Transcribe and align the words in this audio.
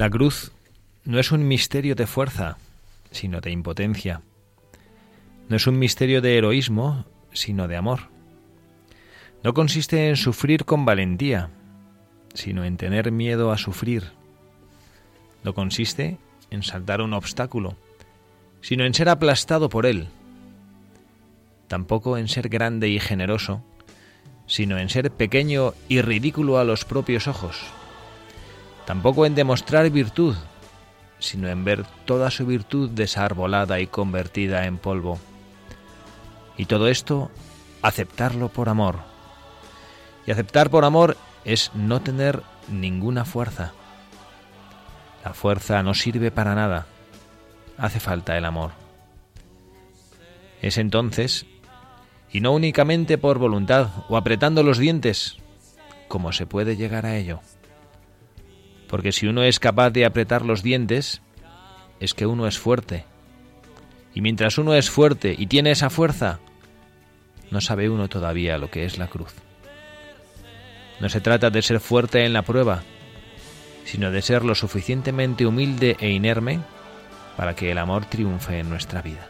La 0.00 0.08
cruz 0.08 0.50
no 1.04 1.18
es 1.18 1.30
un 1.30 1.46
misterio 1.46 1.94
de 1.94 2.06
fuerza, 2.06 2.56
sino 3.10 3.42
de 3.42 3.50
impotencia. 3.50 4.22
No 5.50 5.56
es 5.56 5.66
un 5.66 5.78
misterio 5.78 6.22
de 6.22 6.38
heroísmo, 6.38 7.04
sino 7.34 7.68
de 7.68 7.76
amor. 7.76 8.08
No 9.44 9.52
consiste 9.52 10.08
en 10.08 10.16
sufrir 10.16 10.64
con 10.64 10.86
valentía, 10.86 11.50
sino 12.32 12.64
en 12.64 12.78
tener 12.78 13.12
miedo 13.12 13.52
a 13.52 13.58
sufrir. 13.58 14.04
No 15.44 15.52
consiste 15.52 16.16
en 16.50 16.62
saltar 16.62 17.02
un 17.02 17.12
obstáculo, 17.12 17.76
sino 18.62 18.86
en 18.86 18.94
ser 18.94 19.10
aplastado 19.10 19.68
por 19.68 19.84
él. 19.84 20.08
Tampoco 21.68 22.16
en 22.16 22.28
ser 22.28 22.48
grande 22.48 22.88
y 22.88 23.00
generoso, 23.00 23.62
sino 24.46 24.78
en 24.78 24.88
ser 24.88 25.10
pequeño 25.10 25.74
y 25.90 26.00
ridículo 26.00 26.56
a 26.56 26.64
los 26.64 26.86
propios 26.86 27.28
ojos. 27.28 27.70
Tampoco 28.90 29.24
en 29.24 29.36
demostrar 29.36 29.88
virtud, 29.88 30.34
sino 31.20 31.46
en 31.46 31.62
ver 31.62 31.86
toda 32.06 32.28
su 32.28 32.44
virtud 32.44 32.90
desarbolada 32.90 33.78
y 33.78 33.86
convertida 33.86 34.66
en 34.66 34.78
polvo. 34.78 35.20
Y 36.56 36.64
todo 36.64 36.88
esto, 36.88 37.30
aceptarlo 37.82 38.48
por 38.48 38.68
amor. 38.68 38.98
Y 40.26 40.32
aceptar 40.32 40.70
por 40.70 40.84
amor 40.84 41.16
es 41.44 41.70
no 41.72 42.00
tener 42.00 42.42
ninguna 42.66 43.24
fuerza. 43.24 43.74
La 45.24 45.34
fuerza 45.34 45.84
no 45.84 45.94
sirve 45.94 46.32
para 46.32 46.56
nada. 46.56 46.88
Hace 47.78 48.00
falta 48.00 48.36
el 48.36 48.44
amor. 48.44 48.72
Es 50.62 50.78
entonces, 50.78 51.46
y 52.32 52.40
no 52.40 52.50
únicamente 52.50 53.18
por 53.18 53.38
voluntad 53.38 53.86
o 54.08 54.16
apretando 54.16 54.64
los 54.64 54.78
dientes, 54.78 55.36
como 56.08 56.32
se 56.32 56.44
puede 56.44 56.74
llegar 56.74 57.06
a 57.06 57.16
ello. 57.16 57.40
Porque 58.90 59.12
si 59.12 59.28
uno 59.28 59.44
es 59.44 59.60
capaz 59.60 59.90
de 59.90 60.04
apretar 60.04 60.44
los 60.44 60.64
dientes, 60.64 61.22
es 62.00 62.12
que 62.12 62.26
uno 62.26 62.48
es 62.48 62.58
fuerte. 62.58 63.04
Y 64.14 64.20
mientras 64.20 64.58
uno 64.58 64.74
es 64.74 64.90
fuerte 64.90 65.34
y 65.38 65.46
tiene 65.46 65.70
esa 65.70 65.90
fuerza, 65.90 66.40
no 67.52 67.60
sabe 67.60 67.88
uno 67.88 68.08
todavía 68.08 68.58
lo 68.58 68.68
que 68.70 68.84
es 68.84 68.98
la 68.98 69.06
cruz. 69.06 69.32
No 71.00 71.08
se 71.08 71.20
trata 71.20 71.50
de 71.50 71.62
ser 71.62 71.78
fuerte 71.78 72.24
en 72.24 72.32
la 72.32 72.42
prueba, 72.42 72.82
sino 73.84 74.10
de 74.10 74.22
ser 74.22 74.44
lo 74.44 74.56
suficientemente 74.56 75.46
humilde 75.46 75.96
e 76.00 76.10
inerme 76.10 76.60
para 77.36 77.54
que 77.54 77.70
el 77.70 77.78
amor 77.78 78.06
triunfe 78.06 78.58
en 78.58 78.68
nuestra 78.68 79.02
vida. 79.02 79.29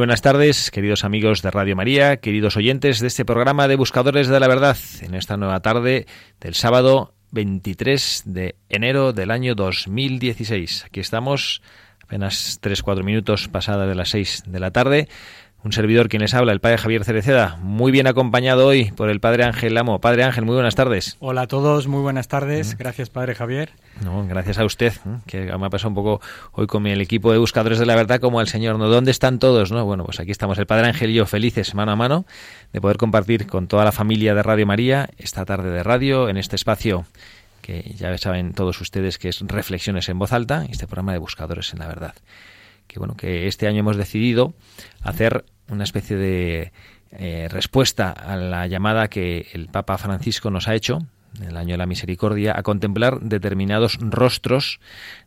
Buenas 0.00 0.22
tardes, 0.22 0.70
queridos 0.70 1.04
amigos 1.04 1.42
de 1.42 1.50
Radio 1.50 1.76
María, 1.76 2.16
queridos 2.16 2.56
oyentes 2.56 3.00
de 3.00 3.06
este 3.06 3.26
programa 3.26 3.68
de 3.68 3.76
Buscadores 3.76 4.28
de 4.28 4.40
la 4.40 4.48
Verdad, 4.48 4.78
en 5.02 5.14
esta 5.14 5.36
nueva 5.36 5.60
tarde 5.60 6.06
del 6.40 6.54
sábado 6.54 7.12
23 7.32 8.22
de 8.24 8.56
enero 8.70 9.12
del 9.12 9.30
año 9.30 9.54
2016. 9.54 10.86
Aquí 10.86 11.00
estamos, 11.00 11.60
apenas 12.02 12.62
3-4 12.62 13.04
minutos 13.04 13.48
pasada 13.48 13.86
de 13.86 13.94
las 13.94 14.08
6 14.08 14.44
de 14.46 14.58
la 14.60 14.70
tarde. 14.70 15.06
Un 15.62 15.72
servidor 15.72 16.08
quien 16.08 16.22
les 16.22 16.32
habla, 16.32 16.52
el 16.52 16.60
padre 16.60 16.78
Javier 16.78 17.04
Cereceda, 17.04 17.58
muy 17.60 17.92
bien 17.92 18.06
acompañado 18.06 18.66
hoy 18.66 18.92
por 18.92 19.10
el 19.10 19.20
padre 19.20 19.44
Ángel 19.44 19.74
Lamo. 19.74 20.00
Padre 20.00 20.24
Ángel, 20.24 20.46
muy 20.46 20.54
buenas 20.54 20.74
tardes. 20.74 21.18
Hola 21.20 21.42
a 21.42 21.46
todos, 21.48 21.86
muy 21.86 22.00
buenas 22.00 22.28
tardes. 22.28 22.78
Gracias, 22.78 23.10
Padre 23.10 23.34
Javier. 23.34 23.72
No, 24.02 24.26
gracias 24.26 24.58
a 24.58 24.64
usted, 24.64 24.94
¿eh? 24.94 25.18
que 25.26 25.40
me 25.58 25.66
ha 25.66 25.68
pasado 25.68 25.90
un 25.90 25.94
poco 25.96 26.22
hoy 26.52 26.66
con 26.66 26.86
el 26.86 27.02
equipo 27.02 27.30
de 27.30 27.36
Buscadores 27.36 27.78
de 27.78 27.84
la 27.84 27.94
Verdad 27.94 28.20
como 28.20 28.40
el 28.40 28.48
Señor, 28.48 28.78
¿no? 28.78 28.88
¿Dónde 28.88 29.10
están 29.10 29.38
todos? 29.38 29.70
no 29.70 29.84
Bueno, 29.84 30.04
pues 30.04 30.18
aquí 30.18 30.30
estamos 30.30 30.56
el 30.56 30.64
Padre 30.64 30.86
Ángel 30.86 31.10
y 31.10 31.14
yo 31.14 31.26
felices 31.26 31.74
mano 31.74 31.92
a 31.92 31.96
mano 31.96 32.24
de 32.72 32.80
poder 32.80 32.96
compartir 32.96 33.46
con 33.46 33.68
toda 33.68 33.84
la 33.84 33.92
familia 33.92 34.34
de 34.34 34.42
Radio 34.42 34.66
María 34.66 35.10
esta 35.18 35.44
tarde 35.44 35.70
de 35.70 35.82
radio 35.82 36.30
en 36.30 36.38
este 36.38 36.56
espacio 36.56 37.04
que 37.60 37.94
ya 37.98 38.16
saben 38.16 38.54
todos 38.54 38.80
ustedes 38.80 39.18
que 39.18 39.28
es 39.28 39.40
Reflexiones 39.42 40.08
en 40.08 40.18
Voz 40.18 40.32
Alta, 40.32 40.64
este 40.70 40.86
programa 40.86 41.12
de 41.12 41.18
Buscadores 41.18 41.74
en 41.74 41.80
la 41.80 41.86
Verdad. 41.86 42.14
Que 42.90 42.98
bueno, 42.98 43.14
que 43.16 43.46
este 43.46 43.68
año 43.68 43.78
hemos 43.80 43.96
decidido 43.96 44.52
hacer 45.00 45.44
una 45.68 45.84
especie 45.84 46.16
de 46.16 46.72
eh, 47.12 47.46
respuesta 47.48 48.10
a 48.10 48.34
la 48.34 48.66
llamada 48.66 49.06
que 49.06 49.46
el 49.52 49.68
Papa 49.68 49.96
Francisco 49.96 50.50
nos 50.50 50.66
ha 50.66 50.74
hecho 50.74 50.98
el 51.40 51.56
año 51.56 51.74
de 51.74 51.78
la 51.78 51.86
misericordia, 51.86 52.54
a 52.56 52.62
contemplar 52.62 53.20
determinados 53.20 53.98
rostros 54.00 54.80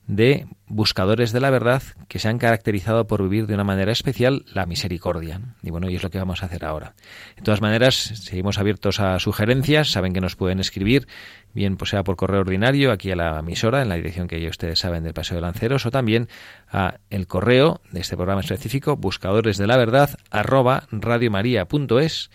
de 0.06 0.48
buscadores 0.68 1.32
de 1.32 1.40
la 1.40 1.50
verdad 1.50 1.82
que 2.08 2.20
se 2.20 2.28
han 2.28 2.38
caracterizado 2.38 3.08
por 3.08 3.24
vivir 3.24 3.48
de 3.48 3.54
una 3.54 3.64
manera 3.64 3.92
especial 3.92 4.44
la 4.54 4.66
misericordia. 4.66 5.40
Y 5.62 5.72
bueno, 5.72 5.90
y 5.90 5.96
es 5.96 6.04
lo 6.04 6.10
que 6.10 6.18
vamos 6.18 6.44
a 6.44 6.48
hacer 6.48 6.66
ahora. 6.66 6.94
De 7.36 7.42
todas 7.42 7.62
maneras, 7.62 7.96
seguimos 7.96 8.58
abiertos 8.58 9.00
a 9.00 9.18
sugerencias, 9.20 9.92
saben 9.92 10.14
que 10.14 10.22
nos 10.22 10.36
pueden 10.36 10.60
escribir, 10.60 11.08
bien 11.54 11.78
pues 11.78 11.92
sea 11.92 12.04
por 12.04 12.16
correo 12.16 12.42
ordinario 12.42 12.92
aquí 12.92 13.12
a 13.12 13.16
la 13.16 13.40
emisora, 13.40 13.82
en 13.82 13.90
la 13.90 13.96
dirección 13.96 14.28
que 14.28 14.42
ya 14.42 14.50
ustedes 14.50 14.80
saben 14.80 15.04
del 15.04 15.14
Paseo 15.14 15.36
de 15.36 15.42
Lanceros, 15.42 15.86
o 15.86 15.92
también 15.92 16.28
a 16.70 16.96
el 17.10 17.28
correo 17.28 17.82
de 17.92 18.02
este 18.02 18.18
programa 18.18 18.42
específico, 18.42 18.98
buscadores 18.98 19.58
de 19.58 19.68
la 19.68 19.78
verdad, 19.78 20.10
arroba 20.32 20.88
radiomaria.es, 20.92 22.30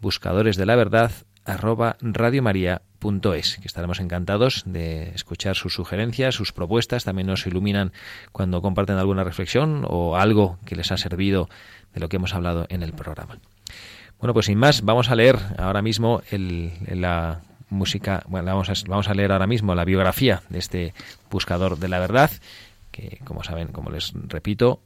buscadores 0.00 0.56
de 0.56 0.66
la 0.66 0.76
verdad, 0.76 1.12
arroba 1.44 1.96
que 3.02 3.66
estaremos 3.66 3.98
encantados 3.98 4.62
de 4.64 5.10
escuchar 5.14 5.56
sus 5.56 5.74
sugerencias, 5.74 6.36
sus 6.36 6.52
propuestas, 6.52 7.04
también 7.04 7.26
nos 7.26 7.46
iluminan 7.46 7.92
cuando 8.30 8.62
comparten 8.62 8.96
alguna 8.96 9.24
reflexión 9.24 9.84
o 9.88 10.16
algo 10.16 10.58
que 10.64 10.76
les 10.76 10.92
ha 10.92 10.96
servido 10.96 11.48
de 11.94 12.00
lo 12.00 12.08
que 12.08 12.16
hemos 12.16 12.32
hablado 12.32 12.66
en 12.68 12.82
el 12.82 12.92
programa. 12.92 13.38
Bueno, 14.20 14.34
pues 14.34 14.46
sin 14.46 14.56
más, 14.56 14.82
vamos 14.82 15.10
a 15.10 15.16
leer 15.16 15.36
ahora 15.58 15.82
mismo 15.82 16.22
el, 16.30 16.72
la 16.86 17.40
música, 17.70 18.22
bueno, 18.28 18.46
vamos 18.46 18.70
a, 18.70 18.74
vamos 18.86 19.08
a 19.08 19.14
leer 19.14 19.32
ahora 19.32 19.48
mismo 19.48 19.74
la 19.74 19.84
biografía 19.84 20.42
de 20.48 20.60
este 20.60 20.94
buscador 21.28 21.78
de 21.78 21.88
la 21.88 21.98
verdad, 21.98 22.30
que 22.92 23.18
como 23.24 23.42
saben, 23.42 23.68
como 23.68 23.90
les 23.90 24.12
repito, 24.14 24.80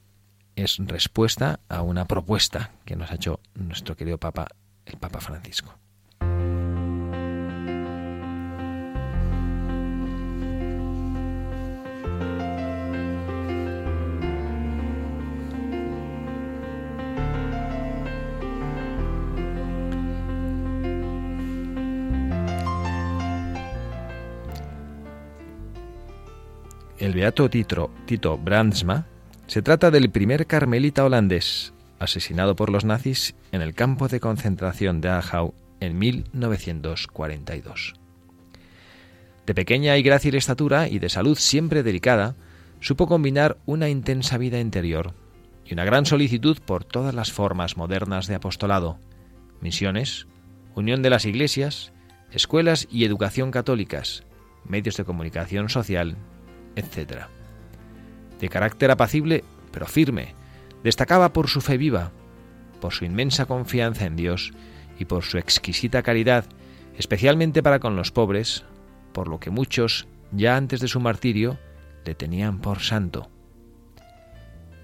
es 0.54 0.78
respuesta 0.78 1.60
a 1.68 1.82
una 1.82 2.06
propuesta 2.06 2.70
que 2.86 2.96
nos 2.96 3.10
ha 3.10 3.16
hecho 3.16 3.40
nuestro 3.54 3.94
querido 3.94 4.16
Papa, 4.16 4.48
el 4.86 4.96
Papa 4.96 5.20
Francisco. 5.20 5.74
El 26.98 27.12
beato 27.12 27.50
Tito, 27.50 27.90
Tito 28.06 28.38
Brandsma 28.38 29.06
se 29.46 29.60
trata 29.60 29.90
del 29.90 30.10
primer 30.10 30.46
carmelita 30.46 31.04
holandés 31.04 31.74
asesinado 31.98 32.56
por 32.56 32.70
los 32.70 32.84
nazis 32.84 33.34
en 33.52 33.62
el 33.62 33.74
campo 33.74 34.08
de 34.08 34.20
concentración 34.20 35.00
de 35.00 35.08
Dachau 35.08 35.54
en 35.80 35.98
1942. 35.98 37.94
De 39.46 39.54
pequeña 39.54 39.96
y 39.96 40.02
grácil 40.02 40.34
estatura 40.34 40.88
y 40.88 40.98
de 40.98 41.08
salud 41.08 41.36
siempre 41.38 41.82
delicada, 41.82 42.34
supo 42.80 43.06
combinar 43.06 43.58
una 43.66 43.88
intensa 43.88 44.38
vida 44.38 44.58
interior 44.58 45.14
y 45.64 45.74
una 45.74 45.84
gran 45.84 46.06
solicitud 46.06 46.58
por 46.64 46.84
todas 46.84 47.14
las 47.14 47.32
formas 47.32 47.76
modernas 47.76 48.26
de 48.26 48.34
apostolado, 48.34 48.98
misiones, 49.60 50.26
unión 50.74 51.02
de 51.02 51.10
las 51.10 51.24
iglesias, 51.24 51.92
escuelas 52.32 52.88
y 52.90 53.04
educación 53.04 53.50
católicas, 53.50 54.24
medios 54.64 54.96
de 54.96 55.04
comunicación 55.04 55.68
social, 55.68 56.16
etc. 56.76 57.24
De 58.38 58.48
carácter 58.48 58.90
apacible, 58.90 59.44
pero 59.72 59.86
firme, 59.86 60.34
destacaba 60.84 61.32
por 61.32 61.48
su 61.48 61.60
fe 61.60 61.76
viva, 61.76 62.12
por 62.80 62.92
su 62.92 63.04
inmensa 63.04 63.46
confianza 63.46 64.06
en 64.06 64.16
Dios 64.16 64.52
y 64.98 65.06
por 65.06 65.24
su 65.24 65.38
exquisita 65.38 66.02
caridad, 66.02 66.44
especialmente 66.96 67.62
para 67.62 67.80
con 67.80 67.96
los 67.96 68.12
pobres, 68.12 68.64
por 69.12 69.28
lo 69.28 69.40
que 69.40 69.50
muchos, 69.50 70.06
ya 70.32 70.56
antes 70.56 70.80
de 70.80 70.88
su 70.88 71.00
martirio, 71.00 71.58
le 72.04 72.14
tenían 72.14 72.60
por 72.60 72.80
santo. 72.80 73.30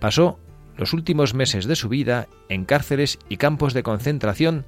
Pasó 0.00 0.38
los 0.76 0.92
últimos 0.92 1.34
meses 1.34 1.66
de 1.66 1.76
su 1.76 1.88
vida 1.88 2.28
en 2.48 2.64
cárceles 2.64 3.18
y 3.28 3.36
campos 3.36 3.74
de 3.74 3.82
concentración, 3.82 4.64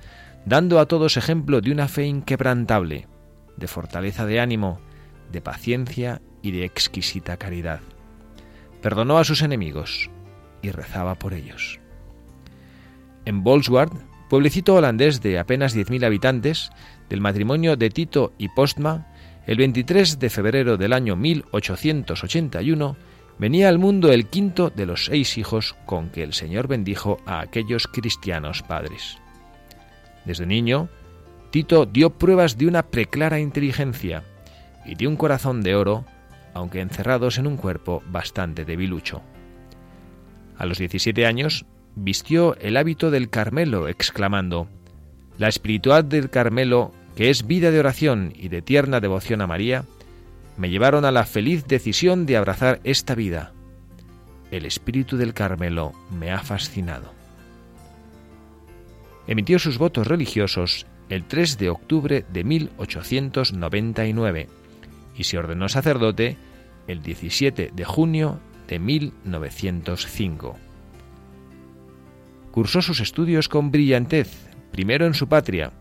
dando 0.47 0.79
a 0.79 0.87
todos 0.87 1.17
ejemplo 1.17 1.61
de 1.61 1.73
una 1.73 1.88
fe 1.88 2.05
inquebrantable, 2.05 3.09
de 3.56 3.67
fortaleza 3.67 4.27
de 4.27 4.41
ánimo, 4.41 4.81
de 5.32 5.41
paciencia 5.41 6.21
y 6.43 6.53
de 6.53 6.65
exquisita 6.65 7.37
caridad. 7.37 7.81
Perdonó 8.82 9.19
a 9.19 9.25
sus 9.25 9.43
enemigos 9.43 10.11
y 10.62 10.71
rezaba 10.71 11.15
por 11.15 11.35
ellos. 11.35 11.81
En 13.25 13.43
Bolsward, 13.43 13.93
pueblecito 14.29 14.75
holandés 14.75 15.23
de 15.23 15.38
apenas 15.38 15.75
10.000 15.76 16.05
habitantes, 16.05 16.71
del 17.09 17.21
matrimonio 17.21 17.76
de 17.76 17.91
Tito 17.91 18.32
y 18.38 18.49
Postma, 18.49 19.06
el 19.47 19.59
23 19.59 20.19
de 20.19 20.31
febrero 20.31 20.76
del 20.76 20.93
año 20.93 21.17
1881, 21.17 22.97
venía 23.38 23.69
al 23.69 23.79
mundo 23.79 24.12
el 24.12 24.27
quinto 24.27 24.70
de 24.70 24.87
los 24.87 25.06
seis 25.06 25.38
hijos 25.38 25.77
con 25.87 26.11
que 26.11 26.23
el 26.23 26.32
Señor 26.32 26.69
bendijo 26.69 27.19
a 27.27 27.41
aquellos 27.41 27.87
cristianos 27.87 28.62
padres. 28.62 29.19
Desde 30.25 30.47
niño, 30.47 30.88
Tito 31.50 31.87
dio 31.87 32.11
pruebas 32.11 32.59
de 32.59 32.67
una 32.67 32.82
preclara 32.85 33.38
inteligencia 33.38 34.25
y 34.85 34.95
de 34.95 35.07
un 35.07 35.17
corazón 35.17 35.63
de 35.63 35.75
oro, 35.75 36.05
aunque 36.53 36.81
encerrados 36.81 37.39
en 37.39 37.47
un 37.47 37.57
cuerpo 37.57 38.03
bastante 38.07 38.65
debilucho. 38.65 39.23
A 40.57 40.67
los 40.67 40.79
17 40.79 41.27
años 41.27 41.67
vistió 41.97 42.57
el 42.57 42.77
hábito 42.77 43.11
del 43.11 43.31
Carmelo, 43.31 43.89
exclamando, 43.89 44.69
La 45.39 45.49
espiritual 45.49 46.09
del 46.09 46.31
Carmelo, 46.31 46.93
que 47.17 47.31
es 47.31 47.47
vida 47.47 47.71
de 47.71 47.81
oración 47.81 48.33
y 48.35 48.49
de 48.49 48.63
tierna 48.63 49.01
devoción 49.01 49.41
a 49.41 49.47
María, 49.47 49.85
me 50.57 50.71
llevaron 50.71 51.05
a 51.05 51.11
la 51.11 51.25
feliz 51.25 51.67
decisión 51.67 52.27
de 52.27 52.37
abrazar 52.37 52.81
esta 52.85 53.17
vida. 53.17 53.53
El 54.51 54.67
espíritu 54.67 55.17
del 55.17 55.33
Carmelo 55.35 55.93
me 56.17 56.31
ha 56.31 56.39
fascinado. 56.39 57.13
Emitió 59.27 59.59
sus 59.59 59.79
votos 59.79 60.07
religiosos 60.07 60.87
el 61.09 61.25
3 61.25 61.59
de 61.59 61.71
octubre 61.71 62.25
de 62.33 62.45
1899 62.45 64.49
y 65.17 65.25
se 65.25 65.39
ordenó 65.39 65.69
sacerdote 65.69 66.37
el 66.87 67.03
17 67.03 67.71
de 67.75 67.85
junio 67.85 68.41
de 68.69 68.79
1905. 68.79 70.57
Cursó 72.51 72.83
sus 72.83 73.01
estudios 73.01 73.49
con 73.49 73.71
brillantez, 73.71 74.49
primero 74.71 75.07
en 75.07 75.15
su 75.15 75.29
patria 75.29 75.73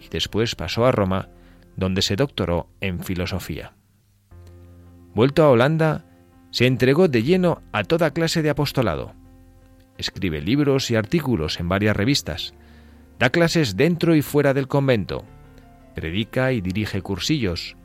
y 0.00 0.08
después 0.08 0.54
pasó 0.54 0.86
a 0.86 0.92
Roma, 0.92 1.28
donde 1.76 2.02
se 2.02 2.16
doctoró 2.16 2.68
en 2.80 3.00
filosofía. 3.00 3.74
Vuelto 5.14 5.44
a 5.44 5.50
Holanda, 5.50 6.04
se 6.50 6.66
entregó 6.66 7.08
de 7.08 7.22
lleno 7.22 7.62
a 7.72 7.84
toda 7.84 8.12
clase 8.12 8.42
de 8.42 8.50
apostolado. 8.50 9.14
Escribe 9.98 10.40
libros 10.40 10.90
y 10.90 10.96
artículos 10.96 11.60
en 11.60 11.68
varias 11.68 11.96
revistas, 11.96 12.54
da 13.18 13.30
clases 13.30 13.76
dentro 13.76 14.14
y 14.14 14.22
fuera 14.22 14.54
del 14.54 14.66
convento, 14.66 15.24
predica 15.94 16.52
y 16.52 16.60
dirige 16.60 17.02
cursillos, 17.02 17.76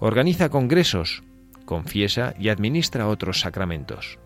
organiza 0.00 0.48
congresos, 0.48 1.22
confiesa 1.66 2.34
y 2.38 2.48
administra 2.48 3.06
otros 3.06 3.40
sacramentos. 3.40 4.18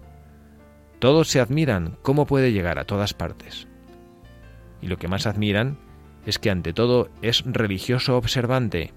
Todos 1.00 1.28
se 1.28 1.40
admiran 1.40 1.98
cómo 2.02 2.26
puede 2.26 2.52
llegar 2.52 2.78
a 2.78 2.84
todas 2.84 3.12
partes. 3.12 3.66
Y 4.80 4.86
lo 4.86 4.96
que 4.96 5.08
más 5.08 5.26
admiran 5.26 5.76
es 6.24 6.38
que 6.38 6.50
ante 6.50 6.72
todo 6.72 7.10
es 7.20 7.42
religioso 7.44 8.16
observante, 8.16 8.92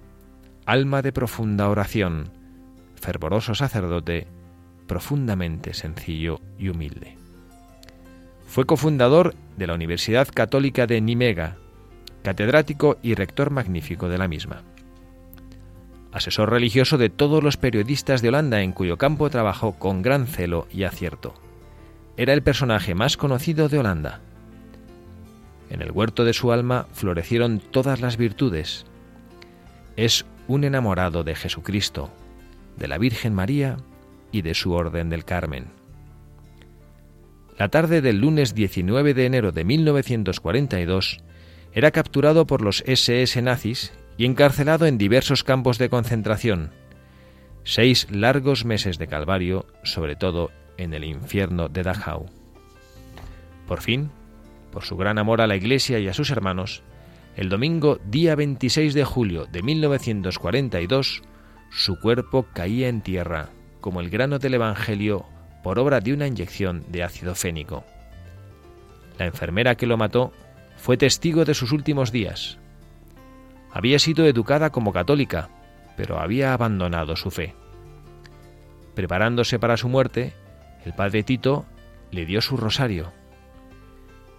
alma 0.66 1.02
de 1.02 1.12
profunda 1.12 1.68
oración, 1.68 2.32
fervoroso 2.96 3.56
sacerdote, 3.56 4.28
profundamente 4.88 5.74
sencillo 5.74 6.40
y 6.58 6.70
humilde. 6.70 7.18
Fue 8.46 8.66
cofundador 8.66 9.36
de 9.58 9.68
la 9.68 9.74
Universidad 9.74 10.28
Católica 10.34 10.88
de 10.88 11.02
Nimega, 11.02 11.58
catedrático 12.24 12.98
y 13.02 13.16
rector 13.16 13.50
magnífico 13.50 14.08
de 14.08 14.18
la 14.18 14.28
misma. 14.28 14.64
Asesor 16.18 16.50
religioso 16.50 16.98
de 16.98 17.10
todos 17.10 17.44
los 17.44 17.58
periodistas 17.58 18.24
de 18.24 18.30
Holanda 18.30 18.64
en 18.64 18.72
cuyo 18.72 18.98
campo 18.98 19.30
trabajó 19.30 19.74
con 19.74 20.02
gran 20.02 20.26
celo 20.26 20.68
y 20.72 20.84
acierto. 20.84 21.36
Era 22.18 22.34
el 22.34 22.42
personaje 22.42 22.96
más 22.96 23.18
conocido 23.18 23.70
de 23.70 23.78
Holanda. 23.78 24.22
En 25.70 25.84
el 25.84 25.92
huerto 25.92 26.26
de 26.26 26.34
su 26.34 26.52
alma 26.52 26.88
florecieron 26.92 27.60
todas 27.60 28.02
las 28.02 28.18
virtudes. 28.18 28.88
Es 29.96 30.26
un 30.48 30.64
enamorado 30.64 31.24
de 31.24 31.36
Jesucristo, 31.36 32.10
de 32.78 32.88
la 32.88 32.98
Virgen 32.98 33.36
María 33.36 33.78
y 34.32 34.42
de 34.42 34.56
su 34.56 34.72
Orden 34.72 35.12
del 35.12 35.24
Carmen. 35.24 35.68
La 37.60 37.70
tarde 37.70 38.02
del 38.02 38.18
lunes 38.18 38.56
19 38.56 39.14
de 39.14 39.26
enero 39.28 39.52
de 39.52 39.64
1942 39.64 41.20
era 41.74 41.92
capturado 41.92 42.48
por 42.48 42.64
los 42.64 42.84
SS 42.88 43.40
nazis 43.44 43.94
y 44.18 44.26
encarcelado 44.26 44.86
en 44.86 44.98
diversos 44.98 45.44
campos 45.44 45.78
de 45.78 45.90
concentración. 45.90 46.72
Seis 47.64 48.08
largos 48.10 48.66
meses 48.66 48.98
de 48.98 49.08
calvario, 49.08 49.66
sobre 49.84 50.16
todo 50.16 50.52
en 50.78 50.94
el 50.94 51.04
infierno 51.04 51.70
de 51.70 51.84
Dachau. 51.84 52.28
Por 53.68 53.82
fin, 53.82 54.10
por 54.72 54.84
su 54.84 54.96
gran 54.98 55.18
amor 55.18 55.42
a 55.42 55.48
la 55.48 55.56
Iglesia 55.56 56.00
y 56.00 56.08
a 56.08 56.14
sus 56.14 56.30
hermanos, 56.30 56.84
el 57.36 57.50
domingo 57.50 58.00
día 58.06 58.36
26 58.36 58.94
de 58.94 59.04
julio 59.04 59.46
de 59.46 59.62
1942, 59.62 61.22
su 61.70 62.00
cuerpo 62.00 62.48
caía 62.54 62.88
en 62.88 63.02
tierra, 63.02 63.50
como 63.82 64.02
el 64.02 64.10
grano 64.10 64.40
del 64.40 64.56
Evangelio, 64.56 65.26
por 65.64 65.80
obra 65.80 66.00
de 66.00 66.14
una 66.14 66.28
inyección 66.28 66.86
de 66.90 67.04
ácido 67.04 67.36
fénico. 67.36 67.84
La 69.20 69.26
enfermera 69.26 69.76
que 69.76 69.86
lo 69.86 69.98
mató 69.98 70.32
fue 70.78 70.98
testigo 70.98 71.44
de 71.46 71.54
sus 71.54 71.72
últimos 71.72 72.12
días. 72.12 72.58
Había 73.72 74.00
sido 74.00 74.26
educada 74.26 74.72
como 74.72 74.94
católica, 74.94 75.50
pero 75.96 76.20
había 76.20 76.54
abandonado 76.54 77.16
su 77.16 77.32
fe. 77.32 77.56
Preparándose 78.96 79.60
para 79.60 79.78
su 79.78 79.90
muerte, 79.90 80.34
el 80.86 80.94
padre 80.94 81.24
Tito 81.24 81.66
le 82.12 82.26
dio 82.26 82.42
su 82.42 82.58
rosario. 82.58 83.12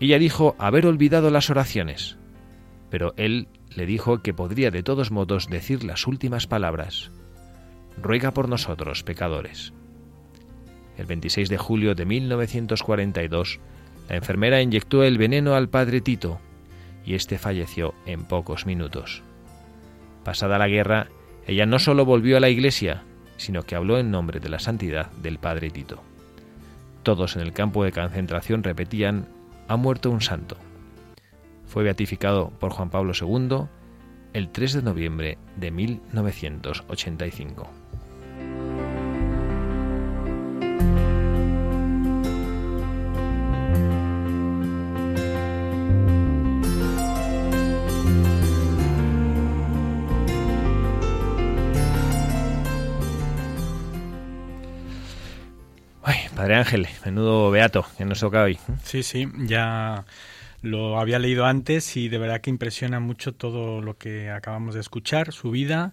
Ella 0.01 0.19
dijo 0.19 0.57
haber 0.59 0.87
olvidado 0.87 1.31
las 1.31 1.51
oraciones, 1.51 2.19
pero 2.91 3.13
él 3.17 3.49
le 3.75 3.87
dijo 3.87 4.23
que 4.23 4.33
podría 4.33 4.71
de 4.71 4.83
todos 4.83 5.11
modos 5.11 5.49
decir 5.49 5.85
las 5.85 6.07
últimas 6.07 6.47
palabras. 6.47 7.11
Ruega 8.01 8.33
por 8.33 8.49
nosotros, 8.49 9.03
pecadores. 9.03 9.73
El 10.97 11.07
26 11.07 11.49
de 11.49 11.59
julio 11.59 11.95
de 11.95 12.07
1942, 12.07 13.61
la 14.09 14.17
enfermera 14.17 14.63
inyectó 14.63 15.05
el 15.05 15.19
veneno 15.19 15.55
al 15.55 15.69
padre 15.69 16.01
Tito 16.01 16.41
y 17.05 17.15
éste 17.15 17.39
falleció 17.39 17.95
en 18.07 18.25
pocos 18.25 18.67
minutos. 18.67 19.23
Pasada 20.25 20.59
la 20.59 20.69
guerra, 20.69 21.09
ella 21.47 21.67
no 21.67 21.79
solo 21.79 22.05
volvió 22.05 22.37
a 22.37 22.41
la 22.41 22.51
iglesia, 22.51 23.05
sino 23.37 23.63
que 23.63 23.75
habló 23.75 23.99
en 23.99 24.11
nombre 24.11 24.41
de 24.41 24.49
la 24.49 24.59
santidad 24.59 25.11
del 25.13 25.39
padre 25.39 25.71
Tito. 25.71 26.03
Todos 27.03 27.37
en 27.37 27.43
el 27.43 27.53
campo 27.53 27.85
de 27.85 27.93
concentración 27.93 28.63
repetían, 28.63 29.29
ha 29.69 29.77
muerto 29.77 30.11
un 30.11 30.21
santo. 30.21 30.57
Fue 31.67 31.85
beatificado 31.85 32.51
por 32.59 32.73
Juan 32.73 32.91
Pablo 32.91 33.13
II 33.19 33.69
el 34.33 34.51
3 34.51 34.75
de 34.75 34.83
noviembre 34.83 35.39
de 35.57 35.71
1985. 35.71 37.71
Padre 56.49 56.61
Ángel, 56.61 56.89
menudo 57.05 57.51
beato 57.51 57.85
que 57.99 58.07
nos 58.07 58.21
toca 58.21 58.43
hoy. 58.45 58.59
Sí, 58.83 59.03
sí, 59.03 59.29
ya 59.41 60.07
lo 60.63 60.99
había 60.99 61.19
leído 61.19 61.45
antes 61.45 61.95
y 61.99 62.09
de 62.09 62.17
verdad 62.17 62.41
que 62.41 62.49
impresiona 62.49 63.01
mucho 63.01 63.35
todo 63.35 63.83
lo 63.83 63.99
que 63.99 64.31
acabamos 64.31 64.75
de 64.75 64.81
escuchar, 64.81 65.31
su 65.35 65.51
vida. 65.51 65.93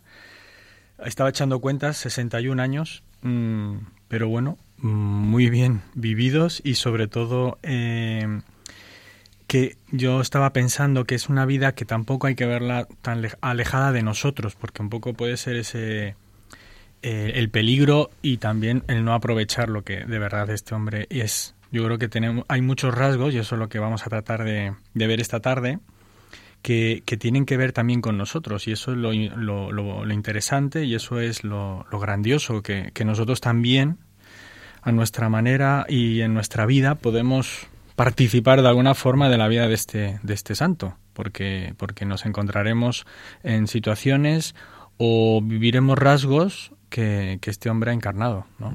Estaba 1.04 1.28
echando 1.28 1.60
cuentas, 1.60 1.98
61 1.98 2.62
años, 2.62 3.04
mm, 3.22 3.80
pero 4.08 4.30
bueno, 4.30 4.58
muy 4.78 5.50
bien 5.50 5.82
vividos 5.94 6.62
y 6.64 6.76
sobre 6.76 7.10
todo 7.10 7.60
eh, 7.62 8.40
que 9.48 9.76
yo 9.92 10.22
estaba 10.22 10.54
pensando 10.54 11.04
que 11.04 11.16
es 11.16 11.28
una 11.28 11.46
vida 11.46 11.76
que 11.76 11.84
tampoco 11.84 12.28
hay 12.28 12.36
que 12.36 12.46
verla 12.46 12.88
tan 13.02 13.22
lej- 13.22 13.38
alejada 13.42 13.92
de 13.92 14.04
nosotros, 14.04 14.56
porque 14.56 14.82
un 14.82 14.90
poco 14.90 15.16
puede 15.16 15.36
ser 15.36 15.58
ese 15.58 16.16
eh, 17.08 17.34
el 17.36 17.50
peligro 17.50 18.10
y 18.24 18.38
también 18.38 18.82
el 18.88 19.06
no 19.06 19.14
aprovechar 19.14 19.70
lo 19.70 19.84
que 19.84 20.06
de 20.06 20.18
verdad 20.18 20.50
este 20.50 20.74
hombre 20.74 21.06
es. 21.12 21.54
Yo 21.72 21.84
creo 21.86 22.00
que 22.00 22.08
tenemos, 22.08 22.46
hay 22.48 22.62
muchos 22.62 22.96
rasgos, 22.96 23.34
y 23.34 23.38
eso 23.38 23.54
es 23.56 23.60
lo 23.60 23.70
que 23.70 23.78
vamos 23.78 24.08
a 24.08 24.10
tratar 24.10 24.44
de, 24.44 24.74
ver 24.96 25.20
esta 25.22 25.40
tarde, 25.40 25.78
que, 26.62 27.04
que 27.06 27.16
tienen 27.18 27.46
que 27.46 27.58
ver 27.58 27.74
también 27.74 28.02
con 28.02 28.18
nosotros, 28.18 28.68
y 28.68 28.72
eso 28.72 28.92
es 28.92 28.98
lo, 28.98 29.12
lo- 29.14 29.72
lo- 29.72 30.04
lo 30.06 30.14
interesante 30.14 30.86
y 30.86 30.96
eso 30.96 31.20
es 31.20 31.44
lo, 31.44 31.86
lo 31.92 32.00
grandioso, 32.00 32.64
que, 32.64 32.90
que 32.94 33.06
nosotros 33.06 33.40
también, 33.40 33.98
a 34.82 34.92
nuestra 34.92 35.30
manera 35.30 35.86
y 35.90 36.22
en 36.22 36.34
nuestra 36.34 36.66
vida, 36.66 36.96
podemos 36.96 37.68
participar 37.96 38.62
de 38.62 38.68
alguna 38.70 38.96
forma 38.96 39.30
de 39.30 39.38
la 39.38 39.48
vida 39.48 39.68
de 39.68 39.74
este, 39.76 40.20
de 40.24 40.34
este 40.34 40.56
santo, 40.56 40.98
porque, 41.14 41.74
porque 41.78 42.06
nos 42.06 42.26
encontraremos 42.26 43.06
en 43.44 43.68
situaciones 43.68 44.56
o 44.98 45.42
viviremos 45.44 45.98
rasgos 46.00 46.72
que, 46.96 47.40
que 47.42 47.50
este 47.50 47.70
hombre 47.70 47.92
ha 47.92 47.94
encarnado. 47.94 48.46
¿no? 48.58 48.74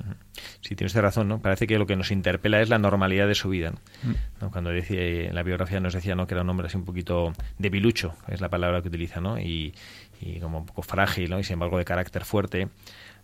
Sí, 0.61 0.77
tienes 0.77 0.93
razón, 0.95 1.27
¿no? 1.27 1.41
Parece 1.41 1.67
que 1.67 1.79
lo 1.79 1.87
que 1.87 1.97
nos 1.97 2.11
interpela 2.11 2.61
es 2.61 2.69
la 2.69 2.77
normalidad 2.77 3.27
de 3.27 3.35
su 3.35 3.49
vida. 3.49 3.71
¿no? 3.71 3.79
Mm. 4.11 4.15
¿No? 4.43 4.51
Cuando 4.51 4.69
decía, 4.69 5.01
en 5.01 5.35
la 5.35 5.43
biografía 5.43 5.81
nos 5.81 5.95
decía 5.95 6.15
¿no? 6.15 6.27
que 6.27 6.35
era 6.35 6.43
un 6.43 6.51
hombre 6.51 6.67
así 6.67 6.77
un 6.77 6.85
poquito 6.85 7.33
debilucho, 7.57 8.15
es 8.29 8.43
la 8.43 8.51
palabra 8.51 8.83
que 8.83 8.89
utiliza, 8.89 9.23
¿no? 9.23 9.39
Y, 9.41 9.75
y 10.21 10.39
como 10.39 10.59
un 10.59 10.67
poco 10.67 10.83
frágil, 10.83 11.31
¿no? 11.31 11.39
Y 11.39 11.45
sin 11.45 11.55
embargo 11.55 11.79
de 11.79 11.87
carácter 11.87 12.27
fuerte. 12.27 12.69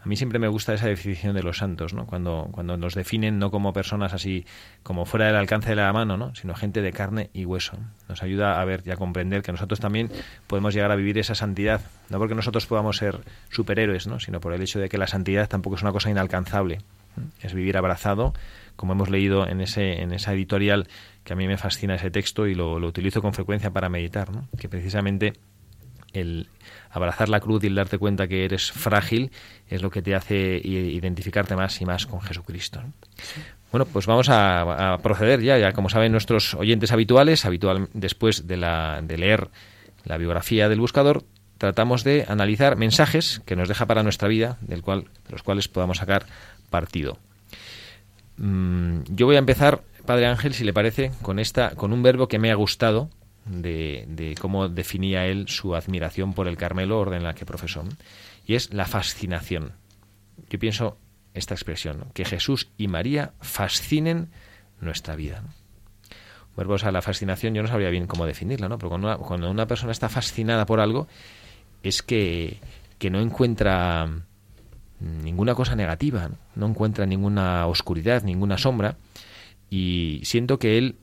A 0.06 0.08
mí 0.08 0.14
siempre 0.14 0.38
me 0.38 0.46
gusta 0.46 0.72
esa 0.72 0.86
definición 0.86 1.34
de 1.34 1.42
los 1.42 1.58
santos, 1.58 1.92
¿no? 1.92 2.06
Cuando, 2.06 2.48
cuando 2.52 2.76
nos 2.76 2.94
definen 2.94 3.40
no 3.40 3.50
como 3.50 3.72
personas 3.72 4.12
así, 4.12 4.46
como 4.84 5.04
fuera 5.04 5.26
del 5.26 5.34
alcance 5.34 5.70
de 5.70 5.74
la 5.74 5.92
mano, 5.92 6.16
¿no? 6.16 6.32
Sino 6.36 6.54
gente 6.54 6.80
de 6.80 6.92
carne 6.92 7.28
y 7.34 7.44
hueso. 7.44 7.76
Nos 8.08 8.22
ayuda 8.22 8.60
a 8.60 8.64
ver 8.64 8.84
y 8.86 8.92
a 8.92 8.96
comprender 8.96 9.42
que 9.42 9.50
nosotros 9.50 9.80
también 9.80 10.12
podemos 10.46 10.74
llegar 10.74 10.92
a 10.92 10.94
vivir 10.94 11.18
esa 11.18 11.34
santidad. 11.34 11.80
No 12.08 12.18
porque 12.18 12.36
nosotros 12.36 12.66
podamos 12.66 12.98
ser 12.98 13.18
superhéroes, 13.50 14.06
¿no? 14.06 14.20
Sino 14.20 14.38
por 14.38 14.52
el 14.52 14.62
hecho 14.62 14.78
de 14.78 14.88
que 14.88 14.96
la 14.96 15.08
santidad 15.08 15.48
tampoco 15.48 15.74
es 15.74 15.82
una 15.82 15.90
cosa 15.90 16.08
inalcanzable. 16.08 16.78
Es 17.42 17.52
vivir 17.52 17.76
abrazado, 17.76 18.32
como 18.76 18.92
hemos 18.92 19.10
leído 19.10 19.48
en, 19.48 19.60
ese, 19.60 20.02
en 20.02 20.12
esa 20.12 20.34
editorial, 20.34 20.86
que 21.24 21.32
a 21.32 21.36
mí 21.36 21.48
me 21.48 21.56
fascina 21.56 21.96
ese 21.96 22.12
texto 22.12 22.46
y 22.46 22.54
lo, 22.54 22.78
lo 22.78 22.86
utilizo 22.86 23.22
con 23.22 23.34
frecuencia 23.34 23.72
para 23.72 23.88
meditar, 23.88 24.30
¿no? 24.30 24.46
Que 24.56 24.68
precisamente 24.68 25.32
el 26.20 26.48
abrazar 26.90 27.28
la 27.28 27.40
cruz 27.40 27.62
y 27.64 27.66
el 27.66 27.74
darte 27.74 27.98
cuenta 27.98 28.26
que 28.26 28.44
eres 28.44 28.72
frágil 28.72 29.30
es 29.68 29.82
lo 29.82 29.90
que 29.90 30.02
te 30.02 30.14
hace 30.14 30.60
identificarte 30.64 31.56
más 31.56 31.80
y 31.80 31.84
más 31.84 32.06
con 32.06 32.20
Jesucristo. 32.20 32.80
¿no? 32.82 32.92
Bueno, 33.72 33.84
pues 33.86 34.06
vamos 34.06 34.28
a, 34.28 34.94
a 34.94 34.98
proceder 34.98 35.42
ya, 35.42 35.58
ya 35.58 35.72
como 35.72 35.88
saben 35.88 36.12
nuestros 36.12 36.54
oyentes 36.54 36.92
habituales, 36.92 37.44
habitual 37.44 37.88
después 37.92 38.46
de, 38.46 38.56
la, 38.56 39.00
de 39.02 39.18
leer 39.18 39.48
la 40.04 40.16
biografía 40.16 40.68
del 40.68 40.80
buscador, 40.80 41.24
tratamos 41.58 42.04
de 42.04 42.24
analizar 42.28 42.76
mensajes 42.76 43.42
que 43.44 43.56
nos 43.56 43.68
deja 43.68 43.86
para 43.86 44.02
nuestra 44.02 44.28
vida, 44.28 44.56
del 44.60 44.82
cual, 44.82 45.04
de 45.26 45.32
los 45.32 45.42
cuales 45.42 45.68
podamos 45.68 45.98
sacar 45.98 46.26
partido. 46.70 47.18
Mm, 48.36 49.00
yo 49.08 49.26
voy 49.26 49.36
a 49.36 49.40
empezar, 49.40 49.82
Padre 50.04 50.26
Ángel, 50.26 50.54
si 50.54 50.64
le 50.64 50.72
parece, 50.72 51.10
con 51.22 51.38
esta, 51.38 51.70
con 51.70 51.92
un 51.92 52.02
verbo 52.02 52.28
que 52.28 52.38
me 52.38 52.50
ha 52.50 52.54
gustado 52.54 53.10
de, 53.46 54.34
cómo 54.40 54.68
definía 54.68 55.26
él 55.26 55.48
su 55.48 55.74
admiración 55.74 56.34
por 56.34 56.48
el 56.48 56.56
Carmelo, 56.56 56.98
orden 56.98 57.18
en 57.18 57.24
la 57.24 57.34
que 57.34 57.46
profesó, 57.46 57.84
y 58.44 58.54
es 58.54 58.72
la 58.72 58.86
fascinación. 58.86 59.72
Yo 60.50 60.58
pienso 60.58 60.98
esta 61.34 61.54
expresión, 61.54 62.06
que 62.14 62.24
Jesús 62.24 62.68
y 62.76 62.88
María 62.88 63.32
fascinen 63.40 64.30
nuestra 64.80 65.16
vida. 65.16 65.42
¿no? 65.42 65.48
Verbo, 66.56 66.74
o 66.74 66.78
sea, 66.78 66.90
la 66.90 67.02
fascinación 67.02 67.54
yo 67.54 67.62
no 67.62 67.68
sabría 67.68 67.90
bien 67.90 68.06
cómo 68.06 68.24
definirla, 68.24 68.68
¿no? 68.68 68.78
Pero 68.78 68.88
cuando 68.88 69.50
una, 69.50 69.66
persona 69.66 69.92
está 69.92 70.08
fascinada 70.08 70.64
por 70.64 70.80
algo 70.80 71.06
es 71.82 72.02
que, 72.02 72.58
que 72.98 73.10
no 73.10 73.20
encuentra 73.20 74.08
ninguna 75.00 75.54
cosa 75.54 75.76
negativa, 75.76 76.30
no 76.54 76.66
encuentra 76.66 77.04
ninguna 77.04 77.66
oscuridad, 77.66 78.22
ninguna 78.22 78.56
sombra, 78.56 78.96
y 79.68 80.20
siento 80.24 80.58
que 80.58 80.78
él, 80.78 80.96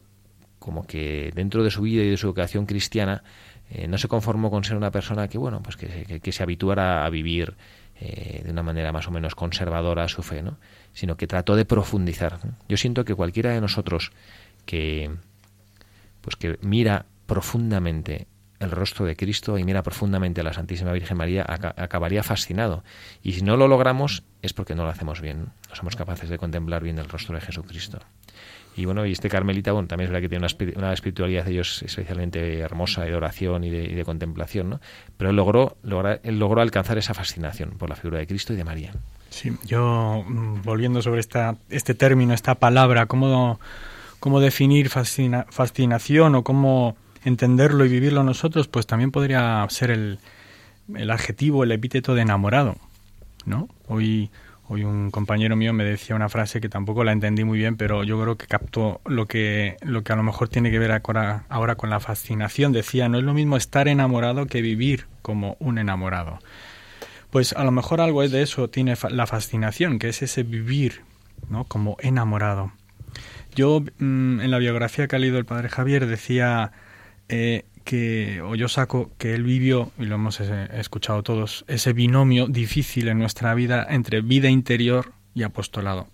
como 0.64 0.88
que 0.88 1.32
dentro 1.36 1.62
de 1.62 1.70
su 1.72 1.82
vida 1.82 2.04
y 2.04 2.10
de 2.12 2.16
su 2.18 2.26
educación 2.28 2.66
cristiana, 2.66 3.22
eh, 3.70 3.86
no 3.90 3.98
se 3.98 4.08
conformó 4.08 4.50
con 4.50 4.64
ser 4.64 4.78
una 4.78 4.92
persona 4.92 5.28
que, 5.28 5.38
bueno, 5.38 5.62
pues 5.62 5.76
que, 5.76 6.20
que- 6.22 6.32
se 6.32 6.42
habituara 6.42 7.06
a 7.06 7.10
vivir 7.10 7.56
eh, 8.00 8.42
de 8.46 8.50
una 8.52 8.64
manera 8.64 8.94
más 8.94 9.08
o 9.08 9.12
menos 9.12 9.36
conservadora 9.36 10.08
su 10.08 10.24
fe, 10.24 10.42
¿no? 10.42 10.58
sino 10.94 11.18
que 11.18 11.28
trató 11.28 11.56
de 11.58 11.66
profundizar. 11.66 12.40
Yo 12.70 12.78
siento 12.78 13.04
que 13.04 13.14
cualquiera 13.14 13.52
de 13.52 13.60
nosotros 13.60 14.12
que, 14.66 15.12
pues 16.22 16.38
que 16.38 16.58
mira 16.62 17.06
profundamente 17.26 18.28
el 18.60 18.72
rostro 18.72 19.06
de 19.06 19.18
Cristo 19.18 19.58
y 19.58 19.66
mira 19.66 19.84
profundamente 19.84 20.40
a 20.40 20.46
la 20.46 20.54
Santísima 20.54 20.94
Virgen 20.94 21.18
María, 21.18 21.44
aca- 21.46 21.74
acabaría 21.78 22.24
fascinado. 22.24 22.86
Y 23.22 23.34
si 23.34 23.42
no 23.42 23.58
lo 23.58 23.68
logramos 23.68 24.24
es 24.42 24.54
porque 24.54 24.76
no 24.76 24.84
lo 24.84 24.90
hacemos 24.90 25.20
bien, 25.20 25.48
no 25.70 25.76
somos 25.76 25.98
capaces 25.98 26.30
de 26.30 26.38
contemplar 26.38 26.82
bien 26.84 27.00
el 27.00 27.10
rostro 27.10 27.36
de 27.36 27.42
Jesucristo. 27.42 28.00
Y 28.76 28.86
bueno, 28.86 29.06
y 29.06 29.12
este 29.12 29.30
Carmelita, 29.30 29.72
bueno, 29.72 29.88
también 29.88 30.08
es 30.08 30.12
verdad 30.12 30.22
que 30.24 30.30
tiene 30.30 30.46
una, 30.46 30.80
una 30.80 30.94
espiritualidad 30.94 31.46
de 31.46 31.52
ellos 31.52 31.84
especialmente 31.84 32.60
hermosa, 32.60 33.04
de 33.04 33.16
oración 33.16 33.64
y 33.64 33.70
de, 33.70 33.84
y 33.84 33.94
de 33.94 34.04
contemplación, 34.04 34.70
¿no? 34.72 34.80
Pero 35.18 35.30
él 35.30 35.36
logró, 35.36 35.78
logra- 35.84 36.20
él 36.24 36.40
logró 36.40 36.62
alcanzar 36.62 36.98
esa 36.98 37.14
fascinación 37.14 37.72
por 37.78 37.90
la 37.90 37.96
figura 37.96 38.18
de 38.20 38.26
Cristo 38.28 38.54
y 38.54 38.56
de 38.56 38.64
María. 38.64 38.94
Sí, 39.30 39.52
yo 39.66 40.24
mm, 40.28 40.62
volviendo 40.64 41.02
sobre 41.04 41.20
esta, 41.20 41.56
este 41.70 41.94
término, 41.94 42.34
esta 42.34 42.56
palabra, 42.56 43.06
cómo, 43.06 43.60
cómo 44.20 44.40
definir 44.40 44.90
fascina- 44.90 45.46
fascinación 45.52 46.34
o 46.36 46.44
cómo 46.44 46.98
entenderlo 47.26 47.86
y 47.86 47.90
vivirlo 47.90 48.24
nosotros, 48.24 48.68
pues 48.68 48.88
también 48.88 49.12
podría 49.12 49.66
ser 49.70 49.92
el, 49.92 50.18
el 50.96 51.12
adjetivo, 51.12 51.64
el 51.64 51.72
epíteto 51.72 52.16
de 52.16 52.22
enamorado, 52.24 52.76
¿no? 53.46 53.70
Hoy, 53.88 54.30
hoy 54.68 54.84
un 54.84 55.12
compañero 55.12 55.56
mío 55.56 55.74
me 55.74 55.84
decía 55.84 56.16
una 56.16 56.30
frase 56.30 56.62
que 56.62 56.70
tampoco 56.70 57.04
la 57.04 57.12
entendí 57.12 57.44
muy 57.44 57.58
bien, 57.58 57.78
pero 57.78 58.04
yo 58.04 58.22
creo 58.22 58.38
que 58.38 58.48
captó 58.48 59.02
lo 59.06 59.26
que, 59.28 59.78
lo 59.82 60.04
que 60.04 60.14
a 60.14 60.16
lo 60.16 60.24
mejor 60.24 60.50
tiene 60.50 60.72
que 60.72 60.80
ver 60.80 60.92
ahora, 60.92 61.46
ahora 61.50 61.76
con 61.76 61.90
la 61.90 62.00
fascinación. 62.00 62.72
Decía, 62.72 63.10
no 63.10 63.18
es 63.18 63.24
lo 63.24 63.34
mismo 63.34 63.58
estar 63.58 63.88
enamorado 63.88 64.46
que 64.46 64.62
vivir 64.62 65.06
como 65.22 65.58
un 65.60 65.78
enamorado. 65.78 66.40
Pues 67.30 67.54
a 67.54 67.64
lo 67.64 67.72
mejor 67.72 68.00
algo 68.00 68.24
es 68.24 68.32
de 68.32 68.44
eso 68.44 68.70
tiene 68.70 68.96
la 69.10 69.28
fascinación, 69.28 70.00
que 70.00 70.10
es 70.10 70.22
ese 70.22 70.44
vivir, 70.44 71.02
¿no? 71.50 71.64
Como 71.66 71.98
enamorado. 72.00 72.72
Yo 73.56 73.82
mm, 73.82 74.42
en 74.42 74.52
la 74.52 74.58
biografía 74.60 75.08
que 75.08 75.16
ha 75.16 75.20
leído 75.20 75.38
el 75.38 75.46
padre 75.46 75.70
Javier 75.70 76.06
decía 76.06 76.72
eh, 77.30 77.66
que, 77.84 78.42
o 78.42 78.56
yo 78.56 78.68
saco 78.68 79.12
que 79.18 79.34
él 79.34 79.44
vivió, 79.44 79.92
y 80.00 80.06
lo 80.06 80.16
hemos 80.16 80.40
escuchado 80.40 81.24
todos, 81.24 81.66
ese 81.68 81.94
binomio 81.94 82.48
difícil 82.48 83.08
en 83.08 83.20
nuestra 83.20 83.54
vida 83.54 83.86
entre 83.90 84.22
vida 84.22 84.50
interior 84.50 85.14
y 85.34 85.44
apostolado. 85.44 86.08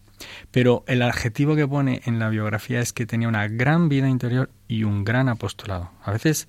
Pero 0.51 0.83
el 0.87 1.01
adjetivo 1.01 1.55
que 1.55 1.67
pone 1.67 2.01
en 2.05 2.19
la 2.19 2.29
biografía 2.29 2.79
es 2.81 2.93
que 2.93 3.05
tenía 3.05 3.27
una 3.27 3.47
gran 3.47 3.89
vida 3.89 4.09
interior 4.09 4.49
y 4.67 4.83
un 4.83 5.05
gran 5.05 5.29
apostolado. 5.29 5.91
A 6.03 6.11
veces 6.11 6.47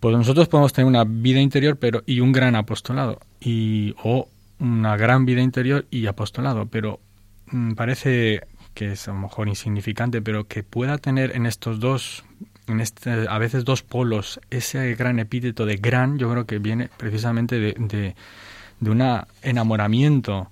pues 0.00 0.14
nosotros 0.14 0.48
podemos 0.48 0.72
tener 0.72 0.86
una 0.86 1.04
vida 1.04 1.40
interior 1.40 1.78
pero 1.78 2.02
y 2.06 2.20
un 2.20 2.32
gran 2.32 2.54
apostolado 2.54 3.20
y 3.40 3.94
o 4.02 4.28
una 4.58 4.96
gran 4.96 5.24
vida 5.24 5.40
interior 5.40 5.86
y 5.90 6.06
apostolado, 6.06 6.66
pero 6.66 7.00
mm, 7.50 7.72
parece 7.72 8.42
que 8.74 8.92
es 8.92 9.08
a 9.08 9.12
lo 9.12 9.20
mejor 9.20 9.48
insignificante, 9.48 10.20
pero 10.20 10.46
que 10.46 10.62
pueda 10.62 10.98
tener 10.98 11.34
en 11.34 11.46
estos 11.46 11.80
dos 11.80 12.24
en 12.66 12.80
este, 12.80 13.26
a 13.28 13.38
veces 13.38 13.64
dos 13.64 13.82
polos 13.82 14.40
ese 14.50 14.94
gran 14.94 15.18
epíteto 15.18 15.66
de 15.66 15.76
gran, 15.76 16.18
yo 16.18 16.30
creo 16.30 16.46
que 16.46 16.58
viene 16.58 16.88
precisamente 16.96 17.58
de, 17.58 17.74
de, 17.78 18.14
de 18.80 18.90
un 18.90 19.02
enamoramiento 19.42 20.50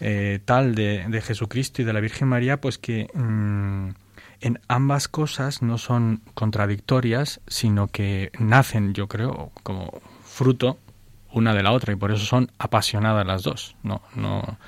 eh, 0.00 0.40
tal 0.44 0.74
de, 0.74 1.06
de 1.08 1.20
Jesucristo 1.22 1.82
y 1.82 1.84
de 1.84 1.92
la 1.92 2.00
Virgen 2.00 2.28
María, 2.28 2.60
pues 2.60 2.78
que 2.78 3.08
mm, 3.14 3.88
en 4.40 4.60
ambas 4.68 5.08
cosas 5.08 5.62
no 5.62 5.78
son 5.78 6.20
contradictorias, 6.34 7.40
sino 7.46 7.88
que 7.88 8.30
nacen, 8.38 8.92
yo 8.92 9.08
creo, 9.08 9.50
como 9.62 10.00
fruto 10.24 10.78
una 11.32 11.54
de 11.54 11.62
la 11.62 11.72
otra 11.72 11.92
y 11.92 11.96
por 11.96 12.12
eso 12.12 12.24
son 12.24 12.50
apasionadas 12.58 13.26
las 13.26 13.42
dos, 13.42 13.76
no, 13.82 14.02
no 14.14 14.58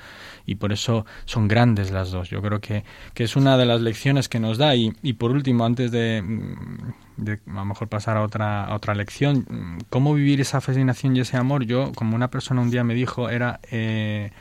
y 0.49 0.55
por 0.55 0.73
eso 0.73 1.05
son 1.25 1.47
grandes 1.47 1.91
las 1.91 2.09
dos. 2.09 2.29
Yo 2.29 2.41
creo 2.41 2.59
que, 2.59 2.83
que 3.13 3.23
es 3.23 3.35
una 3.35 3.55
de 3.55 3.67
las 3.67 3.81
lecciones 3.81 4.29
que 4.29 4.39
nos 4.39 4.57
da 4.57 4.75
y, 4.75 4.93
y 5.03 5.13
por 5.13 5.31
último, 5.31 5.63
antes 5.63 5.91
de, 5.91 6.23
mm, 6.23 7.51
a 7.51 7.53
lo 7.53 7.65
mejor 7.65 7.87
pasar 7.87 8.17
a 8.17 8.23
otra 8.23 8.73
otra 8.73 8.95
lección, 8.95 9.45
mm, 9.47 9.77
cómo 9.89 10.15
vivir 10.15 10.41
esa 10.41 10.59
fascinación 10.59 11.15
y 11.15 11.19
ese 11.19 11.37
amor. 11.37 11.65
Yo, 11.65 11.91
como 11.93 12.15
una 12.15 12.29
persona 12.31 12.61
un 12.61 12.71
día 12.71 12.83
me 12.83 12.95
dijo, 12.95 13.29
era 13.29 13.59
eh, 13.69 14.31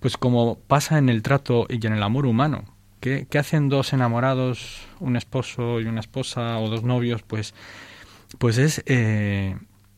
pues 0.00 0.16
como 0.16 0.58
pasa 0.66 0.98
en 0.98 1.08
el 1.08 1.22
trato 1.22 1.66
y 1.68 1.86
en 1.86 1.92
el 1.92 2.02
amor 2.02 2.26
humano. 2.26 2.64
¿Qué, 3.00 3.26
qué 3.30 3.38
hacen 3.38 3.68
dos 3.68 3.92
enamorados, 3.92 4.88
un 4.98 5.16
esposo 5.16 5.80
y 5.80 5.84
una 5.84 6.00
esposa 6.00 6.58
o 6.58 6.68
dos 6.68 6.82
novios? 6.82 7.22
Pues, 7.22 7.54
pues 8.38 8.58
es 8.58 8.82
eh, 8.86 9.56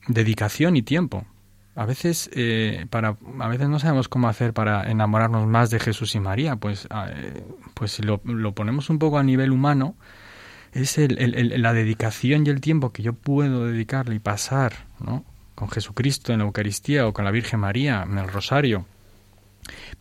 dedicación 0.08 0.76
y 0.76 0.82
tiempo. 0.82 1.24
A 1.76 1.84
veces, 1.84 2.30
eh, 2.32 2.86
para, 2.90 3.16
a 3.38 3.48
veces 3.48 3.68
no 3.68 3.78
sabemos 3.78 4.08
cómo 4.08 4.28
hacer 4.28 4.54
para 4.54 4.90
enamorarnos 4.90 5.46
más 5.46 5.70
de 5.70 5.78
Jesús 5.78 6.14
y 6.14 6.20
María. 6.20 6.56
Pues, 6.56 6.88
eh, 6.90 7.44
pues 7.74 7.92
si 7.92 8.02
lo, 8.02 8.20
lo 8.24 8.52
ponemos 8.52 8.88
un 8.88 8.98
poco 8.98 9.18
a 9.18 9.22
nivel 9.22 9.50
humano, 9.52 9.94
es 10.72 10.98
el- 10.98 11.18
el- 11.18 11.34
el- 11.34 11.62
la 11.62 11.72
dedicación 11.74 12.46
y 12.46 12.50
el 12.50 12.60
tiempo 12.60 12.92
que 12.92 13.02
yo 13.02 13.12
puedo 13.14 13.66
dedicarle 13.66 14.16
y 14.16 14.18
pasar, 14.20 14.86
¿no? 15.00 15.24
Con 15.54 15.70
Jesucristo 15.70 16.32
en 16.32 16.40
la 16.40 16.46
Eucaristía 16.46 17.06
o 17.06 17.12
con 17.12 17.24
la 17.26 17.30
Virgen 17.30 17.60
María 17.60 18.04
en 18.10 18.18
el 18.18 18.28
Rosario. 18.28 18.86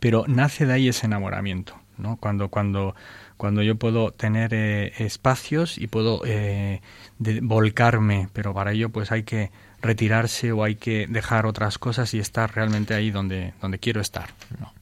Pero 0.00 0.24
nace 0.28 0.66
de 0.66 0.72
ahí 0.74 0.88
ese 0.88 1.06
enamoramiento, 1.06 1.74
¿no? 1.98 2.16
Cuando, 2.16 2.48
cuando, 2.48 2.94
cuando 3.36 3.62
yo 3.62 3.76
puedo 3.76 4.12
tener 4.12 4.52
eh, 4.54 4.92
espacios 4.98 5.78
y 5.78 5.86
puedo 5.86 6.22
eh, 6.24 6.80
de- 7.18 7.40
volcarme, 7.40 8.28
pero 8.32 8.54
para 8.54 8.72
ello 8.72 8.90
pues 8.90 9.12
hay 9.12 9.22
que 9.24 9.50
retirarse 9.86 10.52
o 10.52 10.64
hay 10.64 10.74
que 10.74 11.06
dejar 11.06 11.46
otras 11.46 11.78
cosas 11.78 12.12
y 12.14 12.18
estar 12.18 12.54
realmente 12.54 12.94
ahí 12.94 13.10
donde, 13.10 13.54
donde 13.60 13.78
quiero 13.78 14.00
estar. 14.00 14.30
¿no? 14.60 14.72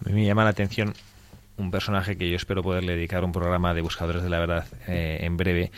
A 0.00 0.08
mí 0.08 0.12
me 0.12 0.24
llama 0.24 0.44
la 0.44 0.50
atención 0.50 0.94
un 1.56 1.70
personaje 1.70 2.16
que 2.16 2.28
yo 2.28 2.36
espero 2.36 2.62
poderle 2.62 2.96
dedicar 2.96 3.24
un 3.24 3.32
programa 3.32 3.74
de 3.74 3.80
Buscadores 3.80 4.22
de 4.22 4.30
la 4.30 4.38
Verdad 4.38 4.66
eh, 4.86 5.18
en 5.22 5.36
breve, 5.36 5.70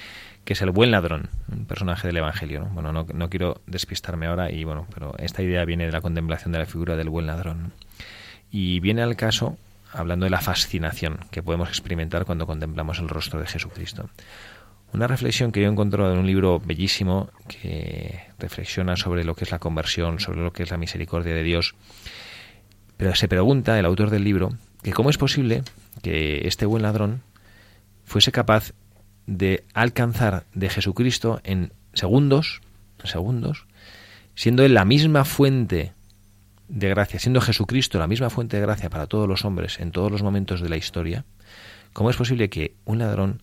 que 0.44 0.54
es 0.54 0.62
el 0.62 0.70
buen 0.70 0.90
ladrón, 0.90 1.28
un 1.52 1.66
personaje 1.66 2.08
del 2.08 2.16
Evangelio. 2.16 2.60
¿no? 2.60 2.66
Bueno, 2.70 2.92
no, 2.92 3.06
no 3.12 3.30
quiero 3.30 3.60
despistarme 3.66 4.26
ahora, 4.26 4.50
y 4.50 4.64
bueno, 4.64 4.86
pero 4.92 5.14
esta 5.18 5.42
idea 5.42 5.64
viene 5.64 5.86
de 5.86 5.92
la 5.92 6.00
contemplación 6.00 6.52
de 6.52 6.58
la 6.58 6.66
figura 6.66 6.96
del 6.96 7.10
buen 7.10 7.26
ladrón. 7.26 7.72
Y 8.50 8.80
viene 8.80 9.02
al 9.02 9.14
caso 9.14 9.56
hablando 9.92 10.24
de 10.24 10.30
la 10.30 10.40
fascinación 10.40 11.18
que 11.30 11.42
podemos 11.42 11.68
experimentar 11.68 12.24
cuando 12.24 12.46
contemplamos 12.46 12.98
el 12.98 13.08
rostro 13.08 13.40
de 13.40 13.46
Jesucristo. 13.46 14.10
Una 14.92 15.06
reflexión 15.06 15.52
que 15.52 15.60
yo 15.60 15.68
he 15.68 15.70
encontrado 15.72 16.12
en 16.12 16.18
un 16.18 16.26
libro 16.26 16.60
bellísimo 16.60 17.28
que 17.46 18.20
reflexiona 18.38 18.96
sobre 18.96 19.24
lo 19.24 19.34
que 19.34 19.44
es 19.44 19.50
la 19.50 19.58
conversión, 19.58 20.18
sobre 20.18 20.40
lo 20.40 20.52
que 20.52 20.62
es 20.62 20.70
la 20.70 20.78
misericordia 20.78 21.34
de 21.34 21.42
Dios. 21.42 21.74
Pero 22.96 23.14
se 23.14 23.28
pregunta 23.28 23.78
el 23.78 23.84
autor 23.84 24.10
del 24.10 24.24
libro 24.24 24.50
que 24.82 24.92
cómo 24.92 25.10
es 25.10 25.18
posible 25.18 25.62
que 26.02 26.46
este 26.48 26.66
buen 26.66 26.82
ladrón 26.82 27.22
fuese 28.04 28.32
capaz 28.32 28.72
de 29.26 29.64
alcanzar 29.74 30.46
de 30.54 30.70
Jesucristo 30.70 31.40
en 31.44 31.72
segundos, 31.92 32.62
segundos, 33.04 33.66
siendo 34.34 34.64
él 34.64 34.74
la 34.74 34.84
misma 34.84 35.24
fuente 35.24 35.92
de 36.68 36.88
gracia, 36.88 37.18
siendo 37.18 37.40
Jesucristo 37.40 37.98
la 37.98 38.06
misma 38.06 38.30
fuente 38.30 38.56
de 38.56 38.62
gracia 38.62 38.90
para 38.90 39.06
todos 39.06 39.28
los 39.28 39.44
hombres 39.44 39.80
en 39.80 39.90
todos 39.90 40.10
los 40.10 40.22
momentos 40.22 40.60
de 40.60 40.68
la 40.68 40.76
historia, 40.76 41.24
¿cómo 41.92 42.10
es 42.10 42.16
posible 42.16 42.48
que 42.48 42.74
un 42.84 42.98
ladrón 42.98 43.42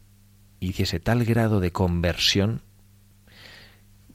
hiciese 0.59 0.99
tal 0.99 1.25
grado 1.25 1.59
de 1.59 1.71
conversión 1.71 2.61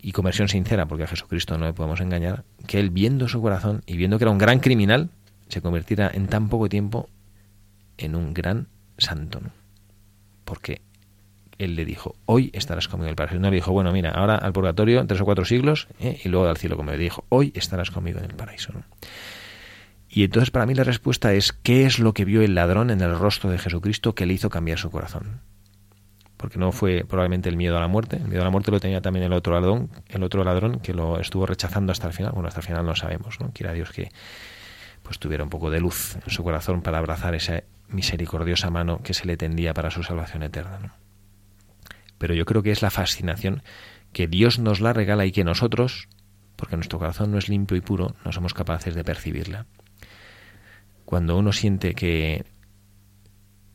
y 0.02 0.12
conversión 0.12 0.49
sincera, 0.49 0.87
porque 0.87 1.04
a 1.04 1.09
Jesucristo 1.09 1.59
no 1.59 1.66
le 1.66 1.73
podemos 1.73 2.00
engañar, 2.00 2.44
que 2.66 2.80
él 2.80 2.90
viendo 2.90 3.28
su 3.28 3.40
corazón 3.42 3.82
y 3.87 3.97
viendo 3.97 4.18
que 4.18 4.25
era 4.25 4.30
un 4.30 4.38
gran 4.38 4.61
criminal, 4.61 5.11
se 5.49 5.61
convirtiera 5.61 6.11
en 6.12 6.26
tan 6.26 6.49
poco 6.49 6.68
tiempo 6.68 7.09
en 7.99 8.14
un 8.14 8.32
gran 8.32 8.68
santo. 8.99 9.40
Porque 10.44 10.80
él 11.59 11.76
le 11.76 11.85
dijo, 11.85 12.16
hoy 12.25 12.50
estarás 12.54 12.88
conmigo 12.88 13.06
en 13.06 13.11
el 13.11 13.16
paraíso. 13.16 13.38
No 13.38 13.50
le 13.50 13.56
dijo, 13.56 13.73
bueno, 13.73 13.92
mira, 13.92 14.11
ahora 14.11 14.37
al 14.37 14.52
purgatorio, 14.52 15.06
tres 15.06 15.20
o 15.20 15.25
cuatro 15.25 15.44
siglos, 15.44 15.88
¿eh? 16.00 16.18
y 16.25 16.28
luego 16.28 16.49
al 16.49 16.56
cielo, 16.56 16.76
como 16.76 16.90
le 16.90 16.99
dijo, 16.99 17.25
hoy 17.28 17.52
estarás 17.54 17.90
conmigo 17.90 18.18
en 18.18 18.25
el 18.25 18.35
paraíso. 18.35 18.73
Y 20.09 20.25
entonces 20.25 20.50
para 20.50 20.66
mí 20.66 20.75
la 20.75 20.85
respuesta 20.85 21.35
es, 21.35 21.52
¿qué 21.52 21.85
es 21.85 21.99
lo 21.99 22.14
que 22.14 22.25
vio 22.25 22.42
el 22.42 22.54
ladrón 22.54 22.90
en 22.90 23.00
el 23.00 23.16
rostro 23.16 23.50
de 23.50 23.59
Jesucristo 23.59 24.14
que 24.14 24.26
le 24.26 24.35
hizo 24.35 24.48
cambiar 24.50 24.79
su 24.79 24.90
corazón? 24.90 25.40
Porque 26.40 26.59
no 26.59 26.72
fue 26.72 27.05
probablemente 27.07 27.50
el 27.50 27.59
miedo 27.59 27.76
a 27.76 27.81
la 27.81 27.87
muerte, 27.87 28.16
el 28.16 28.26
miedo 28.26 28.40
a 28.40 28.44
la 28.44 28.50
muerte 28.50 28.70
lo 28.70 28.81
tenía 28.81 29.03
también 29.03 29.26
el 29.26 29.35
otro 29.35 29.53
ladrón, 29.53 29.90
el 30.09 30.22
otro 30.22 30.42
ladrón 30.42 30.81
que 30.81 30.94
lo 30.94 31.20
estuvo 31.20 31.44
rechazando 31.44 31.92
hasta 31.92 32.07
el 32.07 32.14
final. 32.14 32.33
Bueno, 32.33 32.48
hasta 32.48 32.61
el 32.61 32.66
final 32.66 32.87
no 32.87 32.96
sabemos, 32.96 33.38
¿no? 33.40 33.53
Quiera 33.53 33.74
Dios 33.74 33.90
que 33.90 34.09
pues 35.03 35.18
tuviera 35.18 35.44
un 35.44 35.50
poco 35.50 35.70
de 35.70 35.81
luz 35.81 36.16
en 36.16 36.31
su 36.31 36.42
corazón 36.42 36.81
para 36.81 36.96
abrazar 36.96 37.35
esa 37.35 37.62
misericordiosa 37.88 38.70
mano 38.70 39.03
que 39.03 39.12
se 39.12 39.26
le 39.26 39.37
tendía 39.37 39.74
para 39.74 39.90
su 39.90 40.03
salvación 40.03 40.42
eterna. 40.42 40.79
¿no? 40.79 40.92
Pero 42.16 42.35
yo 42.35 42.46
creo 42.46 42.62
que 42.62 42.70
es 42.70 42.81
la 42.81 42.90
fascinación 42.90 43.62
que 44.14 44.26
Dios 44.26 44.59
nos 44.59 44.81
la 44.81 44.94
regala 44.94 45.26
y 45.26 45.33
que 45.33 45.44
nosotros, 45.44 46.09
porque 46.57 46.76
nuestro 46.76 46.98
corazón 46.98 47.33
no 47.33 47.38
es 47.38 47.50
limpio 47.50 47.76
y 47.76 47.83
puro, 47.83 48.14
no 48.24 48.33
somos 48.33 48.55
capaces 48.55 48.94
de 48.94 49.05
percibirla. 49.05 49.66
Cuando 51.05 51.37
uno 51.37 51.53
siente 51.53 51.94
que 51.94 52.44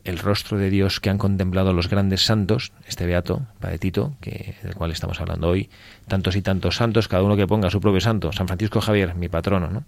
el 0.05 0.19
rostro 0.19 0.57
de 0.57 0.69
Dios 0.69 0.99
que 0.99 1.09
han 1.09 1.17
contemplado 1.17 1.73
los 1.73 1.89
grandes 1.89 2.23
santos, 2.23 2.71
este 2.87 3.05
beato, 3.05 3.47
Padre 3.59 3.79
Tito, 3.79 4.15
que, 4.21 4.55
del 4.63 4.75
cual 4.75 4.91
estamos 4.91 5.19
hablando 5.19 5.49
hoy, 5.49 5.69
tantos 6.07 6.35
y 6.35 6.41
tantos 6.41 6.77
santos, 6.77 7.07
cada 7.07 7.23
uno 7.23 7.35
que 7.35 7.47
ponga 7.47 7.71
su 7.71 7.81
propio 7.81 7.99
santo, 7.99 8.31
San 8.31 8.47
Francisco 8.47 8.81
Javier, 8.81 9.15
mi 9.15 9.27
patrono, 9.27 9.69
¿no? 9.69 9.83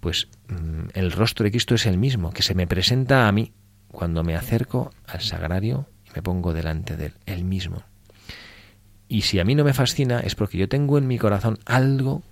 Pues 0.00 0.28
mm, 0.48 0.90
el 0.94 1.10
rostro 1.10 1.44
de 1.44 1.50
Cristo 1.50 1.74
es 1.74 1.86
el 1.86 1.96
mismo, 1.96 2.30
que 2.30 2.42
se 2.42 2.54
me 2.54 2.66
presenta 2.66 3.26
a 3.26 3.32
mí 3.32 3.52
cuando 3.90 4.22
me 4.22 4.36
acerco 4.36 4.92
al 5.06 5.22
sagrario 5.22 5.88
y 6.06 6.10
me 6.14 6.22
pongo 6.22 6.52
delante 6.52 6.96
de 6.96 7.06
él, 7.06 7.14
el 7.24 7.44
mismo. 7.44 7.82
Y 9.08 9.22
si 9.22 9.40
a 9.40 9.44
mí 9.44 9.54
no 9.54 9.64
me 9.64 9.72
fascina 9.72 10.20
es 10.20 10.34
porque 10.34 10.58
yo 10.58 10.68
tengo 10.68 10.98
en 10.98 11.06
mi 11.06 11.18
corazón 11.18 11.58
algo 11.64 12.22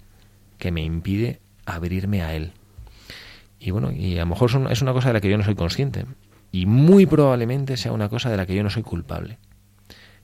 que 0.59 0.71
me 0.71 0.83
impide 0.83 1.41
abrirme 1.65 2.23
a 2.23 2.35
él. 2.35 2.53
Y 3.59 3.71
bueno, 3.71 3.91
y 3.91 4.17
a 4.19 4.21
lo 4.21 4.27
mejor 4.27 4.51
es 4.71 4.83
una 4.83 4.93
cosa 4.93 5.09
de 5.09 5.15
la 5.15 5.21
que 5.23 5.31
yo 5.31 5.39
no 5.39 5.45
soy 5.45 5.55
consciente. 5.55 6.05
Y 6.57 6.64
muy 6.64 7.05
probablemente 7.05 7.77
sea 7.77 7.92
una 7.92 8.09
cosa 8.09 8.31
de 8.31 8.38
la 8.38 8.47
que 8.47 8.55
yo 8.55 8.62
no 8.62 8.71
soy 8.71 8.83
culpable. 8.83 9.37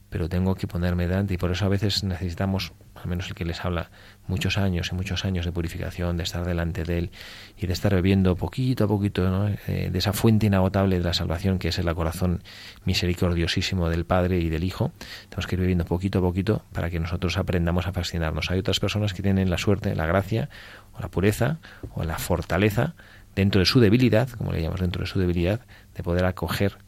Pero 0.08 0.30
tengo 0.30 0.54
que 0.54 0.66
ponerme 0.66 1.06
delante 1.06 1.34
y 1.34 1.36
por 1.36 1.50
eso 1.50 1.66
a 1.66 1.68
veces 1.68 2.04
necesitamos, 2.04 2.72
al 2.94 3.06
menos 3.06 3.28
el 3.28 3.34
que 3.34 3.44
les 3.44 3.62
habla, 3.62 3.90
muchos 4.26 4.56
años 4.56 4.88
y 4.90 4.94
muchos 4.94 5.26
años 5.26 5.44
de 5.44 5.52
purificación, 5.52 6.16
de 6.16 6.22
estar 6.22 6.46
delante 6.46 6.84
de 6.84 6.96
Él 6.96 7.10
y 7.58 7.66
de 7.66 7.74
estar 7.74 7.94
bebiendo 7.94 8.34
poquito 8.34 8.84
a 8.84 8.88
poquito. 8.88 9.46
Eh, 9.66 9.90
de 9.92 9.98
esa 9.98 10.14
fuente 10.14 10.46
inagotable 10.46 10.96
de 10.96 11.04
la 11.04 11.12
salvación 11.12 11.58
que 11.58 11.68
es 11.68 11.78
el 11.78 11.94
corazón 11.94 12.42
misericordiosísimo 12.86 13.90
del 13.90 14.06
Padre 14.06 14.38
y 14.38 14.48
del 14.48 14.64
Hijo. 14.64 14.92
Tenemos 15.28 15.46
que 15.46 15.56
ir 15.56 15.60
bebiendo 15.60 15.84
poquito 15.84 16.20
a 16.20 16.22
poquito 16.22 16.64
para 16.72 16.88
que 16.88 16.98
nosotros 16.98 17.36
aprendamos 17.36 17.86
a 17.86 17.92
fascinarnos. 17.92 18.50
Hay 18.50 18.58
otras 18.58 18.80
personas 18.80 19.12
que 19.12 19.22
tienen 19.22 19.50
la 19.50 19.58
suerte, 19.58 19.94
la 19.94 20.06
gracia 20.06 20.48
o 20.94 21.00
la 21.00 21.08
pureza 21.08 21.58
o 21.94 22.04
la 22.04 22.16
fortaleza 22.16 22.94
dentro 23.34 23.60
de 23.60 23.66
su 23.66 23.80
debilidad, 23.80 24.28
como 24.30 24.52
le 24.52 24.60
llamamos 24.60 24.80
dentro 24.80 25.00
de 25.00 25.06
su 25.06 25.18
debilidad, 25.18 25.60
de 25.94 26.02
poder 26.02 26.24
acoger 26.24 26.78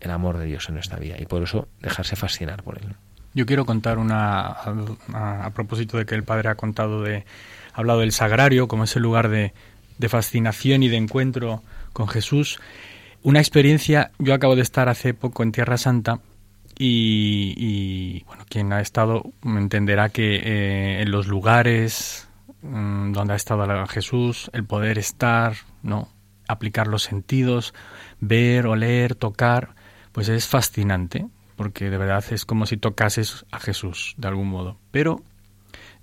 el 0.00 0.10
amor 0.10 0.38
de 0.38 0.46
Dios 0.46 0.68
en 0.68 0.74
nuestra 0.74 0.98
vida 0.98 1.16
y 1.18 1.26
por 1.26 1.42
eso 1.42 1.68
dejarse 1.80 2.16
fascinar 2.16 2.62
por 2.62 2.78
él. 2.78 2.94
Yo 3.32 3.46
quiero 3.46 3.64
contar 3.64 3.98
una 3.98 4.48
a, 4.48 5.44
a 5.44 5.50
propósito 5.50 5.98
de 5.98 6.06
que 6.06 6.14
el 6.14 6.24
padre 6.24 6.48
ha 6.48 6.54
contado 6.56 7.02
de 7.02 7.24
ha 7.72 7.78
hablado 7.78 8.00
del 8.00 8.12
sagrario 8.12 8.66
como 8.66 8.84
ese 8.84 9.00
lugar 9.00 9.28
de, 9.28 9.52
de 9.98 10.08
fascinación 10.08 10.82
y 10.82 10.88
de 10.88 10.96
encuentro 10.96 11.62
con 11.92 12.08
Jesús. 12.08 12.58
Una 13.22 13.38
experiencia, 13.38 14.10
yo 14.18 14.34
acabo 14.34 14.56
de 14.56 14.62
estar 14.62 14.88
hace 14.88 15.14
poco 15.14 15.42
en 15.42 15.52
Tierra 15.52 15.76
Santa 15.76 16.20
y, 16.78 17.54
y, 17.56 18.24
bueno, 18.24 18.44
quien 18.48 18.72
ha 18.72 18.80
estado 18.80 19.22
entenderá 19.44 20.08
que 20.08 20.36
eh, 20.36 21.02
en 21.02 21.10
los 21.10 21.26
lugares 21.26 22.28
mm, 22.62 23.12
donde 23.12 23.34
ha 23.34 23.36
estado 23.36 23.86
Jesús, 23.86 24.50
el 24.54 24.64
poder 24.64 24.98
estar, 24.98 25.54
no, 25.82 26.08
aplicar 26.48 26.86
los 26.86 27.02
sentidos, 27.02 27.74
ver, 28.20 28.66
oler, 28.66 29.14
tocar, 29.14 29.74
pues 30.12 30.28
es 30.28 30.46
fascinante, 30.46 31.26
porque 31.56 31.90
de 31.90 31.98
verdad 31.98 32.24
es 32.30 32.44
como 32.44 32.66
si 32.66 32.76
tocases 32.76 33.44
a 33.50 33.58
Jesús 33.58 34.14
de 34.16 34.28
algún 34.28 34.48
modo. 34.48 34.78
Pero 34.90 35.22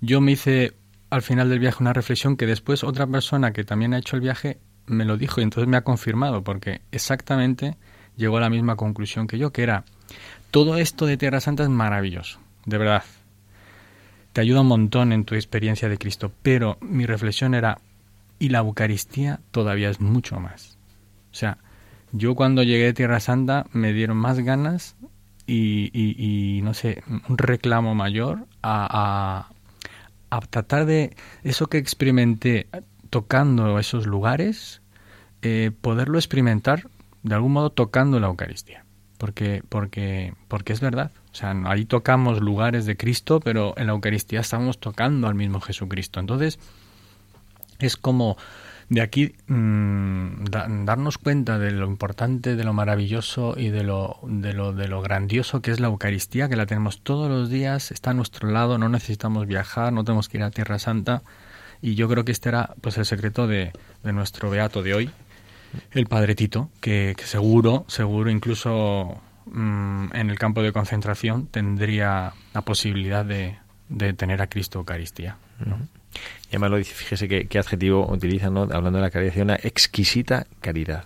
yo 0.00 0.20
me 0.20 0.32
hice 0.32 0.74
al 1.10 1.22
final 1.22 1.48
del 1.48 1.58
viaje 1.58 1.78
una 1.80 1.92
reflexión 1.92 2.36
que 2.36 2.46
después 2.46 2.84
otra 2.84 3.06
persona 3.06 3.52
que 3.52 3.64
también 3.64 3.94
ha 3.94 3.98
hecho 3.98 4.16
el 4.16 4.22
viaje 4.22 4.58
me 4.86 5.04
lo 5.04 5.16
dijo 5.16 5.40
y 5.40 5.44
entonces 5.44 5.68
me 5.68 5.76
ha 5.76 5.84
confirmado, 5.84 6.42
porque 6.42 6.80
exactamente 6.92 7.76
llegó 8.16 8.38
a 8.38 8.40
la 8.40 8.50
misma 8.50 8.76
conclusión 8.76 9.26
que 9.26 9.38
yo, 9.38 9.52
que 9.52 9.62
era, 9.62 9.84
todo 10.50 10.76
esto 10.78 11.06
de 11.06 11.16
Tierra 11.16 11.40
Santa 11.40 11.62
es 11.62 11.68
maravilloso, 11.68 12.40
de 12.64 12.78
verdad. 12.78 13.04
Te 14.32 14.40
ayuda 14.40 14.62
un 14.62 14.68
montón 14.68 15.12
en 15.12 15.24
tu 15.24 15.34
experiencia 15.34 15.88
de 15.88 15.98
Cristo, 15.98 16.32
pero 16.42 16.78
mi 16.80 17.06
reflexión 17.06 17.54
era, 17.54 17.78
y 18.38 18.48
la 18.48 18.60
Eucaristía 18.60 19.40
todavía 19.50 19.90
es 19.90 20.00
mucho 20.00 20.40
más. 20.40 20.78
O 21.32 21.34
sea, 21.34 21.58
yo 22.12 22.34
cuando 22.34 22.62
llegué 22.62 22.88
a 22.88 22.94
Tierra 22.94 23.20
Santa 23.20 23.66
me 23.72 23.92
dieron 23.92 24.16
más 24.16 24.38
ganas 24.40 24.96
y, 25.46 26.60
no 26.62 26.74
sé, 26.74 27.02
un 27.28 27.38
reclamo 27.38 27.94
mayor 27.94 28.46
a, 28.60 29.48
a, 30.30 30.36
a 30.36 30.40
tratar 30.42 30.84
de 30.84 31.16
eso 31.42 31.68
que 31.68 31.78
experimenté 31.78 32.68
tocando 33.10 33.78
esos 33.78 34.06
lugares, 34.06 34.82
eh, 35.42 35.70
poderlo 35.80 36.18
experimentar 36.18 36.88
de 37.22 37.34
algún 37.34 37.52
modo 37.52 37.70
tocando 37.70 38.20
la 38.20 38.26
Eucaristía. 38.28 38.84
Porque, 39.16 39.62
porque, 39.68 40.34
porque 40.46 40.72
es 40.72 40.80
verdad. 40.80 41.10
O 41.32 41.34
sea, 41.34 41.54
ahí 41.64 41.84
tocamos 41.84 42.40
lugares 42.40 42.86
de 42.86 42.96
Cristo, 42.96 43.40
pero 43.40 43.74
en 43.76 43.88
la 43.88 43.92
Eucaristía 43.92 44.40
estamos 44.40 44.78
tocando 44.78 45.26
al 45.26 45.34
mismo 45.34 45.60
Jesucristo. 45.60 46.20
Entonces, 46.20 46.58
es 47.80 47.96
como 47.96 48.36
de 48.88 49.00
aquí 49.02 49.34
mm, 49.48 50.44
da- 50.44 50.66
darnos 50.68 51.18
cuenta 51.18 51.58
de 51.58 51.70
lo 51.72 51.86
importante, 51.86 52.56
de 52.56 52.64
lo 52.64 52.72
maravilloso 52.72 53.54
y 53.56 53.68
de 53.68 53.82
lo, 53.84 54.18
de, 54.22 54.54
lo, 54.54 54.72
de 54.72 54.88
lo 54.88 55.02
grandioso 55.02 55.60
que 55.60 55.70
es 55.70 55.80
la 55.80 55.88
Eucaristía, 55.88 56.48
que 56.48 56.56
la 56.56 56.66
tenemos 56.66 57.00
todos 57.02 57.28
los 57.30 57.50
días, 57.50 57.90
está 57.90 58.10
a 58.10 58.14
nuestro 58.14 58.50
lado, 58.50 58.78
no 58.78 58.88
necesitamos 58.88 59.46
viajar, 59.46 59.92
no 59.92 60.04
tenemos 60.04 60.28
que 60.28 60.38
ir 60.38 60.42
a 60.42 60.50
Tierra 60.50 60.78
Santa. 60.78 61.22
Y 61.80 61.94
yo 61.94 62.08
creo 62.08 62.24
que 62.24 62.32
este 62.32 62.48
era 62.48 62.74
pues 62.80 62.98
el 62.98 63.04
secreto 63.04 63.46
de, 63.46 63.72
de 64.02 64.12
nuestro 64.12 64.50
beato 64.50 64.82
de 64.82 64.94
hoy, 64.94 65.10
el 65.92 66.06
Padre 66.06 66.34
Tito, 66.34 66.70
que, 66.80 67.14
seguro, 67.24 67.84
seguro 67.88 68.30
incluso 68.30 69.20
mm, 69.46 70.06
en 70.14 70.30
el 70.30 70.38
campo 70.38 70.62
de 70.62 70.72
concentración 70.72 71.46
tendría 71.46 72.32
la 72.54 72.62
posibilidad 72.62 73.24
de, 73.24 73.58
de 73.90 74.12
tener 74.14 74.40
a 74.42 74.48
Cristo 74.48 74.78
Eucaristía. 74.80 75.36
¿no? 75.64 75.78
Lo 76.52 76.76
dice, 76.76 76.94
fíjese 76.94 77.28
qué, 77.28 77.46
qué 77.46 77.58
adjetivo 77.58 78.10
utiliza, 78.10 78.50
¿no? 78.50 78.62
hablando 78.62 78.92
de 78.98 79.02
la 79.02 79.10
caridad, 79.10 79.36
una 79.38 79.56
exquisita 79.56 80.46
caridad. 80.60 81.04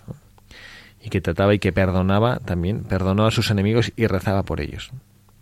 Y 1.01 1.09
que 1.09 1.19
trataba 1.19 1.53
y 1.53 1.59
que 1.59 1.73
perdonaba 1.73 2.39
también, 2.39 2.83
perdonó 2.83 3.25
a 3.25 3.31
sus 3.31 3.51
enemigos 3.51 3.91
y 3.95 4.07
rezaba 4.07 4.43
por 4.43 4.61
ellos. 4.61 4.91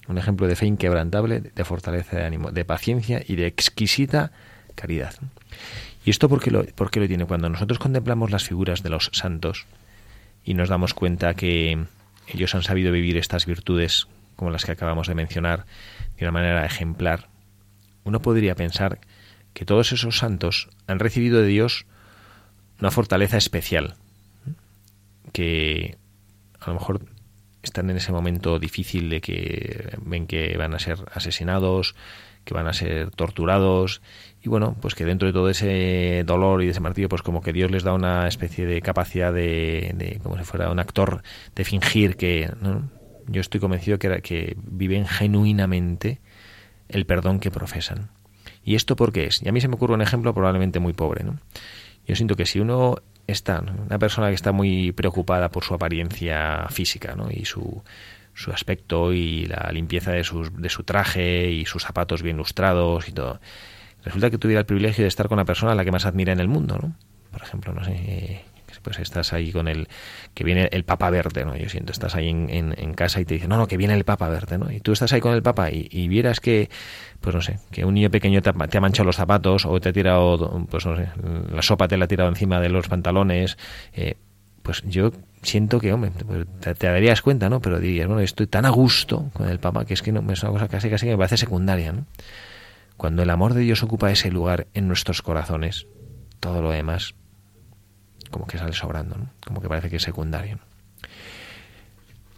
Un 0.07 0.17
ejemplo 0.17 0.47
de 0.47 0.55
fe 0.55 0.65
inquebrantable, 0.65 1.41
de 1.41 1.63
fortaleza 1.63 2.17
de 2.17 2.25
ánimo, 2.25 2.51
de 2.51 2.65
paciencia 2.65 3.21
y 3.25 3.35
de 3.35 3.45
exquisita 3.45 4.31
caridad. 4.75 5.13
¿Y 6.03 6.09
esto 6.09 6.27
por 6.29 6.41
qué, 6.41 6.49
lo, 6.49 6.65
por 6.65 6.95
lo 6.95 7.07
tiene? 7.07 7.25
Cuando 7.25 7.49
nosotros 7.49 7.77
contemplamos 7.77 8.31
las 8.31 8.43
figuras 8.43 8.81
de 8.81 8.89
los 8.89 9.11
santos 9.13 9.67
y 10.43 10.55
nos 10.55 10.69
damos 10.69 10.95
cuenta 10.95 11.35
que 11.35 11.85
ellos 12.27 12.55
han 12.55 12.63
sabido 12.63 12.91
vivir 12.91 13.17
estas 13.17 13.45
virtudes 13.45 14.07
como 14.35 14.49
las 14.49 14.65
que 14.65 14.71
acabamos 14.71 15.07
de 15.07 15.13
mencionar 15.13 15.65
de 16.17 16.25
una 16.25 16.31
manera 16.31 16.65
ejemplar, 16.65 17.27
uno 18.03 18.19
podría 18.21 18.55
pensar 18.55 18.99
que 19.53 19.65
todos 19.65 19.91
esos 19.91 20.17
santos 20.17 20.69
han 20.87 20.99
recibido 20.99 21.41
de 21.41 21.47
Dios 21.47 21.85
una 22.79 22.91
fortaleza 22.91 23.37
especial, 23.37 23.95
que 25.33 25.97
a 26.59 26.67
lo 26.67 26.73
mejor 26.75 27.01
están 27.63 27.89
en 27.89 27.97
ese 27.97 28.11
momento 28.11 28.59
difícil 28.59 29.09
de 29.09 29.21
que 29.21 29.97
ven 30.03 30.25
que 30.27 30.57
van 30.57 30.73
a 30.73 30.79
ser 30.79 30.97
asesinados, 31.13 31.95
que 32.43 32.53
van 32.53 32.67
a 32.67 32.73
ser 32.73 33.11
torturados 33.11 34.01
y 34.41 34.49
bueno, 34.49 34.75
pues 34.81 34.95
que 34.95 35.05
dentro 35.05 35.27
de 35.27 35.33
todo 35.33 35.49
ese 35.49 36.23
dolor 36.25 36.63
y 36.63 36.65
de 36.65 36.71
ese 36.71 36.79
martirio, 36.79 37.09
pues 37.09 37.21
como 37.21 37.41
que 37.41 37.53
Dios 37.53 37.69
les 37.69 37.83
da 37.83 37.93
una 37.93 38.27
especie 38.27 38.65
de 38.65 38.81
capacidad 38.81 39.31
de, 39.31 39.91
de 39.95 40.19
como 40.23 40.37
si 40.37 40.43
fuera 40.43 40.71
un 40.71 40.79
actor, 40.79 41.21
de 41.55 41.63
fingir 41.63 42.15
que 42.15 42.49
yo 43.27 43.41
estoy 43.41 43.59
convencido 43.59 43.99
que, 43.99 44.21
que 44.21 44.57
viven 44.57 45.05
genuinamente 45.05 46.19
el 46.89 47.05
perdón 47.05 47.39
que 47.39 47.51
profesan. 47.51 48.09
¿Y 48.63 48.75
esto 48.75 48.95
por 48.95 49.11
qué 49.11 49.25
es? 49.25 49.41
Y 49.41 49.49
a 49.49 49.51
mí 49.51 49.61
se 49.61 49.67
me 49.67 49.75
ocurre 49.75 49.93
un 49.93 50.01
ejemplo 50.01 50.33
probablemente 50.33 50.79
muy 50.79 50.93
pobre. 50.93 51.23
¿no? 51.23 51.37
Yo 52.07 52.15
siento 52.15 52.35
que 52.35 52.45
si 52.45 52.59
uno 52.59 52.97
está, 53.27 53.61
¿no? 53.61 53.73
una 53.83 53.99
persona 53.99 54.29
que 54.29 54.35
está 54.35 54.51
muy 54.51 54.91
preocupada 54.91 55.49
por 55.49 55.63
su 55.63 55.73
apariencia 55.73 56.67
física 56.69 57.15
¿no? 57.15 57.29
y 57.31 57.45
su, 57.45 57.83
su 58.33 58.51
aspecto 58.51 59.13
y 59.13 59.45
la 59.45 59.71
limpieza 59.71 60.11
de, 60.11 60.23
sus, 60.23 60.55
de 60.55 60.69
su 60.69 60.83
traje 60.83 61.49
y 61.49 61.65
sus 61.65 61.83
zapatos 61.83 62.21
bien 62.21 62.37
lustrados 62.37 63.07
y 63.07 63.11
todo, 63.11 63.39
resulta 64.03 64.29
que 64.29 64.37
tuviera 64.37 64.59
el 64.59 64.65
privilegio 64.65 65.03
de 65.03 65.07
estar 65.07 65.27
con 65.27 65.37
la 65.37 65.45
persona 65.45 65.73
a 65.73 65.75
la 65.75 65.85
que 65.85 65.91
más 65.91 66.05
admira 66.05 66.33
en 66.33 66.39
el 66.39 66.47
mundo, 66.47 66.77
¿no? 66.81 66.95
Por 67.31 67.41
ejemplo, 67.43 67.73
no 67.73 67.83
sé, 67.83 67.93
eh, 67.93 68.45
pues 68.81 68.99
estás 68.99 69.33
ahí 69.33 69.51
con 69.51 69.67
el 69.67 69.87
que 70.33 70.43
viene 70.43 70.69
el 70.71 70.83
Papa 70.83 71.09
Verde, 71.09 71.45
¿no? 71.45 71.55
Yo 71.55 71.69
siento, 71.69 71.91
estás 71.91 72.15
ahí 72.15 72.29
en, 72.29 72.93
casa 72.93 73.21
y 73.21 73.25
te 73.25 73.35
dicen, 73.35 73.49
no, 73.49 73.57
no, 73.57 73.67
que 73.67 73.77
viene 73.77 73.93
el 73.93 74.03
Papa 74.03 74.29
Verde, 74.29 74.57
¿no? 74.57 74.71
Y 74.71 74.79
tú 74.79 74.91
estás 74.91 75.13
ahí 75.13 75.21
con 75.21 75.33
el 75.33 75.41
Papa 75.41 75.69
y, 75.71 76.07
vieras 76.07 76.39
que, 76.39 76.69
pues 77.19 77.35
no 77.35 77.41
sé, 77.41 77.59
que 77.71 77.85
un 77.85 77.93
niño 77.93 78.09
pequeño 78.09 78.41
te 78.41 78.49
ha, 78.49 78.81
manchado 78.81 79.05
los 79.05 79.15
zapatos 79.15 79.65
o 79.65 79.79
te 79.79 79.89
ha 79.89 79.93
tirado, 79.93 80.65
pues 80.69 80.85
no 80.85 80.95
sé, 80.95 81.09
la 81.51 81.61
sopa 81.61 81.87
te 81.87 81.97
la 81.97 82.05
ha 82.05 82.07
tirado 82.07 82.29
encima 82.29 82.59
de 82.59 82.69
los 82.69 82.87
pantalones, 82.87 83.57
eh, 83.93 84.15
pues 84.61 84.83
yo 84.85 85.11
siento 85.41 85.79
que, 85.79 85.91
hombre, 85.93 86.11
te, 86.59 86.75
te, 86.75 86.87
darías 86.87 87.21
cuenta, 87.21 87.49
¿no? 87.49 87.61
Pero 87.61 87.79
dirías, 87.79 88.07
bueno, 88.07 88.21
estoy 88.21 88.47
tan 88.47 88.65
a 88.65 88.69
gusto 88.69 89.29
con 89.33 89.49
el 89.49 89.59
Papa 89.59 89.85
que 89.85 89.93
es 89.93 90.01
que 90.01 90.11
no, 90.11 90.19
es 90.31 90.43
una 90.43 90.51
cosa 90.51 90.67
casi, 90.67 90.89
casi 90.89 91.05
que 91.05 91.11
me 91.11 91.17
parece 91.17 91.37
secundaria, 91.37 91.91
¿no? 91.91 92.05
Cuando 92.97 93.23
el 93.23 93.29
amor 93.31 93.55
de 93.55 93.61
Dios 93.61 93.81
ocupa 93.81 94.11
ese 94.11 94.29
lugar 94.29 94.67
en 94.73 94.87
nuestros 94.87 95.23
corazones, 95.23 95.87
todo 96.39 96.61
lo 96.61 96.69
demás 96.69 97.15
como 98.31 98.47
que 98.47 98.57
sale 98.57 98.73
sobrando, 98.73 99.15
¿no? 99.17 99.29
como 99.45 99.61
que 99.61 99.67
parece 99.67 99.89
que 99.89 99.97
es 99.97 100.03
secundario. 100.03 100.59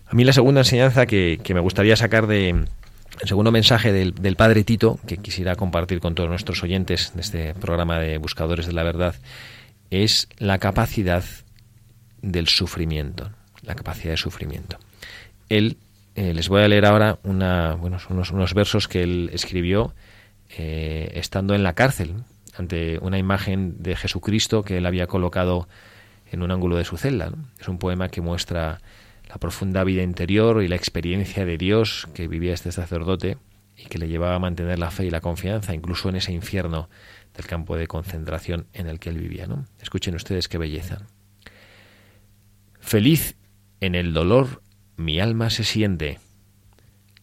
A 0.08 0.16
mí 0.16 0.24
la 0.24 0.34
segunda 0.34 0.62
enseñanza 0.62 1.06
que, 1.06 1.40
que, 1.44 1.54
me 1.54 1.60
gustaría 1.60 1.96
sacar 1.96 2.28
de 2.28 2.50
el 2.50 3.28
segundo 3.28 3.52
mensaje 3.52 3.92
del, 3.92 4.14
del, 4.16 4.36
padre 4.36 4.64
Tito, 4.64 5.00
que 5.08 5.18
quisiera 5.18 5.56
compartir 5.56 6.00
con 6.00 6.16
todos 6.16 6.30
nuestros 6.30 6.62
oyentes 6.64 7.14
de 7.16 7.22
este 7.22 7.54
programa 7.54 8.00
de 8.00 8.18
Buscadores 8.18 8.66
de 8.66 8.74
la 8.74 8.84
Verdad, 8.84 9.16
es 9.90 10.28
la 10.38 10.58
capacidad 10.58 11.24
del 12.22 12.48
sufrimiento, 12.48 13.32
la 13.62 13.76
capacidad 13.76 14.12
de 14.12 14.18
sufrimiento. 14.18 14.78
Él, 15.50 15.78
eh, 16.16 16.34
les 16.34 16.50
voy 16.50 16.64
a 16.64 16.68
leer 16.68 16.86
ahora 16.86 17.20
una, 17.24 17.76
unos, 17.76 18.10
unos 18.10 18.54
versos 18.54 18.88
que 18.88 19.04
él 19.04 19.30
escribió 19.34 19.94
eh, 20.58 21.12
estando 21.16 21.54
en 21.54 21.64
la 21.64 21.74
cárcel, 21.74 22.24
ante 22.56 23.00
una 23.00 23.18
imagen 23.18 23.82
de 23.82 23.96
Jesucristo 23.96 24.64
que 24.64 24.78
él 24.78 24.86
había 24.86 25.08
colocado 25.08 25.68
en 26.32 26.42
un 26.42 26.52
ángulo 26.52 26.78
de 26.78 26.86
su 26.86 26.98
celda. 26.98 27.32
Es 27.60 27.68
un 27.68 27.80
poema 27.80 28.10
que 28.10 28.22
muestra 28.22 28.80
la 29.30 29.38
profunda 29.38 29.84
vida 29.84 30.04
interior 30.04 30.64
y 30.64 30.68
la 30.68 30.76
experiencia 30.76 31.46
de 31.46 31.58
Dios 31.58 32.08
que 32.14 32.28
vivía 32.28 32.54
este 32.54 32.72
sacerdote 32.72 33.38
y 33.78 33.86
que 33.86 33.98
le 33.98 34.08
llevaba 34.08 34.36
a 34.36 34.40
mantener 34.40 34.80
la 34.80 34.92
fe 34.92 35.06
y 35.06 35.10
la 35.10 35.22
confianza, 35.22 35.74
incluso 35.74 36.10
en 36.10 36.16
ese 36.16 36.32
infierno 36.32 36.90
del 37.36 37.48
campo 37.48 37.76
de 37.76 37.88
concentración 37.88 38.68
en 38.74 38.88
el 38.88 39.00
que 39.00 39.10
él 39.10 39.18
vivía. 39.18 39.48
Escuchen 39.82 40.16
ustedes 40.16 40.48
qué 40.48 40.58
belleza. 40.58 41.02
Feliz 42.80 43.36
en 43.80 43.96
el 43.96 44.14
dolor 44.14 44.62
mi 44.98 45.20
alma 45.20 45.50
se 45.50 45.64
siente. 45.64 46.20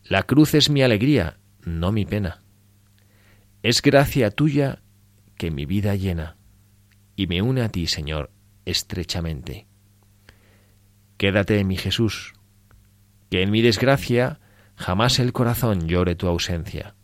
La 0.03 0.25
cruz 0.25 0.55
es 0.55 0.71
mi 0.71 0.83
alegría, 0.83 1.39
no 1.65 1.93
mi 1.93 2.05
pena. 2.05 2.43
Es 3.63 3.83
gracia 3.83 4.31
tuya 4.31 4.81
que 5.41 5.51
mi 5.51 5.65
vida 5.65 5.95
llena 5.95 6.37
y 7.17 7.27
me 7.27 7.41
une 7.41 7.63
a 7.63 7.71
ti, 7.71 7.87
Señor, 7.87 8.31
estrechamente. 8.67 9.67
Quédate, 11.17 11.65
mi 11.65 11.79
Jesús, 11.79 12.35
que 13.31 13.41
en 13.41 13.51
mi 13.51 13.63
desgracia 13.63 14.39
jamás 14.77 15.19
el 15.19 15.33
corazón 15.33 15.89
llore 15.89 16.15
tu 16.15 16.27
ausencia, 16.27 16.95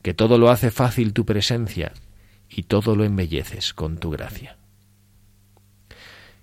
que 0.00 0.14
todo 0.14 0.38
lo 0.38 0.48
hace 0.48 0.70
fácil 0.70 1.12
tu 1.12 1.26
presencia 1.26 1.92
y 2.48 2.62
todo 2.62 2.96
lo 2.96 3.04
embelleces 3.04 3.74
con 3.74 3.98
tu 3.98 4.08
gracia. 4.08 4.56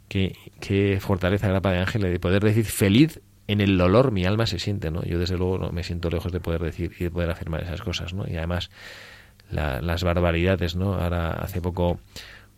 Qué, 0.10 0.36
qué 0.60 0.99
fortaleza 1.01 1.49
la 1.49 1.63
Padre 1.63 1.80
Ángel 1.80 2.03
de 2.03 2.19
poder 2.19 2.43
decir 2.43 2.65
feliz 2.65 3.21
en 3.47 3.60
el 3.60 3.75
dolor 3.75 4.12
mi 4.12 4.25
alma 4.25 4.45
se 4.45 4.60
siente, 4.60 4.91
¿no? 4.91 5.03
Yo 5.03 5.17
desde 5.17 5.36
luego 5.36 5.58
no 5.58 5.71
me 5.71 5.84
siento 5.84 6.12
lejos 6.12 6.32
de 6.32 6.41
poder 6.41 6.62
decir 6.62 6.93
y 6.99 7.06
de 7.06 7.10
poder 7.10 7.32
afirmar 7.32 7.63
esas 7.63 7.82
cosas, 7.82 8.13
¿no? 8.13 8.27
Y 8.27 8.36
además 8.36 8.69
la, 9.51 9.81
las 9.81 10.03
barbaridades, 10.03 10.75
¿no? 10.75 10.95
Ahora 10.95 11.31
hace 11.31 11.62
poco 11.62 11.99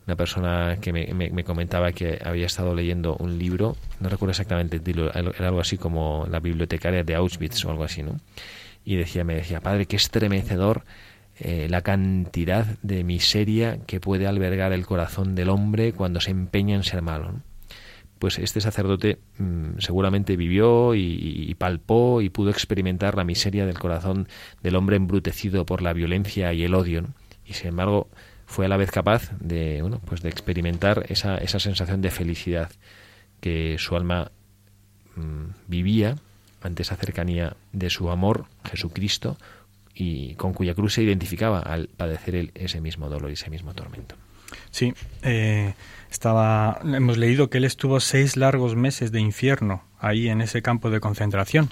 una 0.07 0.15
persona 0.15 0.77
que 0.81 0.91
me, 0.91 1.13
me, 1.13 1.29
me, 1.29 1.43
comentaba 1.43 1.91
que 1.91 2.19
había 2.23 2.47
estado 2.47 2.73
leyendo 2.73 3.15
un 3.17 3.37
libro, 3.37 3.75
no 3.99 4.09
recuerdo 4.09 4.31
exactamente 4.31 4.77
el 4.77 4.81
título, 4.81 5.11
era 5.13 5.47
algo 5.47 5.59
así 5.59 5.77
como 5.77 6.25
la 6.29 6.39
bibliotecaria 6.39 7.03
de 7.03 7.15
Auschwitz 7.15 7.63
o 7.65 7.71
algo 7.71 7.83
así, 7.83 8.01
¿no? 8.01 8.19
Y 8.83 8.95
decía, 8.95 9.23
me 9.23 9.35
decía, 9.35 9.61
padre, 9.61 9.85
qué 9.85 9.97
estremecedor 9.97 10.83
eh, 11.41 11.67
la 11.69 11.81
cantidad 11.81 12.65
de 12.81 13.03
miseria 13.03 13.79
que 13.85 14.01
puede 14.01 14.27
albergar 14.27 14.73
el 14.73 14.85
corazón 14.85 15.35
del 15.35 15.49
hombre 15.49 15.93
cuando 15.93 16.19
se 16.19 16.31
empeña 16.31 16.75
en 16.75 16.83
ser 16.83 17.01
malo. 17.01 17.31
¿no? 17.31 17.48
Pues 18.19 18.37
este 18.37 18.61
sacerdote 18.61 19.19
mmm, 19.37 19.79
seguramente 19.79 20.35
vivió 20.35 20.93
y, 20.93 21.55
palpó 21.57 22.21
y 22.21 22.29
pudo 22.29 22.51
experimentar 22.51 23.15
la 23.15 23.23
miseria 23.23 23.65
del 23.65 23.79
corazón 23.79 24.27
del 24.61 24.75
hombre 24.75 24.97
embrutecido 24.97 25.65
por 25.65 25.81
la 25.81 25.93
violencia 25.93 26.53
y 26.53 26.63
el 26.63 26.75
odio. 26.75 27.05
Y 27.45 27.53
sin 27.53 27.69
embargo 27.69 28.09
fue 28.45 28.65
a 28.65 28.69
la 28.69 28.77
vez 28.77 28.91
capaz 28.91 29.31
de, 29.39 29.81
bueno, 29.81 30.01
pues 30.05 30.21
de 30.21 30.29
experimentar 30.29 31.05
esa, 31.09 31.37
esa 31.37 31.59
sensación 31.59 32.01
de 32.01 32.11
felicidad 32.11 32.71
que 33.39 33.77
su 33.79 33.95
alma 33.95 34.31
mmm, 35.15 35.51
vivía 35.67 36.17
ante 36.61 36.83
esa 36.83 36.95
cercanía 36.95 37.55
de 37.71 37.89
su 37.89 38.09
amor, 38.09 38.45
Jesucristo, 38.69 39.37
y 39.93 40.35
con 40.35 40.53
cuya 40.53 40.73
cruz 40.73 40.93
se 40.93 41.03
identificaba 41.03 41.59
al 41.59 41.87
padecer 41.87 42.35
él 42.35 42.51
ese 42.55 42.81
mismo 42.81 43.09
dolor 43.09 43.29
y 43.29 43.33
ese 43.33 43.49
mismo 43.49 43.73
tormento. 43.73 44.15
Sí, 44.71 44.93
eh, 45.23 45.73
estaba, 46.09 46.79
hemos 46.83 47.17
leído 47.17 47.49
que 47.49 47.59
él 47.59 47.65
estuvo 47.65 47.99
seis 47.99 48.37
largos 48.37 48.75
meses 48.75 49.11
de 49.11 49.19
infierno 49.19 49.83
ahí 49.99 50.29
en 50.29 50.41
ese 50.41 50.61
campo 50.61 50.89
de 50.89 50.99
concentración. 50.99 51.69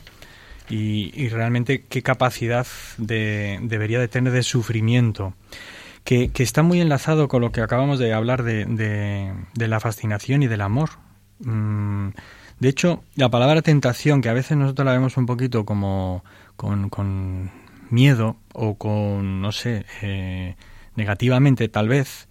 Y, 0.70 1.12
y 1.14 1.30
realmente 1.30 1.86
qué 1.88 2.04
capacidad 2.04 2.68
de, 2.98 3.58
debería 3.62 4.00
de 4.00 4.10
tener 4.10 4.34
de 4.34 4.44
sufrimiento, 4.44 5.34
que, 6.04 6.30
que, 6.30 6.44
está 6.44 6.62
muy 6.62 6.82
enlazado 6.82 7.30
con 7.30 7.42
lo 7.42 7.54
que 7.54 7.62
acabamos 7.62 8.00
de 8.00 8.14
hablar 8.14 8.44
de, 8.44 8.66
de, 8.66 9.34
de 9.54 9.68
la 9.70 9.80
fascinación 9.80 10.44
y 10.44 10.48
del 10.48 10.60
amor. 10.60 10.90
Mm, 11.40 12.10
de 12.60 12.70
hecho, 12.70 13.04
la 13.16 13.30
palabra 13.30 13.62
tentación, 13.62 14.22
que 14.22 14.30
a 14.30 14.34
veces 14.34 14.58
nosotros 14.58 14.86
la 14.86 14.92
vemos 14.92 15.16
un 15.16 15.26
poquito 15.26 15.64
como 15.64 16.24
con, 16.56 16.90
con 16.90 17.52
miedo 17.90 18.38
o 18.54 18.78
con, 18.78 19.42
no 19.42 19.52
sé, 19.52 19.86
eh, 20.02 20.56
negativamente 20.96 21.70
tal 21.70 21.88
vez, 21.88 22.27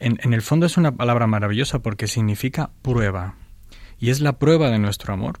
en, 0.00 0.32
el 0.32 0.42
fondo 0.42 0.66
es 0.66 0.76
una 0.76 0.92
palabra 0.92 1.26
maravillosa 1.26 1.80
porque 1.80 2.06
significa 2.06 2.70
prueba. 2.82 3.36
Y 3.98 4.10
es 4.10 4.20
la 4.20 4.38
prueba 4.38 4.70
de 4.70 4.78
nuestro 4.78 5.12
amor. 5.12 5.40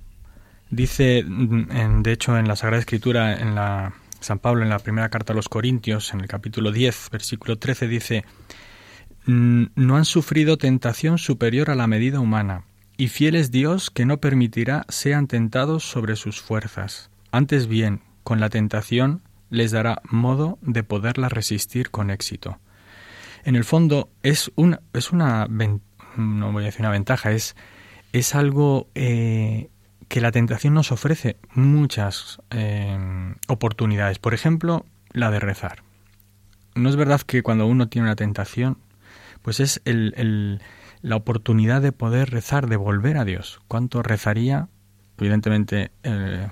Dice, 0.70 1.18
en, 1.18 2.02
de 2.02 2.12
hecho, 2.12 2.36
en 2.36 2.48
la 2.48 2.56
Sagrada 2.56 2.80
Escritura, 2.80 3.34
en 3.40 3.54
la 3.54 3.94
San 4.20 4.38
Pablo, 4.38 4.62
en 4.62 4.68
la 4.68 4.80
primera 4.80 5.08
carta 5.08 5.32
a 5.32 5.36
los 5.36 5.48
Corintios, 5.48 6.12
en 6.12 6.20
el 6.20 6.28
capítulo 6.28 6.72
10, 6.72 7.08
versículo 7.12 7.58
13, 7.58 7.88
dice, 7.88 8.24
no 9.26 9.96
han 9.96 10.04
sufrido 10.04 10.56
tentación 10.56 11.18
superior 11.18 11.70
a 11.70 11.74
la 11.74 11.86
medida 11.86 12.18
humana, 12.20 12.64
Y 12.96 13.08
fiel 13.08 13.36
es 13.36 13.52
Dios 13.52 13.90
que 13.90 14.06
no 14.06 14.18
permitirá 14.18 14.84
sean 14.88 15.28
tentados 15.28 15.84
sobre 15.84 16.16
sus 16.16 16.40
fuerzas. 16.40 17.10
Antes 17.30 17.68
bien, 17.68 18.00
con 18.24 18.40
la 18.40 18.48
tentación 18.48 19.22
les 19.50 19.70
dará 19.70 20.02
modo 20.10 20.58
de 20.62 20.82
poderla 20.82 21.28
resistir 21.28 21.90
con 21.90 22.10
éxito. 22.10 22.58
En 23.48 23.56
el 23.56 23.64
fondo 23.64 24.10
es 24.22 24.52
una, 24.56 24.82
es 24.92 25.10
una 25.10 25.48
no 26.18 26.52
voy 26.52 26.64
a 26.64 26.66
decir 26.66 26.82
una 26.82 26.90
ventaja, 26.90 27.30
es, 27.30 27.56
es 28.12 28.34
algo 28.34 28.88
eh, 28.94 29.70
que 30.08 30.20
la 30.20 30.32
tentación 30.32 30.74
nos 30.74 30.92
ofrece 30.92 31.38
muchas 31.54 32.42
eh, 32.50 32.98
oportunidades. 33.46 34.18
Por 34.18 34.34
ejemplo, 34.34 34.84
la 35.14 35.30
de 35.30 35.40
rezar. 35.40 35.82
No 36.74 36.90
es 36.90 36.96
verdad 36.96 37.22
que 37.22 37.42
cuando 37.42 37.64
uno 37.66 37.88
tiene 37.88 38.08
una 38.08 38.16
tentación, 38.16 38.76
pues 39.40 39.60
es 39.60 39.80
el, 39.86 40.12
el- 40.18 40.60
la 41.00 41.16
oportunidad 41.16 41.80
de 41.80 41.92
poder 41.92 42.28
rezar, 42.28 42.66
de 42.66 42.76
volver 42.76 43.16
a 43.16 43.24
Dios. 43.24 43.60
¿Cuánto 43.66 44.02
rezaría? 44.02 44.68
Evidentemente, 45.16 45.90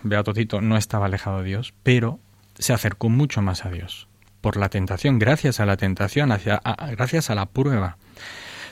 Beato 0.02 0.32
Tito 0.32 0.62
no 0.62 0.78
estaba 0.78 1.04
alejado 1.04 1.40
de 1.40 1.44
Dios, 1.44 1.74
pero 1.82 2.20
se 2.58 2.72
acercó 2.72 3.10
mucho 3.10 3.42
más 3.42 3.66
a 3.66 3.70
Dios 3.70 4.08
por 4.40 4.56
la 4.56 4.68
tentación, 4.68 5.18
gracias 5.18 5.60
a 5.60 5.66
la 5.66 5.76
tentación, 5.76 6.32
hacia, 6.32 6.60
gracias 6.92 7.30
a 7.30 7.34
la 7.34 7.46
prueba. 7.46 7.98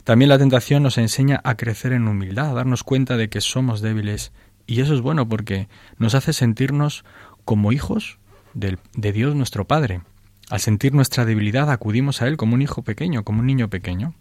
También 0.05 0.29
la 0.29 0.39
tentación 0.39 0.83
nos 0.83 0.99
enseña 0.99 1.41
a 1.45 1.57
crecer 1.57 1.93
en 1.93 2.07
humildad, 2.09 2.51
a 2.51 2.55
darnos 2.55 2.83
cuenta 2.85 3.17
de 3.17 3.29
que 3.29 3.41
somos 3.41 3.81
débiles 3.81 4.33
y 4.67 4.81
eso 4.81 4.95
es 4.95 5.01
bueno 5.01 5.29
porque 5.29 5.69
nos 5.99 6.15
hace 6.15 6.33
sentirnos 6.33 7.05
como 7.45 7.73
hijos 7.73 8.19
del- 8.53 8.79
de 8.95 9.13
Dios 9.13 9.35
nuestro 9.35 9.67
Padre. 9.67 10.03
Al 10.51 10.61
sentir 10.61 10.93
nuestra 10.95 11.25
debilidad 11.25 11.71
acudimos 11.71 12.21
a 12.21 12.29
Él 12.29 12.37
como 12.37 12.55
un 12.55 12.63
hijo 12.63 12.83
pequeño, 12.83 13.25
como 13.25 13.41
un 13.41 13.47
niño 13.47 13.69
pequeño. 13.71 14.15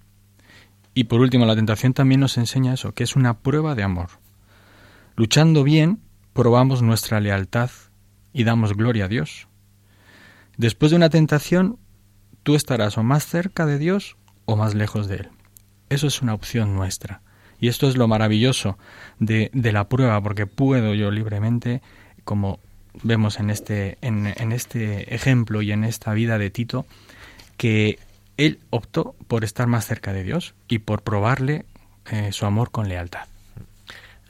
Y 0.93 1.05
por 1.05 1.19
último, 1.21 1.45
la 1.45 1.55
tentación 1.55 1.93
también 1.93 2.21
nos 2.21 2.37
enseña 2.37 2.73
eso, 2.73 2.93
que 2.93 3.03
es 3.03 3.15
una 3.15 3.39
prueba 3.39 3.75
de 3.75 3.83
amor. 3.83 4.07
Luchando 5.15 5.63
bien, 5.63 5.99
probamos 6.33 6.81
nuestra 6.81 7.19
lealtad 7.19 7.69
y 8.31 8.43
damos 8.45 8.73
gloria 8.73 9.05
a 9.05 9.07
Dios. 9.07 9.47
Después 10.57 10.91
de 10.91 10.97
una 10.97 11.09
tentación, 11.09 11.77
tú 12.43 12.55
estarás 12.55 12.97
o 12.97 13.03
más 13.03 13.25
cerca 13.25 13.65
de 13.65 13.77
Dios 13.77 14.17
o 14.45 14.55
más 14.55 14.75
lejos 14.75 15.07
de 15.07 15.15
Él. 15.15 15.29
Eso 15.89 16.07
es 16.07 16.21
una 16.21 16.33
opción 16.33 16.75
nuestra. 16.75 17.21
Y 17.59 17.67
esto 17.67 17.87
es 17.87 17.97
lo 17.97 18.07
maravilloso 18.07 18.77
de, 19.19 19.49
de 19.53 19.71
la 19.71 19.87
prueba, 19.87 20.21
porque 20.21 20.47
puedo 20.47 20.93
yo 20.93 21.11
libremente, 21.11 21.81
como 22.23 22.59
vemos 23.01 23.39
en 23.39 23.49
este, 23.49 23.97
en, 24.01 24.51
este 24.51 25.15
ejemplo 25.15 25.61
y 25.61 25.71
en 25.71 25.83
esta 25.83 26.13
vida 26.13 26.37
de 26.37 26.49
Tito, 26.49 26.85
que 27.57 27.99
él 28.37 28.59
optó 28.69 29.15
por 29.27 29.43
estar 29.43 29.67
más 29.67 29.85
cerca 29.85 30.13
de 30.13 30.23
Dios 30.23 30.53
y 30.67 30.79
por 30.79 31.01
probarle 31.01 31.65
eh, 32.11 32.31
su 32.31 32.45
amor 32.45 32.71
con 32.71 32.89
lealtad. 32.89 33.27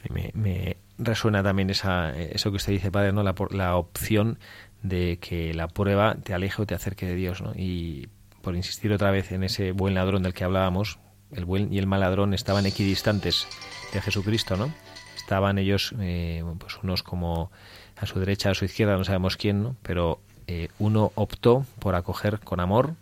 Me, 0.10 0.32
me 0.34 0.78
resuena 0.98 1.44
también 1.44 1.70
esa, 1.70 2.16
eso 2.18 2.52
que 2.52 2.58
usted 2.58 2.74
dice, 2.74 2.92
padre, 2.92 3.14
¿no? 3.14 3.24
La, 3.24 3.36
la 3.52 3.76
opción 3.76 4.38
de 4.84 5.18
que 5.20 5.54
la 5.54 5.68
prueba 5.68 6.16
te 6.24 6.34
aleje 6.34 6.62
o 6.62 6.66
te 6.66 6.76
acerque 6.76 7.08
de 7.08 7.16
Dios, 7.16 7.42
¿no? 7.42 7.54
Y 7.56 8.10
por 8.42 8.56
insistir 8.56 8.92
otra 8.92 9.10
vez 9.10 9.32
en 9.32 9.44
ese 9.44 9.72
buen 9.72 9.96
ladrón 9.96 10.24
del 10.24 10.34
que 10.34 10.44
hablábamos, 10.44 11.00
el 11.32 11.46
buen 11.46 11.74
y 11.74 11.80
el 11.80 11.88
mal 11.88 12.02
ladrón 12.02 12.34
estaban 12.34 12.66
equidistantes 12.66 13.48
de 13.94 14.02
Jesucristo, 14.02 14.58
¿no? 14.58 14.72
Estaban 15.16 15.58
ellos, 15.58 15.96
eh, 16.00 16.44
pues 16.60 16.78
unos 16.84 17.02
como 17.02 17.50
a 17.96 18.06
su 18.06 18.20
derecha, 18.20 18.52
a 18.52 18.54
su 18.54 18.66
izquierda, 18.66 18.98
no 18.98 19.06
sabemos 19.06 19.38
quién, 19.38 19.64
¿no? 19.64 19.76
Pero 19.82 20.20
eh, 20.48 20.68
uno 20.78 21.14
optó 21.16 21.66
por 21.80 21.96
acoger 21.96 22.40
con 22.42 22.60
amor 22.60 22.96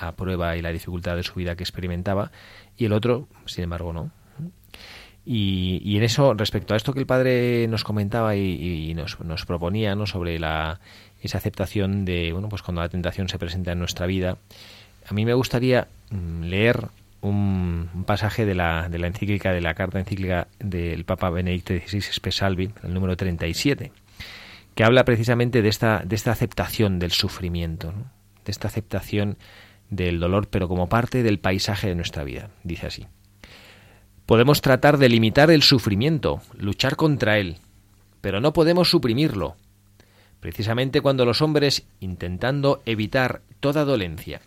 la 0.00 0.12
prueba 0.12 0.56
y 0.56 0.62
la 0.62 0.70
dificultad 0.70 1.16
de 1.16 1.24
su 1.24 1.34
vida 1.34 1.56
que 1.56 1.64
experimentaba 1.64 2.30
y 2.76 2.84
el 2.84 2.92
otro, 2.92 3.26
sin 3.46 3.64
embargo, 3.64 3.92
no. 3.92 4.10
Y, 5.32 5.96
en 5.96 6.02
eso, 6.02 6.34
respecto 6.34 6.74
a 6.74 6.76
esto 6.76 6.92
que 6.92 6.98
el 6.98 7.06
padre 7.06 7.68
nos 7.68 7.84
comentaba 7.84 8.34
y, 8.34 8.90
y 8.90 8.94
nos, 8.94 9.20
nos 9.20 9.46
proponía, 9.46 9.94
¿no? 9.94 10.04
Sobre 10.04 10.40
la, 10.40 10.80
esa 11.22 11.38
aceptación 11.38 12.04
de, 12.04 12.32
bueno, 12.32 12.48
pues 12.48 12.62
cuando 12.62 12.80
la 12.80 12.88
tentación 12.88 13.28
se 13.28 13.38
presenta 13.38 13.70
en 13.70 13.78
nuestra 13.78 14.06
vida, 14.06 14.38
a 15.06 15.14
mí 15.14 15.24
me 15.24 15.34
gustaría 15.34 15.86
mm, 16.10 16.42
leer 16.46 16.88
un, 17.20 17.90
un 17.94 18.04
pasaje 18.04 18.44
de 18.44 18.56
la, 18.56 18.88
de 18.88 18.98
la 18.98 19.06
encíclica, 19.06 19.52
de 19.52 19.60
la 19.60 19.74
carta 19.74 20.00
encíclica 20.00 20.48
del 20.58 21.04
Papa 21.04 21.30
Benedicto 21.30 21.74
XVI 21.74 22.00
Spesalvi, 22.00 22.72
el 22.82 22.92
número 22.92 23.16
37, 23.16 23.92
que 24.74 24.82
habla 24.82 25.04
precisamente 25.04 25.62
de 25.62 25.68
esta, 25.68 26.02
de 26.04 26.16
esta 26.16 26.32
aceptación 26.32 26.98
del 26.98 27.12
sufrimiento, 27.12 27.92
¿no? 27.92 28.10
de 28.44 28.50
esta 28.50 28.66
aceptación 28.66 29.36
del 29.90 30.18
dolor, 30.18 30.48
pero 30.48 30.66
como 30.66 30.88
parte 30.88 31.22
del 31.22 31.38
paisaje 31.38 31.86
de 31.86 31.94
nuestra 31.94 32.24
vida. 32.24 32.50
Dice 32.64 32.88
así. 32.88 33.06
Podemos 34.30 34.60
tratar 34.60 34.98
de 34.98 35.08
limitar 35.08 35.50
el 35.50 35.60
sufrimiento, 35.60 36.40
luchar 36.56 36.94
contra 36.94 37.38
él, 37.38 37.56
pero 38.20 38.40
no 38.40 38.52
podemos 38.52 38.88
suprimirlo. 38.88 39.56
Precisamente 40.38 41.00
cuando 41.00 41.24
los 41.24 41.42
hombres, 41.42 41.84
intentando 41.98 42.80
evitar 42.86 43.42
toda 43.58 43.84
dolencia, 43.84 44.40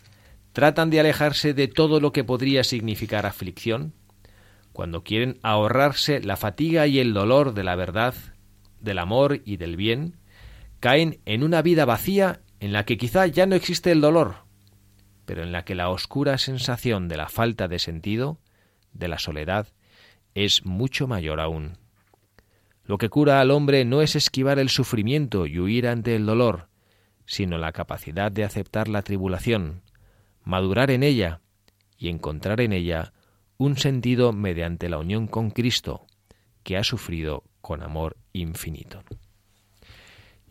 tratan 0.54 0.90
de 0.90 1.02
alejarse 1.02 1.54
de 1.54 1.68
todo 1.68 2.00
lo 2.00 2.14
que 2.14 2.24
podría 2.24 2.64
significar 2.64 3.26
aflicción, 3.26 3.92
cuando 4.72 5.04
quieren 5.04 5.38
ahorrarse 5.44 6.22
la 6.22 6.38
fatiga 6.38 6.88
y 6.88 7.00
el 7.00 7.14
dolor 7.14 7.54
de 7.54 7.66
la 7.66 7.76
verdad, 7.76 8.14
del 8.80 9.00
amor 9.00 9.42
y 9.44 9.58
del 9.58 9.76
bien, 9.76 10.16
caen 10.80 11.20
en 11.26 11.44
una 11.44 11.62
vida 11.62 11.84
vacía 11.84 12.40
en 12.62 12.72
la 12.72 12.86
que 12.86 12.98
quizá 12.98 13.28
ya 13.28 13.46
no 13.48 13.56
existe 13.56 13.92
el 13.92 14.00
dolor, 14.00 14.46
pero 15.26 15.44
en 15.44 15.52
la 15.52 15.66
que 15.66 15.76
la 15.76 15.90
oscura 15.90 16.38
sensación 16.38 17.10
de 17.10 17.18
la 17.18 17.28
falta 17.28 17.68
de 17.68 17.80
sentido, 17.80 18.40
de 18.94 19.08
la 19.08 19.20
soledad, 19.20 19.68
es 20.36 20.66
mucho 20.66 21.08
mayor 21.08 21.40
aún. 21.40 21.78
Lo 22.86 22.98
que 22.98 23.10
cura 23.10 23.40
al 23.40 23.52
hombre 23.52 23.86
no 23.86 24.02
es 24.02 24.16
esquivar 24.16 24.60
el 24.60 24.70
sufrimiento 24.70 25.46
y 25.46 25.60
huir 25.60 25.88
ante 25.88 26.16
el 26.16 26.26
dolor, 26.26 26.68
sino 27.26 27.58
la 27.58 27.72
capacidad 27.72 28.32
de 28.32 28.44
aceptar 28.44 28.90
la 28.90 29.02
tribulación, 29.02 29.82
madurar 30.44 30.92
en 30.92 31.04
ella 31.04 31.40
y 31.98 32.10
encontrar 32.10 32.60
en 32.60 32.74
ella 32.74 33.14
un 33.58 33.78
sentido 33.78 34.34
mediante 34.34 34.90
la 34.90 34.98
unión 34.98 35.28
con 35.28 35.52
Cristo, 35.52 36.06
que 36.64 36.78
ha 36.78 36.84
sufrido 36.84 37.44
con 37.62 37.82
amor 37.82 38.18
infinito. 38.34 39.04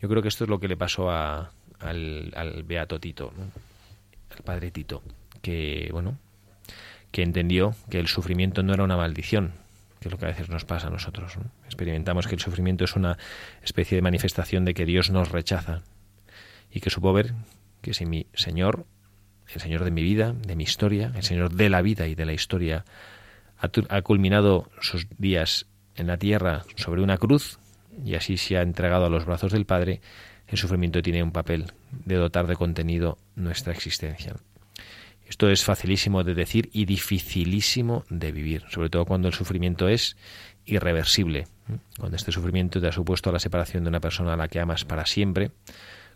Yo 0.00 0.08
creo 0.08 0.22
que 0.22 0.28
esto 0.28 0.44
es 0.44 0.50
lo 0.50 0.58
que 0.58 0.68
le 0.68 0.76
pasó 0.76 1.10
a, 1.10 1.52
al, 1.78 2.32
al 2.34 2.62
Beato 2.62 2.98
Tito, 2.98 3.32
al 4.30 4.42
padre 4.42 4.70
Tito, 4.70 5.02
que 5.42 5.90
bueno, 5.92 6.18
que 7.12 7.22
entendió 7.22 7.76
que 7.90 8.00
el 8.00 8.08
sufrimiento 8.08 8.62
no 8.62 8.74
era 8.74 8.82
una 8.82 8.96
maldición, 8.96 9.52
que 10.00 10.08
es 10.08 10.12
lo 10.12 10.18
que 10.18 10.24
a 10.24 10.28
veces 10.28 10.48
nos 10.48 10.64
pasa 10.64 10.88
a 10.88 10.90
nosotros. 10.90 11.36
¿no? 11.36 11.44
Experimentamos 11.66 12.26
que 12.26 12.34
el 12.34 12.40
sufrimiento 12.40 12.84
es 12.84 12.96
una 12.96 13.18
especie 13.62 13.96
de 13.96 14.02
manifestación 14.02 14.64
de 14.64 14.74
que 14.74 14.86
Dios 14.86 15.10
nos 15.10 15.30
rechaza 15.30 15.82
y 16.72 16.80
que 16.80 16.90
supo 16.90 17.12
ver 17.12 17.34
que 17.82 17.94
si 17.94 18.06
mi 18.06 18.26
Señor, 18.34 18.86
el 19.54 19.60
Señor 19.60 19.84
de 19.84 19.90
mi 19.90 20.02
vida, 20.02 20.32
de 20.32 20.56
mi 20.56 20.64
historia, 20.64 21.12
el 21.14 21.22
Señor 21.22 21.52
de 21.52 21.68
la 21.68 21.82
vida 21.82 22.08
y 22.08 22.14
de 22.14 22.24
la 22.24 22.32
historia, 22.32 22.84
ha 23.58 24.02
culminado 24.02 24.68
sus 24.80 25.06
días 25.18 25.66
en 25.94 26.08
la 26.08 26.16
tierra 26.16 26.64
sobre 26.76 27.02
una 27.02 27.18
cruz 27.18 27.58
y 28.04 28.14
así 28.14 28.36
se 28.38 28.56
ha 28.56 28.62
entregado 28.62 29.06
a 29.06 29.10
los 29.10 29.26
brazos 29.26 29.52
del 29.52 29.66
Padre, 29.66 30.00
el 30.48 30.58
sufrimiento 30.58 31.02
tiene 31.02 31.22
un 31.22 31.30
papel 31.30 31.72
de 31.90 32.16
dotar 32.16 32.46
de 32.46 32.56
contenido 32.56 33.18
nuestra 33.36 33.72
existencia. 33.72 34.34
Esto 35.32 35.48
es 35.48 35.64
facilísimo 35.64 36.24
de 36.24 36.34
decir 36.34 36.68
y 36.74 36.84
dificilísimo 36.84 38.04
de 38.10 38.32
vivir, 38.32 38.64
sobre 38.68 38.90
todo 38.90 39.06
cuando 39.06 39.28
el 39.28 39.32
sufrimiento 39.32 39.88
es 39.88 40.14
irreversible, 40.66 41.46
cuando 41.98 42.18
este 42.18 42.32
sufrimiento 42.32 42.82
te 42.82 42.88
ha 42.88 42.92
supuesto 42.92 43.32
la 43.32 43.38
separación 43.38 43.82
de 43.82 43.88
una 43.88 44.00
persona 44.00 44.34
a 44.34 44.36
la 44.36 44.48
que 44.48 44.60
amas 44.60 44.84
para 44.84 45.06
siempre, 45.06 45.50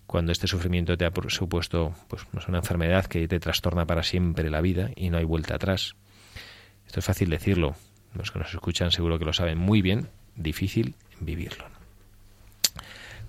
cuando 0.07 0.33
este 0.33 0.47
sufrimiento 0.47 0.99
te 0.99 1.07
ha 1.07 1.13
supuesto 1.29 1.95
pues, 2.09 2.27
una 2.47 2.59
enfermedad 2.59 3.07
que 3.07 3.27
te 3.27 3.41
trastorna 3.41 3.87
para 3.87 4.03
siempre 4.03 4.51
la 4.51 4.61
vida 4.61 4.91
y 4.95 5.09
no 5.09 5.17
hay 5.17 5.25
vuelta 5.25 5.55
atrás. 5.55 5.95
Esto 6.87 7.01
es 7.01 7.07
fácil 7.07 7.31
decirlo, 7.31 7.75
los 8.13 8.31
que 8.31 8.39
nos 8.39 8.53
escuchan 8.53 8.91
seguro 8.91 9.19
que 9.19 9.25
lo 9.25 9.33
saben 9.33 9.57
muy 9.57 9.81
bien, 9.81 10.11
difícil 10.35 10.95
vivirlo. 11.21 11.65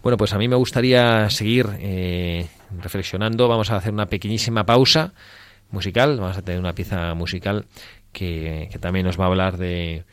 Bueno, 0.04 0.18
pues 0.18 0.34
a 0.34 0.38
mí 0.38 0.50
me 0.50 0.58
gustaría 0.58 1.30
seguir 1.30 1.66
eh, 1.80 2.46
reflexionando. 2.78 3.48
Vamos 3.48 3.72
a 3.72 3.78
hacer 3.78 3.94
una 3.94 4.08
pequeñísima 4.08 4.66
pausa 4.66 5.14
musical. 5.72 6.20
Vamos 6.20 6.38
a 6.38 6.42
tener 6.42 6.60
una 6.60 6.74
pieza 6.74 7.14
musical 7.14 7.66
que, 8.12 8.70
que 8.72 8.80
también 8.80 9.06
nos 9.06 9.20
va 9.20 9.26
a 9.26 9.28
hablar 9.28 9.58
de, 9.58 10.06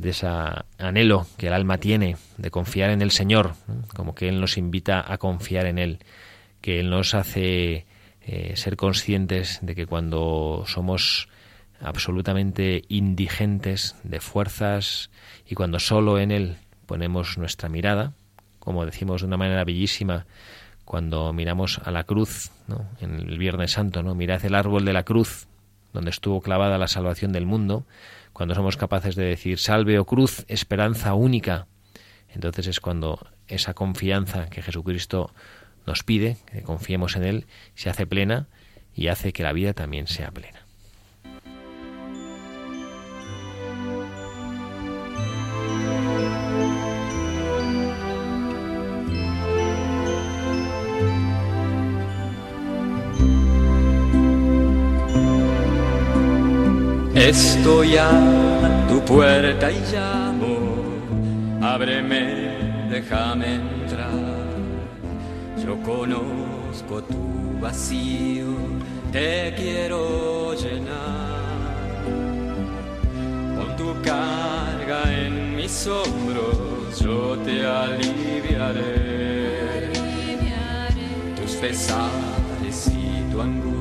de 0.00 0.10
ese 0.10 0.26
anhelo 0.78 1.26
que 1.36 1.48
el 1.48 1.52
alma 1.52 1.78
tiene 1.78 2.16
de 2.36 2.50
confiar 2.50 2.90
en 2.90 3.02
el 3.02 3.10
Señor, 3.10 3.54
como 3.94 4.14
que 4.14 4.28
Él 4.28 4.40
nos 4.40 4.56
invita 4.56 5.04
a 5.06 5.18
confiar 5.18 5.66
en 5.66 5.78
Él, 5.78 5.98
que 6.60 6.80
Él 6.80 6.90
nos 6.90 7.14
hace 7.14 7.86
eh, 8.22 8.52
ser 8.56 8.76
conscientes 8.76 9.58
de 9.62 9.74
que 9.74 9.86
cuando 9.86 10.64
somos 10.66 11.28
absolutamente 11.80 12.82
indigentes 12.88 13.96
de 14.02 14.20
fuerzas 14.20 15.10
y 15.46 15.54
cuando 15.54 15.78
solo 15.78 16.18
en 16.18 16.30
Él 16.30 16.56
ponemos 16.86 17.38
nuestra 17.38 17.68
mirada, 17.68 18.12
como 18.58 18.84
decimos 18.84 19.22
de 19.22 19.26
una 19.26 19.36
manera 19.36 19.64
bellísima 19.64 20.26
cuando 20.88 21.34
miramos 21.34 21.82
a 21.84 21.90
la 21.90 22.04
cruz, 22.04 22.50
en 23.02 23.16
el 23.16 23.36
Viernes 23.36 23.72
Santo, 23.72 24.02
¿no? 24.02 24.14
mirad 24.14 24.42
el 24.46 24.54
árbol 24.54 24.86
de 24.86 24.94
la 24.94 25.02
cruz, 25.02 25.46
donde 25.92 26.08
estuvo 26.08 26.40
clavada 26.40 26.78
la 26.78 26.88
salvación 26.88 27.30
del 27.30 27.44
mundo, 27.44 27.84
cuando 28.32 28.54
somos 28.54 28.78
capaces 28.78 29.14
de 29.14 29.24
decir 29.24 29.58
salve 29.58 29.98
o 29.98 30.06
cruz, 30.06 30.46
esperanza 30.48 31.12
única, 31.12 31.66
entonces 32.30 32.68
es 32.68 32.80
cuando 32.80 33.26
esa 33.48 33.74
confianza 33.74 34.48
que 34.48 34.62
Jesucristo 34.62 35.34
nos 35.86 36.04
pide, 36.04 36.38
que 36.50 36.62
confiemos 36.62 37.16
en 37.16 37.24
Él, 37.24 37.46
se 37.74 37.90
hace 37.90 38.06
plena 38.06 38.46
y 38.94 39.08
hace 39.08 39.34
que 39.34 39.42
la 39.42 39.52
vida 39.52 39.74
también 39.74 40.06
sea 40.06 40.30
plena. 40.30 40.67
Estoy 57.28 57.94
a 57.98 58.86
tu 58.88 59.04
puerta 59.04 59.70
y 59.70 59.78
llamo, 59.92 60.56
ábreme, 61.60 62.88
déjame 62.88 63.56
entrar. 63.56 64.48
Yo 65.62 65.78
conozco 65.82 67.02
tu 67.02 67.58
vacío, 67.60 68.46
te 69.12 69.52
quiero 69.58 70.54
llenar. 70.54 72.06
Con 73.58 73.76
tu 73.76 73.92
carga 74.00 75.02
en 75.12 75.54
mis 75.54 75.86
hombros, 75.86 76.98
yo 76.98 77.36
te 77.44 77.66
aliviaré. 77.66 78.78
Tus 81.36 81.56
pesares 81.56 82.90
y 82.90 83.30
tu 83.30 83.42
angustia, 83.42 83.77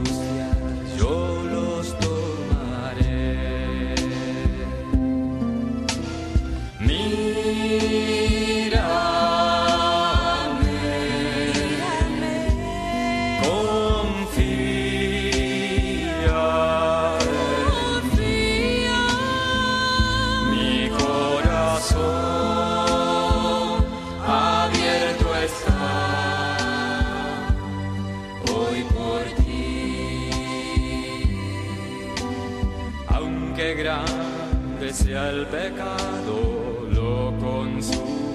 grande 34.77 34.93
sea 34.93 35.29
el 35.29 35.45
pecado, 35.47 36.87
lo 36.91 37.33
consumiré. 37.39 38.26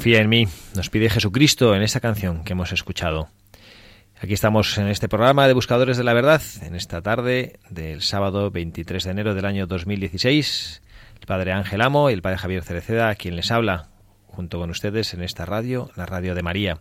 Confía 0.00 0.22
en 0.22 0.30
mí, 0.30 0.48
nos 0.74 0.88
pide 0.88 1.10
Jesucristo 1.10 1.74
en 1.74 1.82
esta 1.82 2.00
canción 2.00 2.42
que 2.42 2.54
hemos 2.54 2.72
escuchado. 2.72 3.28
Aquí 4.18 4.32
estamos 4.32 4.78
en 4.78 4.88
este 4.88 5.10
programa 5.10 5.46
de 5.46 5.52
Buscadores 5.52 5.98
de 5.98 6.04
la 6.04 6.14
Verdad, 6.14 6.40
en 6.62 6.74
esta 6.74 7.02
tarde 7.02 7.60
del 7.68 8.00
sábado 8.00 8.50
23 8.50 9.04
de 9.04 9.10
enero 9.10 9.34
del 9.34 9.44
año 9.44 9.66
2016. 9.66 10.80
El 11.20 11.26
padre 11.26 11.52
Ángel 11.52 11.82
Amo 11.82 12.08
y 12.08 12.14
el 12.14 12.22
padre 12.22 12.38
Javier 12.38 12.62
Cereceda, 12.62 13.14
quien 13.14 13.36
les 13.36 13.50
habla, 13.50 13.90
junto 14.24 14.58
con 14.58 14.70
ustedes 14.70 15.12
en 15.12 15.22
esta 15.22 15.44
radio, 15.44 15.90
la 15.96 16.06
radio 16.06 16.34
de 16.34 16.42
María. 16.42 16.78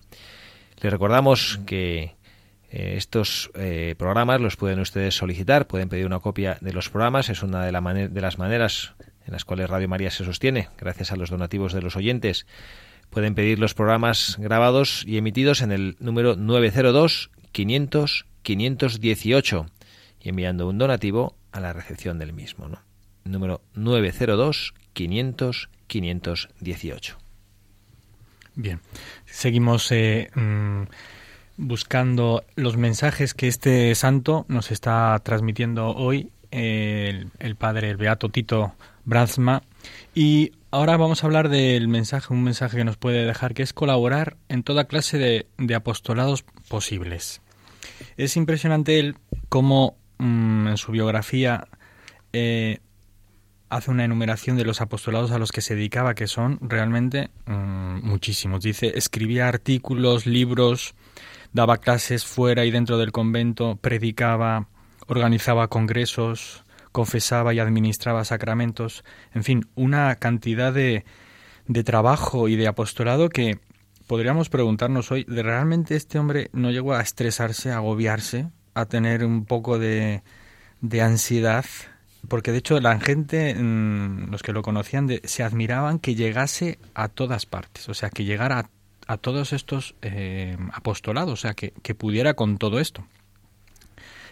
Les 0.81 0.89
recordamos 0.89 1.59
que 1.65 2.15
eh, 2.71 2.93
estos 2.95 3.51
eh, 3.55 3.95
programas 3.97 4.39
los 4.39 4.55
pueden 4.55 4.79
ustedes 4.79 5.13
solicitar, 5.13 5.67
pueden 5.67 5.89
pedir 5.89 6.05
una 6.05 6.21
copia 6.21 6.57
de 6.61 6.71
los 6.71 6.89
programas, 6.89 7.27
es 7.27 7.43
una 7.43 7.65
de, 7.65 7.73
la 7.73 7.81
de 7.81 8.21
las 8.21 8.37
maneras 8.37 8.93
en 9.25 9.33
las 9.33 9.43
cuales 9.43 9.69
Radio 9.69 9.89
María 9.89 10.09
se 10.09 10.23
sostiene, 10.23 10.69
gracias 10.77 11.11
a 11.11 11.17
los 11.17 11.29
donativos 11.29 11.73
de 11.73 11.81
los 11.81 11.97
oyentes. 11.97 12.47
Pueden 13.09 13.35
pedir 13.35 13.59
los 13.59 13.73
programas 13.73 14.37
grabados 14.39 15.03
y 15.07 15.17
emitidos 15.17 15.61
en 15.61 15.71
el 15.71 15.95
número 15.99 16.35
902 16.35 17.31
500 17.51 18.25
518 18.41 19.65
y 20.21 20.29
enviando 20.29 20.67
un 20.67 20.77
donativo 20.77 21.35
a 21.51 21.59
la 21.59 21.73
recepción 21.73 22.19
del 22.19 22.33
mismo. 22.33 22.67
¿no? 22.67 22.79
Número 23.23 23.61
902 23.75 24.73
500 24.93 25.69
518. 25.87 27.17
Bien, 28.55 28.81
seguimos 29.25 29.91
eh, 29.91 30.29
mm, 30.35 30.83
buscando 31.57 32.43
los 32.55 32.77
mensajes 32.77 33.33
que 33.33 33.47
este 33.47 33.95
santo 33.95 34.45
nos 34.49 34.71
está 34.71 35.19
transmitiendo 35.23 35.87
hoy, 35.89 36.29
el, 36.51 37.29
el 37.39 37.55
padre 37.55 37.89
el 37.89 37.97
beato 37.97 38.29
Tito 38.29 38.73
Brasma. 39.05 39.63
Y 40.13 40.51
ahora 40.71 40.97
vamos 40.97 41.23
a 41.23 41.27
hablar 41.27 41.49
del 41.49 41.87
mensaje, 41.87 42.33
un 42.33 42.43
mensaje 42.43 42.77
que 42.77 42.83
nos 42.83 42.97
puede 42.97 43.25
dejar, 43.25 43.53
que 43.53 43.63
es 43.63 43.73
colaborar 43.73 44.37
en 44.49 44.63
toda 44.63 44.85
clase 44.85 45.17
de, 45.57 45.75
apostolados 45.75 46.43
posibles. 46.67 47.41
Es 48.17 48.37
impresionante 48.37 48.99
él 48.99 49.15
cómo 49.49 49.97
mm, 50.17 50.67
en 50.67 50.77
su 50.77 50.91
biografía 50.91 51.67
eh, 52.33 52.79
hace 53.69 53.91
una 53.91 54.05
enumeración 54.05 54.57
de 54.57 54.65
los 54.65 54.81
apostolados 54.81 55.31
a 55.31 55.39
los 55.39 55.51
que 55.51 55.61
se 55.61 55.75
dedicaba, 55.75 56.15
que 56.15 56.27
son 56.27 56.59
realmente 56.61 57.29
mm, 57.45 58.05
muchísimos. 58.07 58.61
Dice, 58.61 58.93
escribía 58.95 59.47
artículos, 59.47 60.25
libros, 60.25 60.95
daba 61.53 61.77
clases 61.77 62.25
fuera 62.25 62.65
y 62.65 62.71
dentro 62.71 62.97
del 62.97 63.11
convento, 63.11 63.75
predicaba, 63.75 64.67
organizaba 65.07 65.67
congresos, 65.67 66.63
confesaba 66.91 67.53
y 67.53 67.59
administraba 67.59 68.25
sacramentos, 68.25 69.03
en 69.33 69.43
fin, 69.43 69.65
una 69.75 70.15
cantidad 70.15 70.73
de, 70.73 71.05
de 71.67 71.83
trabajo 71.83 72.47
y 72.47 72.55
de 72.55 72.67
apostolado 72.67 73.29
que 73.29 73.59
podríamos 74.07 74.49
preguntarnos 74.49 75.11
hoy, 75.11 75.23
¿de 75.27 75.43
realmente 75.43 75.95
este 75.95 76.17
hombre 76.19 76.49
no 76.53 76.71
llegó 76.71 76.93
a 76.93 77.01
estresarse, 77.01 77.71
a 77.71 77.77
agobiarse, 77.77 78.47
a 78.73 78.85
tener 78.85 79.23
un 79.23 79.45
poco 79.45 79.77
de, 79.77 80.23
de 80.81 81.01
ansiedad? 81.01 81.65
Porque 82.27 82.51
de 82.51 82.57
hecho 82.57 82.79
la 82.79 82.99
gente, 82.99 83.53
mm, 83.55 84.29
los 84.31 84.41
que 84.43 84.51
lo 84.51 84.61
conocían, 84.61 85.07
de- 85.07 85.21
se 85.25 85.43
admiraban 85.43 85.99
que 85.99 86.15
llegase 86.15 86.79
a 86.95 87.07
todas 87.07 87.45
partes, 87.45 87.87
o 87.87 87.93
sea, 87.93 88.09
que 88.09 88.25
llegara 88.25 88.59
a, 88.59 88.69
a 89.13 89.17
todos 89.17 89.53
estos 89.53 89.95
eh, 90.01 90.57
apostolados, 90.73 91.33
o 91.33 91.37
sea, 91.37 91.53
que, 91.53 91.71
que 91.81 91.95
pudiera 91.95 92.33
con 92.33 92.57
todo 92.57 92.79
esto. 92.79 93.05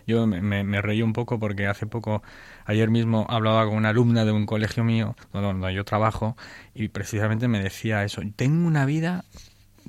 Yo 0.08 0.26
me, 0.26 0.82
reí 0.82 1.02
un 1.02 1.14
poco 1.14 1.38
porque 1.38 1.68
hace 1.68 1.86
poco, 1.86 2.24
ayer 2.66 2.90
mismo, 2.90 3.28
hablaba 3.30 3.66
con 3.66 3.76
una 3.76 3.90
alumna 3.90 4.24
de 4.24 4.32
un 4.32 4.46
colegio 4.46 4.84
mío, 4.86 5.16
donde 5.34 5.74
yo 5.74 5.84
trabajo, 5.84 6.38
y 6.74 6.88
precisamente 6.88 7.48
me 7.50 7.62
decía 7.62 8.04
eso. 8.06 8.22
Tengo 8.38 8.66
una 8.66 8.86
vida, 8.86 9.26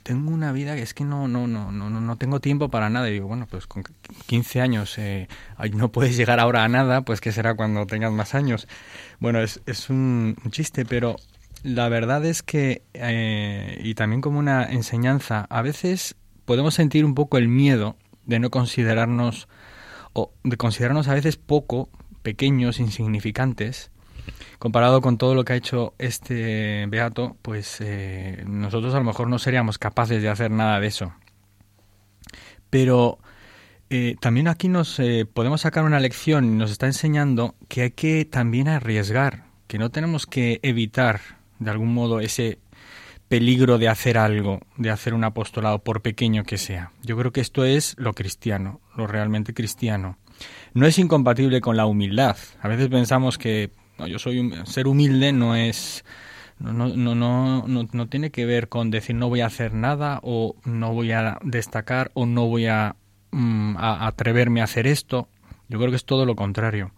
tengo 0.03 0.33
una 0.33 0.51
vida 0.51 0.75
que 0.75 0.83
es 0.83 0.93
que 0.93 1.05
no, 1.05 1.29
no, 1.29 1.47
no, 1.47 1.71
no, 1.71 1.89
no 1.89 2.17
tengo 2.17 2.41
tiempo 2.41 2.69
para 2.69 2.91
nada. 2.91 3.09
Y 3.09 3.13
digo, 3.15 3.29
bueno, 3.29 3.47
pues 3.49 3.69
con 3.69 3.85
15 4.27 4.61
años 4.61 4.99
eh, 4.99 5.29
no 5.73 5.91
puedes 5.91 6.17
llegar 6.17 6.41
ahora 6.41 6.65
a 6.65 6.69
nada, 6.69 7.03
pues 7.03 7.21
que 7.21 7.31
será 7.31 7.55
cuando 7.55 7.87
tengas 7.87 8.13
más 8.13 8.35
años. 8.35 8.67
Bueno, 9.21 9.41
es, 9.41 9.63
es 9.67 9.89
un, 9.89 10.37
un 10.45 10.51
chiste, 10.51 10.85
pero 10.85 11.17
la 11.63 11.89
verdad 11.89 12.25
es 12.25 12.43
que, 12.43 12.83
eh, 12.95 13.81
y 13.83 13.95
también 13.95 14.21
como 14.21 14.39
una 14.39 14.65
enseñanza, 14.65 15.47
a 15.51 15.63
veces 15.63 16.17
podemos 16.45 16.75
sentir 16.75 17.05
un 17.05 17.15
poco 17.15 17.39
el 17.39 17.49
miedo 17.49 17.97
de 18.27 18.39
no 18.39 18.51
considerarnos 18.51 19.49
o 20.13 20.33
de 20.45 20.57
considerarnos 20.57 21.09
a 21.09 21.15
veces 21.15 21.37
poco, 21.37 21.89
pequeños, 22.23 22.81
insignificantes, 22.81 23.91
comparado 24.59 25.01
con 25.01 25.19
todo 25.19 25.35
lo 25.35 25.45
que 25.45 25.53
ha 25.53 25.57
hecho 25.57 25.95
este 25.99 26.87
beato, 26.89 27.37
pues 27.43 27.79
eh, 27.81 28.45
nosotros 28.47 28.95
a 28.95 28.99
lo 28.99 29.05
mejor 29.05 29.29
no 29.29 29.39
seríamos 29.39 29.79
capaces 29.79 30.23
de 30.23 30.29
hacer 30.29 30.51
nada 30.51 30.81
de 30.81 30.87
eso. 30.87 31.13
Pero 32.71 33.19
eh, 33.91 34.17
también 34.21 34.49
aquí 34.49 34.69
nos 34.69 34.99
eh, 34.99 35.27
podemos 35.33 35.63
sacar 35.63 35.85
una 35.85 36.01
lección 36.01 36.45
y 36.45 36.57
nos 36.57 36.71
está 36.71 36.87
enseñando 36.87 37.55
que 37.69 37.83
hay 37.83 37.91
que 37.93 38.25
también 38.25 38.69
arriesgar, 38.69 39.45
que 39.67 39.79
no 39.79 39.91
tenemos 39.91 40.27
que 40.27 40.61
evitar 40.63 41.21
de 41.59 41.71
algún 41.71 41.95
modo 41.95 42.21
ese 42.21 42.59
peligro 43.29 43.79
de 43.79 43.89
hacer 43.89 44.19
algo, 44.19 44.61
de 44.77 44.91
hacer 44.91 45.15
un 45.15 45.25
apostolado, 45.25 45.81
por 45.81 46.03
pequeño 46.03 46.45
que 46.45 46.59
sea. 46.59 46.93
Yo 47.03 47.17
creo 47.17 47.33
que 47.33 47.41
esto 47.41 47.65
es 47.65 47.95
lo 47.99 48.15
cristiano, 48.15 48.81
lo 48.97 49.07
realmente 49.07 49.55
cristiano. 49.55 50.19
No 50.75 50.87
es 50.87 50.99
incompatible 50.99 51.61
con 51.61 51.77
la 51.77 51.87
humildad. 51.87 52.37
A 52.61 52.69
veces 52.69 52.89
pensamos 52.89 53.39
que 53.39 53.71
yo 54.07 54.19
soy 54.19 54.39
un, 54.39 54.67
ser 54.67 54.87
humilde 54.87 55.33
no 55.33 55.57
es 55.57 56.05
no, 56.59 56.73
no, 56.73 56.89
no, 56.89 57.15
no, 57.15 57.65
no, 57.67 57.89
no 57.91 58.09
tiene 58.09 58.31
que 58.31 58.47
ver 58.47 58.69
con 58.69 58.91
decir 58.91 59.15
no 59.15 59.29
voy 59.29 59.41
a 59.41 59.47
hacer 59.47 59.75
nada 59.75 60.21
o 60.23 60.57
no 60.65 60.93
voy 60.93 61.13
a 61.13 61.39
destacar 61.43 62.11
o 62.15 62.27
no 62.27 62.47
voy 62.47 62.67
a, 62.67 62.97
mm, 63.31 63.77
a 63.77 64.07
atreverme 64.07 64.61
a 64.61 64.65
hacer 64.65 64.87
esto. 64.87 65.29
Yo 65.69 65.79
creo 65.79 65.91
que 65.91 65.97
es 65.97 66.05
todo 66.05 66.25
lo 66.25 66.35
contrario. 66.35 66.93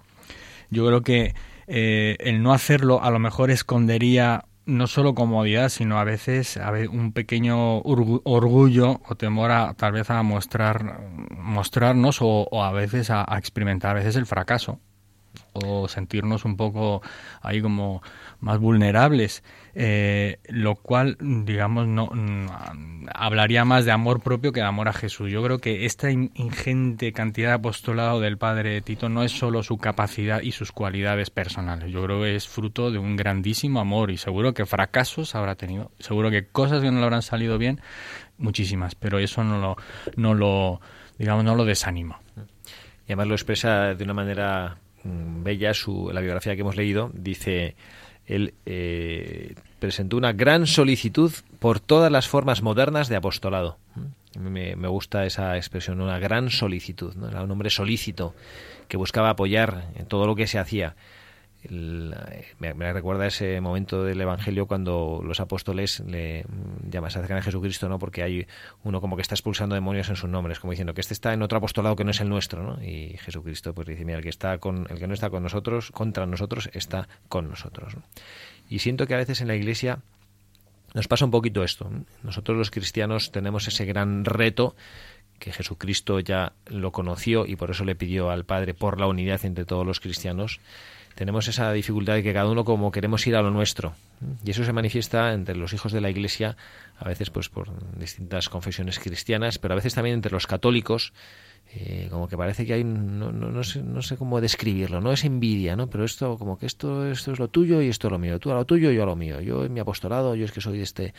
Yo 0.70 0.86
creo 0.86 1.02
que 1.02 1.34
eh, 1.66 2.16
el 2.20 2.42
no 2.42 2.52
hacerlo 2.52 3.02
a 3.02 3.10
lo 3.10 3.18
mejor 3.18 3.50
escondería 3.50 4.44
no 4.70 4.86
solo 4.86 5.14
comodidad, 5.14 5.68
sino 5.68 5.98
a 5.98 6.04
veces 6.04 6.56
a 6.56 6.70
un 6.70 7.12
pequeño 7.12 7.82
orgu- 7.82 8.22
orgullo 8.24 9.00
o 9.08 9.14
temor 9.16 9.50
a 9.50 9.74
tal 9.74 9.92
vez 9.92 10.10
a 10.10 10.22
mostrar 10.22 11.00
mostrarnos 11.36 12.22
o, 12.22 12.48
o 12.50 12.62
a 12.62 12.72
veces 12.72 13.10
a, 13.10 13.24
a 13.26 13.38
experimentar 13.38 13.90
a 13.90 13.94
veces 14.00 14.16
el 14.16 14.26
fracaso 14.26 14.78
o 15.52 15.88
sentirnos 15.88 16.44
un 16.44 16.56
poco 16.56 17.02
ahí 17.42 17.60
como 17.60 18.02
más 18.40 18.58
vulnerables, 18.58 19.42
eh, 19.74 20.38
lo 20.48 20.74
cual, 20.76 21.16
digamos, 21.20 21.86
no 21.86 22.06
mm, 22.06 23.06
hablaría 23.14 23.64
más 23.64 23.84
de 23.84 23.92
amor 23.92 24.20
propio 24.22 24.52
que 24.52 24.60
de 24.60 24.66
amor 24.66 24.88
a 24.88 24.92
Jesús. 24.92 25.30
Yo 25.30 25.42
creo 25.42 25.58
que 25.58 25.86
esta 25.86 26.10
in- 26.10 26.30
ingente 26.34 27.12
cantidad 27.12 27.48
de 27.48 27.54
apostolado 27.54 28.20
del 28.20 28.38
padre 28.38 28.80
Tito 28.80 29.08
no 29.08 29.22
es 29.22 29.32
solo 29.32 29.62
su 29.62 29.78
capacidad 29.78 30.40
y 30.42 30.52
sus 30.52 30.72
cualidades 30.72 31.30
personales. 31.30 31.90
Yo 31.92 32.02
creo 32.04 32.20
que 32.22 32.36
es 32.36 32.48
fruto 32.48 32.90
de 32.90 32.98
un 32.98 33.16
grandísimo 33.16 33.80
amor 33.80 34.10
y 34.10 34.16
seguro 34.16 34.54
que 34.54 34.66
fracasos 34.66 35.34
habrá 35.34 35.54
tenido, 35.54 35.90
seguro 35.98 36.30
que 36.30 36.46
cosas 36.46 36.82
que 36.82 36.90
no 36.90 36.98
le 36.98 37.04
habrán 37.04 37.22
salido 37.22 37.58
bien, 37.58 37.80
muchísimas, 38.38 38.94
pero 38.94 39.18
eso 39.18 39.44
no 39.44 39.58
lo, 39.58 39.76
no 40.16 40.34
lo, 40.34 40.80
digamos, 41.18 41.44
no 41.44 41.54
lo 41.54 41.64
desanima. 41.64 42.20
Y 43.06 43.12
además 43.12 43.26
lo 43.26 43.34
expresa 43.34 43.94
de 43.94 44.04
una 44.04 44.14
manera 44.14 44.78
mm, 45.02 45.42
bella 45.42 45.74
su, 45.74 46.10
la 46.12 46.20
biografía 46.20 46.54
que 46.54 46.60
hemos 46.60 46.76
leído. 46.76 47.10
Dice, 47.12 47.74
él 48.30 48.54
eh, 48.64 49.54
presentó 49.80 50.16
una 50.16 50.32
gran 50.32 50.66
solicitud 50.66 51.32
por 51.58 51.80
todas 51.80 52.12
las 52.12 52.28
formas 52.28 52.62
modernas 52.62 53.08
de 53.08 53.16
apostolado. 53.16 53.78
Me, 54.38 54.76
me 54.76 54.86
gusta 54.86 55.26
esa 55.26 55.56
expresión, 55.56 56.00
una 56.00 56.20
gran 56.20 56.50
solicitud. 56.50 57.12
Era 57.28 57.42
un 57.42 57.50
hombre 57.50 57.70
solícito 57.70 58.34
que 58.86 58.96
buscaba 58.96 59.30
apoyar 59.30 59.88
en 59.96 60.06
todo 60.06 60.26
lo 60.26 60.36
que 60.36 60.46
se 60.46 60.60
hacía. 60.60 60.94
Me, 61.68 62.92
recuerda 62.92 63.26
ese 63.26 63.60
momento 63.60 64.02
del 64.02 64.20
Evangelio 64.20 64.66
cuando 64.66 65.20
los 65.22 65.40
apóstoles 65.40 66.00
le 66.00 66.44
mm, 66.44 66.90
llaman, 66.90 67.10
se 67.10 67.18
acercan 67.18 67.38
a 67.38 67.42
Jesucristo, 67.42 67.88
¿no? 67.88 67.98
Porque 67.98 68.22
hay 68.22 68.46
uno 68.82 69.00
como 69.00 69.16
que 69.16 69.22
está 69.22 69.34
expulsando 69.34 69.74
demonios 69.74 70.08
en 70.08 70.16
sus 70.16 70.30
nombres, 70.30 70.58
como 70.58 70.70
diciendo 70.70 70.94
que 70.94 71.02
este 71.02 71.12
está 71.12 71.34
en 71.34 71.42
otro 71.42 71.58
apostolado 71.58 71.96
que 71.96 72.04
no 72.04 72.12
es 72.12 72.20
el 72.20 72.30
nuestro, 72.30 72.62
¿no? 72.62 72.82
Y 72.82 73.18
Jesucristo 73.18 73.74
pues 73.74 73.88
dice, 73.88 74.04
mira, 74.04 74.18
el 74.18 74.24
que 74.24 74.30
está 74.30 74.56
con, 74.58 74.86
el 74.88 74.98
que 74.98 75.06
no 75.06 75.12
está 75.12 75.28
con 75.28 75.42
nosotros, 75.42 75.90
contra 75.90 76.24
nosotros, 76.26 76.70
está 76.72 77.08
con 77.28 77.48
nosotros. 77.48 77.94
¿no? 77.94 78.02
Y 78.68 78.78
siento 78.78 79.06
que 79.06 79.14
a 79.14 79.18
veces 79.18 79.40
en 79.40 79.48
la 79.48 79.54
Iglesia 79.54 79.98
nos 80.94 81.08
pasa 81.08 81.24
un 81.24 81.30
poquito 81.30 81.62
esto. 81.62 81.90
¿no? 81.90 82.04
Nosotros 82.22 82.56
los 82.56 82.70
cristianos 82.70 83.32
tenemos 83.32 83.68
ese 83.68 83.84
gran 83.84 84.24
reto 84.24 84.74
que 85.38 85.52
Jesucristo 85.52 86.20
ya 86.20 86.52
lo 86.66 86.92
conoció 86.92 87.46
y 87.46 87.56
por 87.56 87.70
eso 87.70 87.84
le 87.84 87.96
pidió 87.96 88.30
al 88.30 88.44
Padre 88.44 88.74
por 88.74 89.00
la 89.00 89.06
unidad 89.06 89.44
entre 89.44 89.64
todos 89.64 89.86
los 89.86 89.98
cristianos. 89.98 90.60
Tenemos 91.14 91.48
esa 91.48 91.72
dificultad 91.72 92.14
de 92.14 92.22
que 92.22 92.32
cada 92.32 92.48
uno 92.48 92.64
como 92.64 92.90
queremos 92.90 93.26
ir 93.26 93.36
a 93.36 93.42
lo 93.42 93.50
nuestro. 93.50 93.94
Y 94.44 94.50
eso 94.50 94.64
se 94.64 94.72
manifiesta 94.72 95.32
entre 95.32 95.56
los 95.56 95.72
hijos 95.72 95.92
de 95.92 96.00
la 96.00 96.10
Iglesia, 96.10 96.56
a 96.98 97.04
veces 97.04 97.30
pues 97.30 97.48
por 97.48 97.68
distintas 97.98 98.48
confesiones 98.48 98.98
cristianas, 98.98 99.58
pero 99.58 99.74
a 99.74 99.76
veces 99.76 99.94
también 99.94 100.14
entre 100.14 100.32
los 100.32 100.46
católicos, 100.46 101.12
eh, 101.72 102.08
como 102.10 102.26
que 102.26 102.36
parece 102.36 102.66
que 102.66 102.72
hay 102.72 102.84
no, 102.84 103.30
no, 103.30 103.50
no, 103.50 103.62
sé, 103.62 103.80
no 103.80 104.02
sé 104.02 104.16
cómo 104.16 104.40
describirlo 104.40 105.00
no 105.00 105.12
es 105.12 105.24
envidia 105.24 105.76
no 105.76 105.88
pero 105.88 106.04
esto 106.04 106.36
como 106.36 106.58
que 106.58 106.66
esto 106.66 107.08
esto 107.08 107.30
es 107.30 107.38
lo 107.38 107.46
tuyo 107.46 107.80
y 107.80 107.88
esto 107.88 108.08
es 108.08 108.12
lo 108.12 108.18
mío. 108.18 108.40
Tú 108.40 108.50
a 108.50 108.54
lo 108.54 108.64
tuyo 108.64 108.90
yo 108.90 109.04
a 109.04 109.06
lo 109.06 109.14
mío. 109.14 109.40
Yo 109.40 109.64
en 109.64 109.72
mi 109.72 109.80
apostolado 109.80 110.34
yo 110.34 110.44
es 110.44 110.52
que 110.52 110.60
soy 110.60 110.78
de 110.78 110.84
este 110.84 111.14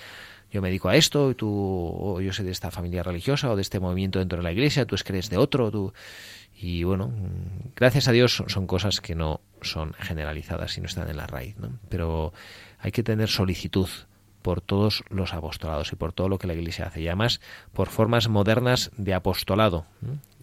yo 0.51 0.61
me 0.61 0.67
dedico 0.67 0.89
a 0.89 0.97
esto 0.97 1.33
tú 1.35 1.49
o 1.49 2.19
yo 2.19 2.33
soy 2.33 2.45
de 2.45 2.51
esta 2.51 2.69
familia 2.69 3.01
religiosa 3.01 3.49
o 3.49 3.55
de 3.55 3.61
este 3.61 3.79
movimiento 3.79 4.19
dentro 4.19 4.39
de 4.39 4.43
la 4.43 4.51
iglesia 4.51 4.85
tú 4.85 4.95
es 4.95 5.03
que 5.03 5.13
eres 5.13 5.29
de 5.29 5.37
otro 5.37 5.71
tú. 5.71 5.93
Y 6.59 6.83
bueno 6.83 7.13
gracias 7.75 8.09
a 8.09 8.11
Dios 8.11 8.43
son 8.47 8.67
cosas 8.67 8.99
que 8.99 9.15
no 9.15 9.39
son 9.61 9.93
generalizadas 9.93 10.77
y 10.77 10.81
no 10.81 10.87
están 10.87 11.09
en 11.09 11.17
la 11.17 11.27
raíz 11.27 11.57
¿no? 11.57 11.69
pero 11.89 12.33
hay 12.79 12.91
que 12.91 13.03
tener 13.03 13.29
solicitud 13.29 13.87
por 14.41 14.61
todos 14.61 15.03
los 15.09 15.33
apostolados 15.33 15.91
y 15.93 15.95
por 15.95 16.13
todo 16.13 16.29
lo 16.29 16.39
que 16.39 16.47
la 16.47 16.53
Iglesia 16.53 16.87
hace 16.87 17.01
y 17.01 17.07
además 17.07 17.41
por 17.73 17.89
formas 17.89 18.27
modernas 18.27 18.91
de 18.97 19.13
apostolado. 19.13 19.85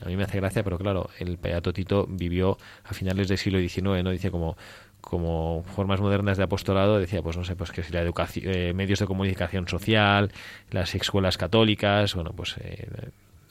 A 0.01 0.07
mí 0.07 0.17
me 0.17 0.23
hace 0.23 0.39
gracia, 0.39 0.63
pero 0.63 0.79
claro, 0.79 1.11
el 1.19 1.37
Beato 1.37 1.73
Tito 1.73 2.07
vivió 2.09 2.59
a 2.85 2.95
finales 2.95 3.29
del 3.29 3.39
siglo 3.39 3.59
XIX, 3.59 4.05
¿no? 4.05 4.11
Dice 4.11 4.31
como 4.31 4.57
como 5.01 5.63
formas 5.63 6.01
modernas 6.01 6.37
de 6.37 6.43
apostolado 6.43 6.99
decía 6.99 7.23
pues 7.23 7.37
no 7.37 7.45
sé 7.45 7.55
pues 7.55 7.71
que 7.71 7.85
si 7.85 7.93
la 7.93 8.01
educación 8.01 8.53
eh, 8.53 8.73
medios 8.75 8.99
de 8.99 9.07
comunicación 9.07 9.69
social 9.69 10.33
las 10.71 10.93
escuelas 10.97 11.39
católicas 11.39 12.17
bueno 12.17 12.33
pues 12.33 12.57
eh, 12.59 12.89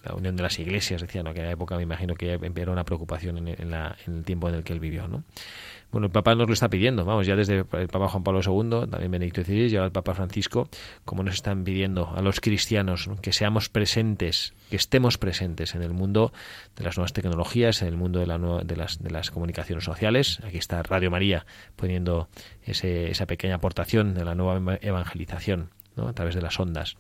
la 0.04 0.14
unión 0.16 0.36
de 0.36 0.44
las 0.44 0.58
iglesias 0.60 1.02
decía 1.02 1.22
en 1.22 1.34
la 1.36 1.52
época 1.52 1.76
me 1.76 1.84
imagino 1.84 2.16
que 2.16 2.34
era 2.56 2.72
una 2.72 2.84
preocupación 2.86 3.38
en, 3.40 3.48
en, 3.48 3.72
la, 3.72 3.96
en 4.06 4.18
el 4.18 4.24
tiempo 4.24 4.48
en 4.50 4.56
el 4.56 4.64
que 4.64 4.74
él 4.74 4.80
vivió 4.80 5.08
no 5.08 5.24
Bueno, 5.92 6.08
el 6.08 6.12
Papa 6.12 6.36
nos 6.36 6.48
lo 6.48 6.54
está 6.54 6.70
pidiendo, 6.70 7.04
vamos, 7.06 7.26
ya 7.26 7.36
desde 7.36 7.60
el 7.60 7.88
Papa 7.88 8.08
Juan 8.10 8.24
Pablo 8.24 8.42
II, 8.46 8.90
también 8.90 9.10
Benedicto 9.12 9.42
XVI, 9.44 9.70
ya 9.70 9.84
el 9.86 9.92
Papa 9.92 10.14
Francisco, 10.14 10.68
como 11.06 11.24
nos 11.24 11.36
están 11.36 11.64
pidiendo 11.64 12.12
a 12.16 12.22
los 12.22 12.42
cristianos 12.42 13.08
¿no? 13.08 13.16
que 13.22 13.32
seamos 13.32 13.70
presentes, 13.70 14.54
que 14.70 14.76
estemos 14.76 15.18
presentes 15.18 15.76
en 15.76 15.84
el 15.84 15.94
mundo 15.94 16.34
de 16.76 16.84
las 16.84 16.98
nuevas 16.98 17.14
tecnologías, 17.14 17.82
en 17.82 17.88
el 17.88 17.96
mundo 17.98 18.20
de, 18.20 18.26
de, 18.66 18.76
las, 18.76 19.02
de 19.02 19.10
las 19.12 19.32
comunicaciones 19.32 19.86
sociales. 19.86 20.40
Aquí 20.44 20.58
está 20.58 20.84
Radio 20.84 21.10
María 21.10 21.46
poniendo 21.78 22.28
ese- 22.64 23.10
esa 23.10 23.26
pequeña 23.26 23.56
aportación 23.56 24.14
de 24.14 24.26
la 24.26 24.36
nueva 24.36 24.58
eva- 24.58 24.80
evangelización 24.82 25.70
¿no? 25.96 26.08
a 26.10 26.14
través 26.14 26.36
de 26.36 26.42
las 26.42 26.60
ondas. 26.60 26.96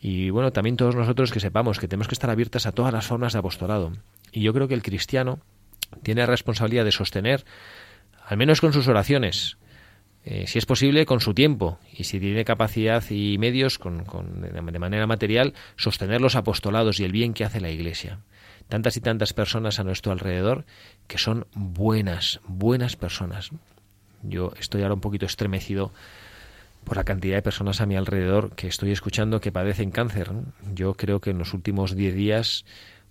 Y 0.00 0.30
bueno, 0.30 0.52
también 0.52 0.76
todos 0.76 0.94
nosotros 0.94 1.32
que 1.32 1.40
sepamos 1.40 1.78
que 1.78 1.88
tenemos 1.88 2.08
que 2.08 2.14
estar 2.14 2.30
abiertas 2.30 2.66
a 2.66 2.72
todas 2.72 2.92
las 2.92 3.06
formas 3.06 3.32
de 3.32 3.38
apostolado. 3.38 3.92
Y 4.32 4.42
yo 4.42 4.52
creo 4.52 4.68
que 4.68 4.74
el 4.74 4.82
cristiano 4.82 5.40
tiene 6.02 6.20
la 6.22 6.26
responsabilidad 6.26 6.84
de 6.84 6.92
sostener, 6.92 7.44
al 8.26 8.36
menos 8.36 8.60
con 8.60 8.72
sus 8.72 8.88
oraciones, 8.88 9.56
eh, 10.24 10.46
si 10.48 10.58
es 10.58 10.66
posible, 10.66 11.06
con 11.06 11.20
su 11.20 11.34
tiempo, 11.34 11.78
y 11.96 12.04
si 12.04 12.18
tiene 12.18 12.44
capacidad 12.44 13.02
y 13.10 13.38
medios, 13.38 13.78
con, 13.78 14.04
con- 14.04 14.40
de 14.42 14.50
de 14.50 14.78
manera 14.78 15.06
material, 15.06 15.54
sostener 15.76 16.20
los 16.20 16.34
apostolados 16.34 16.98
y 17.00 17.04
el 17.04 17.12
bien 17.12 17.32
que 17.32 17.44
hace 17.44 17.60
la 17.60 17.70
Iglesia. 17.70 18.18
Tantas 18.68 18.96
y 18.96 19.00
tantas 19.00 19.32
personas 19.32 19.78
a 19.78 19.84
nuestro 19.84 20.10
alrededor 20.10 20.64
que 21.06 21.18
son 21.18 21.46
buenas, 21.54 22.40
buenas 22.48 22.96
personas. 22.96 23.50
Yo 24.22 24.52
estoy 24.58 24.82
ahora 24.82 24.94
un 24.94 25.00
poquito 25.00 25.24
estremecido 25.26 25.92
por 26.86 26.96
la 26.96 27.04
cantidad 27.04 27.34
de 27.34 27.42
personas 27.42 27.80
a 27.80 27.86
mi 27.86 27.96
alrededor 27.96 28.54
que 28.54 28.68
estoy 28.68 28.92
escuchando 28.92 29.40
que 29.40 29.50
padecen 29.50 29.90
cáncer. 29.90 30.30
Yo 30.72 30.94
creo 30.94 31.20
que 31.20 31.30
en 31.30 31.38
los 31.38 31.52
últimos 31.52 31.96
10 31.96 32.14
días, 32.14 32.64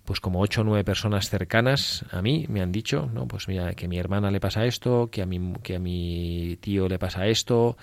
pues 0.06 0.18
como 0.18 0.40
ocho 0.40 0.62
o 0.62 0.64
nueve 0.64 0.82
personas 0.82 1.28
cercanas 1.28 2.06
a 2.10 2.22
mí 2.22 2.46
me 2.48 2.62
han 2.62 2.72
dicho, 2.72 3.10
no, 3.12 3.28
pues 3.28 3.48
mira, 3.48 3.74
que 3.74 3.84
a 3.84 3.88
mi 3.88 3.98
hermana 3.98 4.30
le 4.30 4.40
pasa 4.40 4.64
esto, 4.64 5.10
que 5.10 5.20
a 5.20 5.26
mi, 5.26 5.52
que 5.62 5.76
a 5.76 5.78
mi 5.78 6.56
tío 6.62 6.88
le 6.88 6.98
pasa 6.98 7.26
esto, 7.26 7.76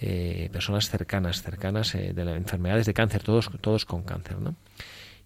eh, 0.00 0.48
personas 0.52 0.88
cercanas, 0.88 1.42
cercanas 1.42 1.92
eh, 1.96 2.12
de 2.14 2.24
las 2.24 2.36
enfermedades 2.36 2.86
de 2.86 2.94
cáncer, 2.94 3.24
todos, 3.24 3.50
todos 3.60 3.84
con 3.84 4.04
cáncer, 4.04 4.38
¿no? 4.38 4.54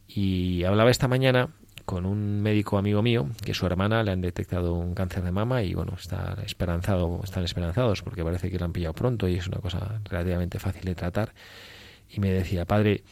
Y 0.09 0.65
hablaba 0.65 0.91
esta 0.91 1.09
mañana 1.09 1.51
con 1.87 2.05
un 2.05 2.43
médico 2.43 2.77
amigo 2.77 3.01
mío 3.01 3.29
que 3.43 3.55
su 3.55 3.65
hermana 3.65 4.03
le 4.03 4.11
han 4.11 4.21
detectado 4.21 4.75
un 4.75 4.95
cáncer 4.95 5.23
de 5.23 5.31
mama 5.31 5.63
y 5.63 5.73
bueno, 5.73 5.95
está 5.97 6.37
esperanzado, 6.45 7.21
están 7.23 7.45
esperanzados 7.45 8.03
porque 8.03 8.25
parece 8.25 8.51
que 8.51 8.59
lo 8.59 8.65
han 8.65 8.73
pillado 8.73 8.93
pronto 8.93 9.29
y 9.29 9.37
es 9.37 9.47
una 9.47 9.59
cosa 9.59 10.01
relativamente 10.05 10.59
fácil 10.59 10.83
de 10.83 10.97
tratar. 10.97 11.33
Y 12.11 12.21
me 12.21 12.31
decía, 12.31 12.65
padre, 12.65 13.05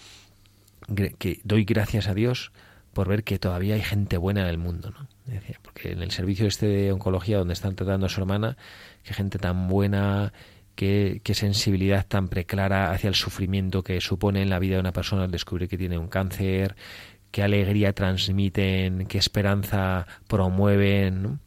que 1.18 1.41
doy 1.45 1.64
gracias 1.64 2.09
a 2.09 2.14
Dios 2.14 2.51
por 2.93 3.09
ver 3.09 3.22
que 3.22 3.39
todavía 3.39 3.77
hay 3.77 3.83
gente 3.83 4.16
buena 4.16 4.43
en 4.43 4.49
el 4.49 4.59
mundo, 4.59 4.91
¿no? 4.91 5.09
Decía, 5.25 5.59
porque 5.62 5.93
en 5.93 6.03
el 6.03 6.11
servicio 6.11 6.47
este 6.47 6.66
de 6.66 6.93
oncología 6.93 7.39
donde 7.39 7.55
están 7.55 7.77
tratando 7.77 8.07
a 8.07 8.09
su 8.09 8.20
hermana, 8.20 8.57
qué 9.05 9.14
gente 9.14 9.39
tan 9.39 9.68
buena, 9.68 10.33
qué, 10.75 11.20
qué 11.22 11.35
sensibilidad 11.35 12.07
tan 12.07 12.29
preclara 12.29 12.91
hacia 12.91 13.09
el 13.09 13.14
sufrimiento 13.14 13.83
que 13.83 14.01
supone 14.01 14.43
en 14.43 14.51
la 14.51 14.59
vida 14.59 14.75
de 14.75 14.81
una 14.81 14.93
persona 14.93 15.25
al 15.25 15.31
descubrir 15.31 15.68
que 15.68 15.79
tiene 15.79 15.97
un 15.97 16.09
cáncer, 16.09 16.77
qué 17.35 17.43
alegría 17.43 17.93
transmiten, 17.93 19.07
qué 19.07 19.18
esperanza 19.18 20.07
promueven. 20.28 21.41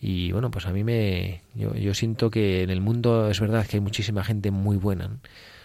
Y 0.00 0.32
bueno, 0.32 0.50
pues 0.50 0.66
a 0.66 0.72
mí 0.72 0.82
me. 0.82 1.42
Yo, 1.54 1.94
siento 1.94 2.28
que 2.28 2.64
en 2.64 2.70
el 2.70 2.80
mundo 2.80 3.30
es 3.30 3.38
verdad 3.38 3.64
que 3.64 3.76
hay 3.76 3.80
muchísima 3.80 4.24
gente 4.24 4.50
muy 4.50 4.78
buena. 4.78 5.10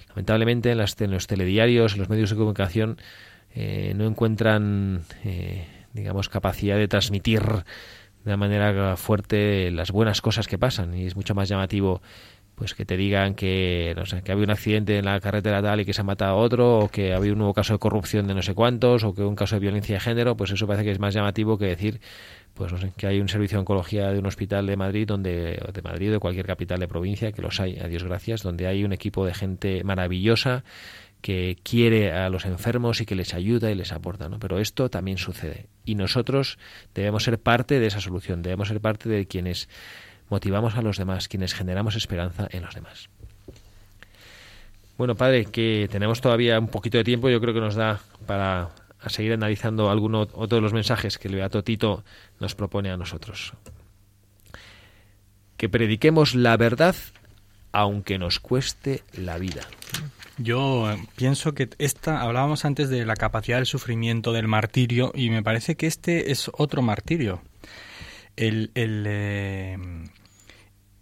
Lamentablemente 0.09 0.69
en, 0.69 0.77
las, 0.77 1.01
en 1.01 1.09
los 1.09 1.25
telediarios, 1.25 1.93
en 1.93 1.99
los 1.99 2.09
medios 2.09 2.29
de 2.29 2.35
comunicación, 2.35 2.97
eh, 3.55 3.93
no 3.95 4.05
encuentran, 4.05 5.05
eh, 5.23 5.65
digamos, 5.93 6.29
capacidad 6.29 6.77
de 6.77 6.87
transmitir 6.87 7.41
de 7.41 7.63
una 8.25 8.37
manera 8.37 8.95
fuerte 8.95 9.71
las 9.71 9.89
buenas 9.89 10.21
cosas 10.21 10.47
que 10.47 10.59
pasan. 10.59 10.95
Y 10.95 11.07
es 11.07 11.15
mucho 11.15 11.33
más 11.33 11.49
llamativo 11.49 12.03
pues 12.55 12.73
que 12.75 12.85
te 12.85 12.97
digan 12.97 13.35
que 13.35 13.93
no 13.95 14.05
sé 14.05 14.21
que 14.21 14.31
ha 14.31 14.33
habido 14.33 14.45
un 14.45 14.51
accidente 14.51 14.97
en 14.97 15.05
la 15.05 15.19
carretera 15.19 15.61
tal 15.61 15.81
y 15.81 15.85
que 15.85 15.93
se 15.93 16.01
ha 16.01 16.03
matado 16.03 16.37
otro 16.37 16.79
o 16.79 16.89
que 16.89 17.13
ha 17.13 17.17
habido 17.17 17.33
un 17.33 17.39
nuevo 17.39 17.53
caso 17.53 17.73
de 17.73 17.79
corrupción 17.79 18.27
de 18.27 18.35
no 18.35 18.41
sé 18.41 18.53
cuántos 18.53 19.03
o 19.03 19.13
que 19.13 19.23
un 19.23 19.35
caso 19.35 19.55
de 19.55 19.59
violencia 19.59 19.95
de 19.95 19.99
género 19.99 20.37
pues 20.37 20.51
eso 20.51 20.67
parece 20.67 20.85
que 20.85 20.91
es 20.91 20.99
más 20.99 21.13
llamativo 21.13 21.57
que 21.57 21.65
decir 21.65 21.99
pues 22.53 22.71
no 22.71 22.77
sé 22.77 22.91
que 22.95 23.07
hay 23.07 23.19
un 23.19 23.29
servicio 23.29 23.57
de 23.57 23.61
oncología 23.61 24.11
de 24.11 24.19
un 24.19 24.27
hospital 24.27 24.67
de 24.67 24.77
Madrid 24.77 25.07
donde 25.07 25.59
o 25.67 25.71
de 25.71 25.81
Madrid 25.81 26.09
o 26.09 26.13
de 26.13 26.19
cualquier 26.19 26.45
capital 26.45 26.79
de 26.79 26.87
provincia 26.87 27.31
que 27.31 27.41
los 27.41 27.59
hay 27.59 27.79
a 27.79 27.87
Dios 27.87 28.03
gracias 28.03 28.43
donde 28.43 28.67
hay 28.67 28.83
un 28.83 28.93
equipo 28.93 29.25
de 29.25 29.33
gente 29.33 29.83
maravillosa 29.83 30.63
que 31.23 31.57
quiere 31.63 32.11
a 32.11 32.29
los 32.29 32.43
enfermos 32.43 32.99
y 32.99 33.05
que 33.05 33.15
les 33.15 33.33
ayuda 33.33 33.71
y 33.71 33.75
les 33.75 33.93
aporta, 33.93 34.27
¿no? 34.27 34.39
Pero 34.39 34.59
esto 34.59 34.89
también 34.89 35.17
sucede 35.17 35.67
y 35.85 35.95
nosotros 35.95 36.59
debemos 36.93 37.23
ser 37.23 37.39
parte 37.39 37.79
de 37.79 37.87
esa 37.87 38.01
solución, 38.01 38.41
debemos 38.41 38.67
ser 38.67 38.81
parte 38.81 39.07
de 39.07 39.25
quienes 39.25 39.69
motivamos 40.29 40.75
a 40.75 40.81
los 40.81 40.97
demás, 40.97 41.27
quienes 41.27 41.53
generamos 41.53 41.95
esperanza 41.95 42.47
en 42.51 42.63
los 42.63 42.75
demás. 42.75 43.09
Bueno, 44.97 45.15
padre, 45.15 45.45
que 45.45 45.87
tenemos 45.91 46.21
todavía 46.21 46.59
un 46.59 46.67
poquito 46.67 46.97
de 46.97 47.03
tiempo, 47.03 47.29
yo 47.29 47.41
creo 47.41 47.53
que 47.53 47.59
nos 47.59 47.75
da 47.75 47.99
para 48.25 48.69
seguir 49.07 49.33
analizando 49.33 49.89
alguno 49.89 50.21
otro 50.21 50.57
de 50.57 50.61
los 50.61 50.73
mensajes 50.73 51.17
que 51.17 51.27
el 51.27 51.35
Beato 51.35 51.63
Tito 51.63 52.03
nos 52.39 52.55
propone 52.55 52.91
a 52.91 52.97
nosotros. 52.97 53.53
Que 55.57 55.69
prediquemos 55.69 56.35
la 56.35 56.57
verdad 56.57 56.95
aunque 57.73 58.19
nos 58.19 58.39
cueste 58.39 59.03
la 59.13 59.37
vida. 59.37 59.63
Yo 60.37 60.91
eh, 60.91 60.97
pienso 61.15 61.53
que 61.53 61.69
esta, 61.79 62.21
hablábamos 62.21 62.65
antes 62.65 62.89
de 62.89 63.05
la 63.05 63.15
capacidad 63.15 63.57
del 63.57 63.65
sufrimiento, 63.65 64.31
del 64.31 64.47
martirio, 64.47 65.11
y 65.13 65.29
me 65.29 65.43
parece 65.43 65.75
que 65.75 65.87
este 65.87 66.31
es 66.31 66.49
otro 66.53 66.81
martirio. 66.81 67.41
El, 68.35 68.71
el, 68.73 69.05
eh, 69.07 69.77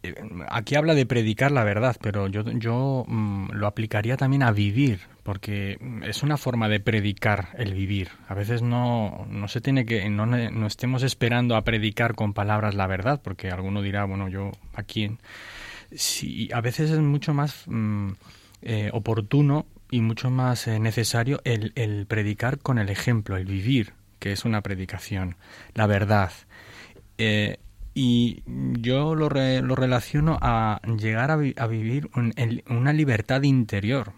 eh, 0.04 0.16
aquí 0.50 0.76
habla 0.76 0.96
de 0.96 1.06
predicar 1.06 1.52
la 1.52 1.64
verdad, 1.64 1.96
pero 2.02 2.28
yo, 2.28 2.44
yo 2.52 3.06
mm, 3.08 3.52
lo 3.52 3.68
aplicaría 3.68 4.18
también 4.18 4.42
a 4.44 4.52
vivir, 4.52 5.02
porque 5.24 5.78
mm, 5.80 6.04
es 6.04 6.24
una 6.24 6.38
forma 6.38 6.70
de 6.70 6.80
predicar 6.80 7.50
el 7.58 7.74
vivir. 7.74 8.10
A 8.28 8.34
veces 8.34 8.62
no, 8.62 9.28
no 9.30 9.48
se 9.48 9.62
tiene 9.62 9.86
que, 9.86 10.10
no, 10.10 10.26
no 10.26 10.68
estemos 10.68 11.04
esperando 11.04 11.56
a 11.56 11.64
predicar 11.64 12.16
con 12.16 12.34
palabras 12.34 12.74
la 12.74 12.88
verdad, 12.88 13.22
porque 13.24 13.50
alguno 13.50 13.82
dirá, 13.82 14.06
bueno, 14.06 14.28
yo 14.28 14.52
aquí 14.74 15.04
en, 15.04 15.20
sí, 15.96 16.50
a 16.54 16.62
veces 16.62 16.90
es 16.90 17.00
mucho 17.00 17.34
más 17.34 17.64
mm, 17.68 18.12
eh, 18.64 18.90
oportuno 18.94 19.68
y 19.92 20.02
mucho 20.02 20.32
más 20.32 20.68
eh, 20.68 20.80
necesario 20.80 21.42
el 21.44 22.06
predicar 22.08 22.58
con 22.60 22.80
el 22.80 22.90
ejemplo, 22.90 23.38
el 23.38 23.46
vivir, 23.46 23.94
que 24.20 24.32
es 24.32 24.46
una 24.46 24.62
predicación, 24.62 25.36
la 25.74 25.86
verdad. 25.86 26.32
Eh, 27.24 27.58
y 27.94 28.42
yo 28.48 29.14
lo, 29.14 29.30
lo 29.30 29.76
relaciono 29.76 30.40
a 30.42 30.82
llegar 30.98 31.30
a, 31.30 31.36
vi- 31.36 31.54
a 31.56 31.68
vivir 31.68 32.10
un- 32.16 32.34
una 32.68 32.94
libertad 32.94 33.44
interior. 33.44 34.14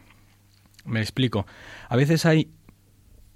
Me 0.85 1.01
explico. 1.01 1.45
A 1.89 1.97
veces 1.97 2.25
hay 2.25 2.49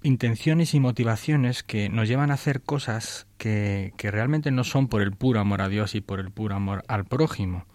intenciones 0.02 0.72
y 0.72 0.80
motivaciones 0.80 1.62
que 1.62 1.90
nos 1.90 2.08
llevan 2.08 2.30
a 2.30 2.34
hacer 2.34 2.62
cosas 2.62 3.26
que, 3.36 3.92
que 3.98 4.10
realmente 4.10 4.50
no 4.50 4.64
son 4.64 4.88
por 4.88 5.02
el 5.02 5.12
puro 5.12 5.40
amor 5.40 5.60
a 5.60 5.68
Dios 5.68 5.94
y 5.94 6.00
por 6.00 6.18
el 6.20 6.30
puro 6.30 6.54
amor 6.54 6.82
al 6.88 7.04
prójimo. 7.04 7.66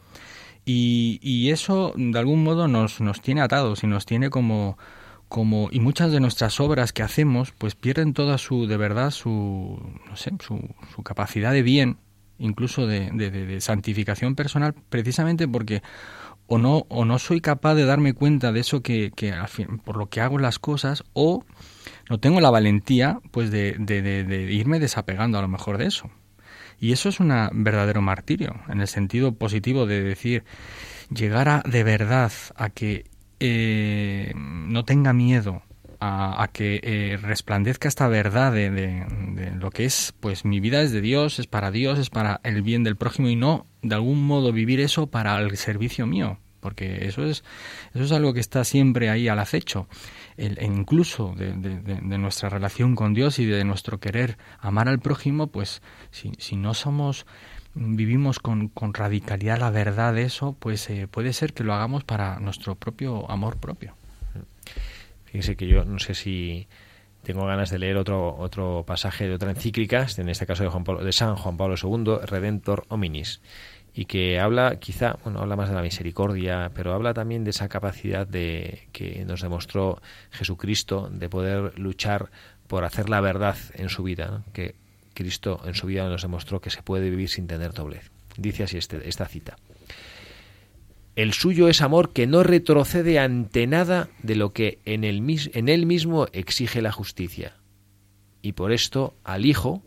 Y, 0.65 1.19
y 1.21 1.51
eso 1.51 1.93
de 1.95 2.17
algún 2.17 2.43
modo 2.43 2.67
nos, 2.67 3.01
nos 3.01 3.21
tiene 3.21 3.41
atados 3.41 3.83
y 3.83 3.87
nos 3.87 4.05
tiene 4.05 4.29
como, 4.31 4.77
como 5.33 5.69
y 5.71 5.79
muchas 5.79 6.11
de 6.11 6.19
nuestras 6.19 6.59
obras 6.59 6.93
que 6.93 7.01
hacemos 7.01 7.53
pues 7.57 7.73
pierden 7.73 8.13
toda 8.13 8.37
su 8.37 8.67
de 8.67 8.77
verdad 8.77 9.09
su 9.09 9.79
no 10.07 10.15
sé 10.15 10.31
su, 10.39 10.59
capacidad 11.03 11.51
de 11.51 11.63
bien 11.63 11.97
incluso 12.37 12.85
de, 12.85 13.09
de, 13.11 13.31
de- 13.31 13.59
santificación 13.59 14.35
personal 14.35 14.75
precisamente 14.89 15.47
porque 15.47 15.81
o 16.45 16.59
no 16.59 16.85
o 16.87 17.03
no 17.03 17.17
soy 17.17 17.41
capaz 17.41 17.73
de 17.73 17.85
darme 17.85 18.13
cuenta 18.13 18.51
de 18.51 18.59
eso 18.59 18.83
que, 18.83 19.11
que 19.15 19.33
por 19.83 19.97
lo 19.97 20.05
que 20.07 20.21
hago 20.21 20.37
las 20.37 20.59
cosas 20.59 21.03
o 21.13 21.43
no 22.11 22.19
tengo 22.19 22.39
la 22.39 22.51
valentía 22.51 23.19
pues 23.31 23.49
de- 23.49 23.73
de 23.79 24.51
irme 24.53 24.79
desapegando 24.79 25.39
a 25.39 25.41
lo 25.41 25.47
mejor 25.47 25.79
de 25.79 25.87
eso. 25.87 26.11
Y 26.79 26.91
eso 26.91 27.09
es 27.09 27.19
un 27.19 27.29
verdadero 27.53 28.01
martirio, 28.01 28.55
en 28.67 28.81
el 28.81 28.87
sentido 28.87 29.33
positivo 29.35 29.85
de 29.85 30.03
decir, 30.03 30.43
llegar 31.09 31.47
a, 31.47 31.63
de 31.65 31.83
verdad 31.83 32.31
a 32.55 32.69
que 32.69 33.05
eh, 33.45 34.31
no 34.35 34.85
tenga 34.85 35.11
miedo, 35.11 35.61
a, 35.99 36.49
que 36.51 36.79
eh, 36.83 37.17
resplandezca 37.21 37.87
esta 37.87 38.07
verdad 38.07 38.51
de, 38.51 39.05
lo 39.57 39.69
que 39.69 39.85
es, 39.85 40.13
pues 40.19 40.43
mi 40.43 40.59
vida 40.59 40.81
es 40.81 40.91
de 40.91 40.99
Dios, 41.01 41.39
es 41.39 41.47
para 41.47 41.71
Dios, 41.71 41.97
es 41.99 42.09
para 42.09 42.41
el 42.43 42.61
bien 42.61 42.83
del 42.83 42.95
prójimo 42.97 43.29
y 43.29 43.35
no 43.35 43.67
de 43.81 43.95
algún 43.95 44.25
modo 44.25 44.51
vivir 44.51 44.79
eso 44.81 45.07
para 45.07 45.37
el 45.39 45.55
servicio 45.55 46.05
mío, 46.05 46.39
porque 46.59 47.05
eso 47.07 47.25
es, 47.25 47.43
eso 47.93 48.03
es 48.03 48.11
algo 48.11 48.33
que 48.33 48.39
está 48.41 48.63
siempre 48.65 49.09
ahí 49.09 49.27
al 49.29 49.39
acecho. 49.39 49.87
El, 50.35 50.57
e 50.57 50.65
incluso 50.65 51.33
de- 51.37 51.53
de 51.53 52.17
nuestra 52.17 52.49
relación 52.49 52.95
con 52.95 53.13
Dios 53.13 53.39
y 53.39 53.45
de 53.45 53.63
nuestro 53.63 53.99
querer 53.99 54.37
amar 54.59 54.89
al 54.89 54.99
prójimo, 54.99 55.47
pues 55.47 55.81
si, 56.11 56.31
si 56.37 56.55
no 56.57 56.73
somos 56.73 57.25
vivimos 57.75 58.39
con, 58.39 58.67
con 58.67 58.93
radicalidad 58.93 59.59
la 59.59 59.71
verdad 59.71 60.13
de 60.13 60.23
eso, 60.23 60.55
pues 60.59 60.89
eh, 60.89 61.07
puede 61.09 61.33
ser 61.33 61.53
que 61.53 61.63
lo 61.63 61.73
hagamos 61.73 62.03
para 62.03 62.39
nuestro 62.39 62.75
propio 62.75 63.29
amor 63.29 63.57
propio. 63.57 63.95
Fíjese 65.25 65.55
que 65.55 65.67
yo 65.67 65.83
no 65.83 65.99
sé 65.99 66.13
si 66.13 66.67
tengo 67.23 67.45
ganas 67.45 67.69
de 67.69 67.79
leer 67.79 67.97
otro 67.97 68.35
otro 68.37 68.83
pasaje 68.85 69.27
de 69.27 69.33
otra 69.33 69.51
encíclica, 69.51 70.05
en 70.17 70.29
este 70.29 70.45
caso 70.45 70.63
de, 70.63 70.69
Juan 70.69 70.83
Pablo- 70.83 71.03
de 71.03 71.11
San 71.11 71.35
Juan 71.35 71.57
Pablo 71.57 71.75
II, 71.81 72.25
Redentor 72.25 72.85
Hominis. 72.89 73.41
y 73.95 74.05
que 74.05 74.39
habla 74.39 74.77
quizá, 74.79 75.17
bueno, 75.23 75.39
habla 75.39 75.55
más 75.55 75.69
de 75.69 75.75
la 75.75 75.81
misericordia, 75.83 76.71
pero 76.75 76.93
habla 76.93 77.13
también 77.13 77.43
de 77.43 77.51
esa 77.51 77.69
capacidad 77.69 78.25
de 78.27 78.87
que 78.91 79.23
nos 79.25 79.41
demostró 79.41 80.01
Jesucristo 80.31 81.09
de 81.11 81.29
poder 81.29 81.77
luchar 81.79 82.29
por 82.67 82.85
hacer 82.85 83.09
la 83.09 83.21
verdad 83.21 83.55
en 83.75 83.89
su 83.89 84.03
vida, 84.03 84.27
¿no? 84.27 84.43
que 84.53 84.73
Cristo 85.13 85.61
en 85.65 85.75
su 85.75 85.87
vida 85.87 86.07
nos 86.09 86.21
demostró 86.21 86.61
que 86.61 86.69
se 86.69 86.81
puede 86.81 87.09
vivir 87.09 87.29
sin 87.29 87.47
tener 87.47 87.73
doblez. 87.73 88.11
Dice 88.37 88.63
así 88.63 88.77
este, 88.77 89.07
esta 89.07 89.27
cita. 89.27 89.57
El 91.15 91.33
suyo 91.33 91.67
es 91.67 91.81
amor 91.81 92.11
que 92.11 92.25
no 92.25 92.41
retrocede 92.41 93.19
ante 93.19 93.67
nada 93.67 94.09
de 94.23 94.35
lo 94.35 94.51
que 94.51 94.79
en, 94.85 95.03
él 95.03 95.85
mismo 95.85 96.27
exige 96.33 96.81
la 96.81 96.91
justicia. 96.91 97.55
Y 98.41 98.53
por 98.53 98.71
esto 98.71 99.13
al 99.23 99.45
Hijo, 99.45 99.83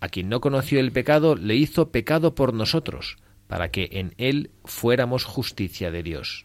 a 0.00 0.08
quien 0.08 0.28
no 0.28 0.42
conoció 0.42 0.78
el 0.78 0.92
pecado, 0.92 1.36
le 1.36 1.56
hizo 1.56 1.90
pecado 1.90 2.34
por 2.34 2.52
nosotros, 2.52 3.16
para 3.46 3.70
que 3.70 3.88
en 3.92 4.14
él 4.18 4.50
fuéramos 4.64 5.24
justicia 5.24 5.90
de 5.90 6.02
Dios. 6.02 6.44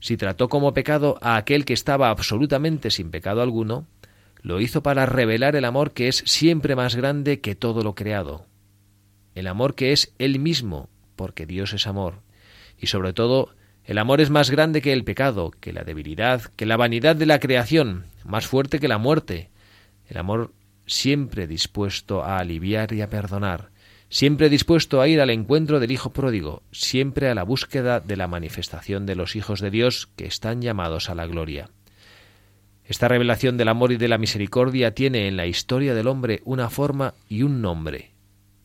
Si 0.00 0.16
trató 0.16 0.48
como 0.48 0.72
pecado 0.72 1.18
a 1.20 1.36
aquel 1.36 1.66
que 1.66 1.74
estaba 1.74 2.08
absolutamente 2.08 2.90
sin 2.90 3.10
pecado 3.10 3.42
alguno, 3.42 3.86
lo 4.42 4.60
hizo 4.60 4.82
para 4.82 5.06
revelar 5.06 5.56
el 5.56 5.64
amor 5.64 5.92
que 5.92 6.08
es 6.08 6.22
siempre 6.26 6.76
más 6.76 6.94
grande 6.94 7.40
que 7.40 7.54
todo 7.54 7.82
lo 7.82 7.94
creado. 7.94 8.46
El 9.34 9.46
amor 9.46 9.74
que 9.74 9.92
es 9.92 10.12
Él 10.18 10.38
mismo, 10.38 10.88
porque 11.16 11.46
Dios 11.46 11.72
es 11.72 11.86
amor. 11.86 12.20
Y 12.78 12.86
sobre 12.86 13.12
todo, 13.12 13.54
el 13.84 13.98
amor 13.98 14.20
es 14.20 14.30
más 14.30 14.50
grande 14.50 14.82
que 14.82 14.92
el 14.92 15.04
pecado, 15.04 15.52
que 15.60 15.72
la 15.72 15.84
debilidad, 15.84 16.42
que 16.56 16.66
la 16.66 16.76
vanidad 16.76 17.16
de 17.16 17.26
la 17.26 17.38
creación, 17.38 18.06
más 18.24 18.46
fuerte 18.46 18.80
que 18.80 18.88
la 18.88 18.98
muerte. 18.98 19.50
El 20.08 20.18
amor 20.18 20.52
siempre 20.86 21.46
dispuesto 21.46 22.24
a 22.24 22.38
aliviar 22.38 22.92
y 22.92 23.02
a 23.02 23.10
perdonar, 23.10 23.70
siempre 24.08 24.48
dispuesto 24.48 25.00
a 25.00 25.08
ir 25.08 25.20
al 25.20 25.30
encuentro 25.30 25.80
del 25.80 25.92
Hijo 25.92 26.10
pródigo, 26.10 26.62
siempre 26.72 27.28
a 27.28 27.34
la 27.34 27.42
búsqueda 27.42 28.00
de 28.00 28.16
la 28.16 28.28
manifestación 28.28 29.06
de 29.06 29.16
los 29.16 29.36
hijos 29.36 29.60
de 29.60 29.70
Dios 29.70 30.08
que 30.16 30.26
están 30.26 30.62
llamados 30.62 31.10
a 31.10 31.14
la 31.14 31.26
gloria. 31.26 31.70
Esta 32.88 33.08
revelación 33.08 33.56
del 33.56 33.68
amor 33.68 33.90
y 33.90 33.96
de 33.96 34.06
la 34.06 34.16
misericordia 34.16 34.94
tiene 34.94 35.26
en 35.26 35.36
la 35.36 35.46
historia 35.46 35.92
del 35.92 36.06
hombre 36.06 36.40
una 36.44 36.70
forma 36.70 37.14
y 37.28 37.42
un 37.42 37.60
nombre. 37.60 38.12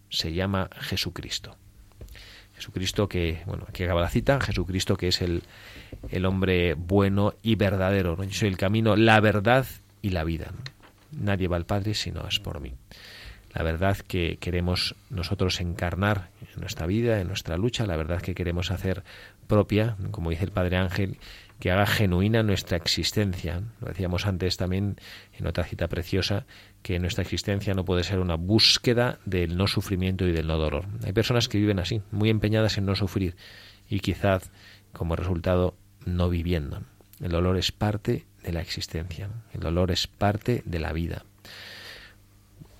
Se 0.09 0.31
llama 0.31 0.69
Jesucristo. 0.79 1.57
Jesucristo 2.55 3.09
que, 3.09 3.41
bueno, 3.47 3.65
aquí 3.67 3.83
acaba 3.83 4.01
la 4.01 4.09
cita, 4.09 4.39
Jesucristo 4.39 4.95
que 4.95 5.07
es 5.07 5.21
el, 5.23 5.41
el 6.09 6.25
hombre 6.27 6.75
bueno 6.75 7.33
y 7.41 7.55
verdadero. 7.55 8.15
¿no? 8.15 8.23
Yo 8.23 8.33
soy 8.33 8.49
el 8.49 8.57
camino, 8.57 8.95
la 8.95 9.19
verdad 9.19 9.65
y 10.03 10.11
la 10.11 10.23
vida. 10.23 10.51
Nadie 11.11 11.47
va 11.47 11.57
al 11.57 11.65
Padre 11.65 11.95
si 11.95 12.11
no 12.11 12.27
es 12.27 12.39
por 12.39 12.59
mí. 12.59 12.73
La 13.53 13.63
verdad 13.63 13.97
que 13.97 14.37
queremos 14.39 14.95
nosotros 15.09 15.59
encarnar 15.59 16.29
en 16.53 16.61
nuestra 16.61 16.85
vida, 16.85 17.19
en 17.19 17.27
nuestra 17.27 17.57
lucha, 17.57 17.87
la 17.87 17.97
verdad 17.97 18.21
que 18.21 18.35
queremos 18.35 18.69
hacer 18.69 19.03
propia, 19.47 19.97
como 20.11 20.29
dice 20.29 20.45
el 20.45 20.51
Padre 20.51 20.77
Ángel, 20.77 21.17
que 21.61 21.69
haga 21.69 21.85
genuina 21.85 22.41
nuestra 22.41 22.75
existencia. 22.75 23.61
Lo 23.81 23.89
decíamos 23.89 24.25
antes 24.25 24.57
también 24.57 24.97
en 25.37 25.45
otra 25.45 25.63
cita 25.63 25.87
preciosa, 25.87 26.47
que 26.81 26.97
nuestra 26.97 27.21
existencia 27.21 27.75
no 27.75 27.85
puede 27.85 28.03
ser 28.03 28.17
una 28.17 28.33
búsqueda 28.33 29.19
del 29.25 29.55
no 29.55 29.67
sufrimiento 29.67 30.27
y 30.27 30.31
del 30.31 30.47
no 30.47 30.57
dolor. 30.57 30.87
Hay 31.05 31.13
personas 31.13 31.47
que 31.47 31.59
viven 31.59 31.77
así, 31.77 32.01
muy 32.09 32.31
empeñadas 32.31 32.79
en 32.79 32.87
no 32.87 32.95
sufrir 32.95 33.35
y 33.87 33.99
quizás 33.99 34.51
como 34.91 35.15
resultado 35.15 35.75
no 36.03 36.29
viviendo. 36.29 36.81
El 37.21 37.29
dolor 37.29 37.57
es 37.57 37.71
parte 37.71 38.25
de 38.41 38.53
la 38.53 38.61
existencia, 38.61 39.29
el 39.53 39.59
dolor 39.59 39.91
es 39.91 40.07
parte 40.07 40.63
de 40.65 40.79
la 40.79 40.93
vida. 40.93 41.25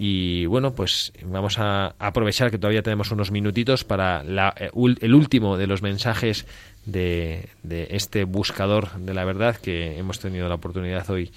Y 0.04 0.48
bueno, 0.48 0.74
pues 0.74 1.14
vamos 1.24 1.60
a 1.60 1.94
aprovechar 2.00 2.50
que 2.50 2.58
todavía 2.58 2.82
tenemos 2.82 3.12
unos 3.12 3.30
minutitos 3.30 3.84
para 3.84 4.24
la, 4.24 4.52
eh, 4.58 4.72
el 4.74 5.14
último 5.14 5.58
de 5.58 5.68
los 5.68 5.84
mensajes 5.84 6.48
de, 6.86 7.50
este 7.92 8.24
buscador 8.24 8.92
de 8.98 9.14
la 9.14 9.26
verdad 9.26 9.56
que 9.56 9.98
hemos 9.98 10.20
tenido 10.20 10.50
la 10.50 10.56
oportunidad 10.56 11.10
hoy 11.10 11.32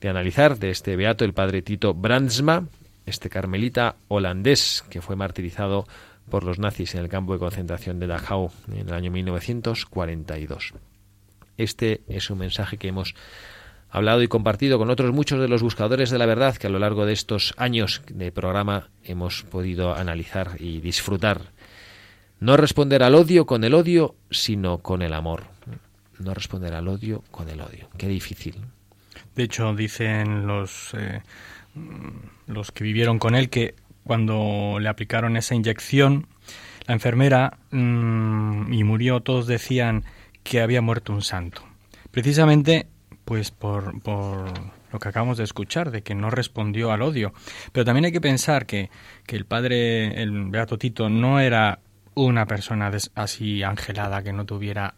de 0.00 0.08
analizar, 0.08 0.58
de 0.58 0.70
este 0.70 0.96
beato, 0.96 1.24
el 1.24 1.34
padre 1.34 1.62
Tito 1.62 1.94
Brandsma, 1.94 2.66
este 3.06 3.28
carmelita 3.28 3.96
holandés 4.08 4.84
que 4.88 5.02
fue 5.02 5.16
martirizado 5.16 5.86
por 6.30 6.44
los 6.44 6.58
nazis 6.58 6.94
en 6.94 7.00
el 7.02 7.08
campo 7.08 7.32
de 7.32 7.38
concentración 7.38 7.98
de 7.98 8.06
Dachau 8.06 8.50
en 8.72 8.88
el 8.88 8.94
año 8.94 9.10
1942. 9.10 10.74
Este 11.56 12.00
es 12.08 12.30
un 12.30 12.38
mensaje 12.38 12.78
que 12.78 12.88
hemos 12.88 13.14
hablado 13.90 14.22
y 14.22 14.28
compartido 14.28 14.78
con 14.78 14.90
otros 14.90 15.12
muchos 15.12 15.40
de 15.40 15.48
los 15.48 15.62
buscadores 15.62 16.10
de 16.10 16.18
la 16.18 16.26
verdad 16.26 16.56
que 16.56 16.68
a 16.68 16.70
lo 16.70 16.78
largo 16.78 17.04
de 17.04 17.12
estos 17.12 17.54
años 17.56 18.02
de 18.08 18.32
programa 18.32 18.88
hemos 19.02 19.42
podido 19.42 19.94
analizar 19.94 20.56
y 20.58 20.80
disfrutar. 20.80 21.40
No 22.40 22.56
responder 22.56 23.02
al 23.02 23.14
odio 23.14 23.44
con 23.44 23.64
el 23.64 23.74
odio, 23.74 24.14
sino 24.30 24.78
con 24.78 25.02
el 25.02 25.12
amor. 25.12 25.44
No 26.18 26.32
responder 26.32 26.74
al 26.74 26.88
odio 26.88 27.22
con 27.30 27.48
el 27.50 27.60
odio. 27.60 27.88
Qué 27.98 28.08
difícil. 28.08 28.56
De 29.36 29.42
hecho, 29.42 29.74
dicen 29.74 30.46
los, 30.46 30.94
eh, 30.94 31.22
los 32.46 32.72
que 32.72 32.84
vivieron 32.84 33.18
con 33.18 33.34
él 33.34 33.50
que 33.50 33.74
cuando 34.04 34.78
le 34.80 34.88
aplicaron 34.88 35.36
esa 35.36 35.54
inyección, 35.54 36.26
la 36.86 36.94
enfermera 36.94 37.58
mm, 37.70 38.72
y 38.72 38.84
murió, 38.84 39.20
todos 39.20 39.46
decían 39.46 40.04
que 40.42 40.62
había 40.62 40.80
muerto 40.80 41.12
un 41.12 41.22
santo. 41.22 41.62
Precisamente, 42.10 42.86
pues 43.24 43.50
por, 43.50 44.00
por 44.00 44.46
lo 44.92 44.98
que 44.98 45.08
acabamos 45.08 45.36
de 45.36 45.44
escuchar, 45.44 45.90
de 45.90 46.02
que 46.02 46.14
no 46.14 46.30
respondió 46.30 46.90
al 46.90 47.02
odio. 47.02 47.32
Pero 47.72 47.84
también 47.84 48.06
hay 48.06 48.12
que 48.12 48.20
pensar 48.20 48.66
que, 48.66 48.90
que 49.26 49.36
el 49.36 49.44
padre, 49.44 50.22
el 50.22 50.46
Beato 50.50 50.78
Tito, 50.78 51.08
no 51.08 51.38
era 51.38 51.80
una 52.14 52.46
persona 52.46 52.90
así 53.14 53.62
angelada 53.62 54.22
que 54.22 54.32
no 54.32 54.44
tuviera 54.44 54.94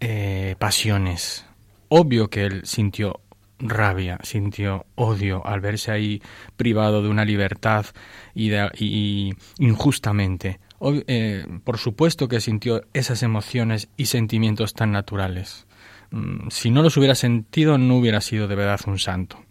eh, 0.00 0.54
pasiones. 0.58 1.44
Obvio 1.88 2.28
que 2.28 2.44
él 2.44 2.62
sintió 2.64 3.20
rabia, 3.58 4.18
sintió 4.22 4.84
odio 4.96 5.46
al 5.46 5.60
verse 5.60 5.90
ahí 5.90 6.22
privado 6.56 7.02
de 7.02 7.08
una 7.08 7.24
libertad 7.24 7.86
y, 8.34 8.48
de- 8.50 9.34
injustamente. 9.58 10.60
Eh, 11.06 11.46
por 11.64 11.78
supuesto 11.78 12.28
que 12.28 12.40
sintió 12.40 12.82
esas 12.92 13.22
emociones 13.22 13.88
y 13.96 14.06
sentimientos 14.06 14.74
tan 14.74 14.92
naturales. 14.92 15.66
Mm, 16.10 16.48
Si 16.50 16.70
no 16.70 16.82
los 16.82 16.96
hubiera 16.98 17.14
sentido, 17.14 17.78
no 17.78 17.96
hubiera 17.96 18.20
sido 18.20 18.46
de 18.46 18.56
verdad 18.56 18.80
un 18.86 18.98
santo. 18.98 19.42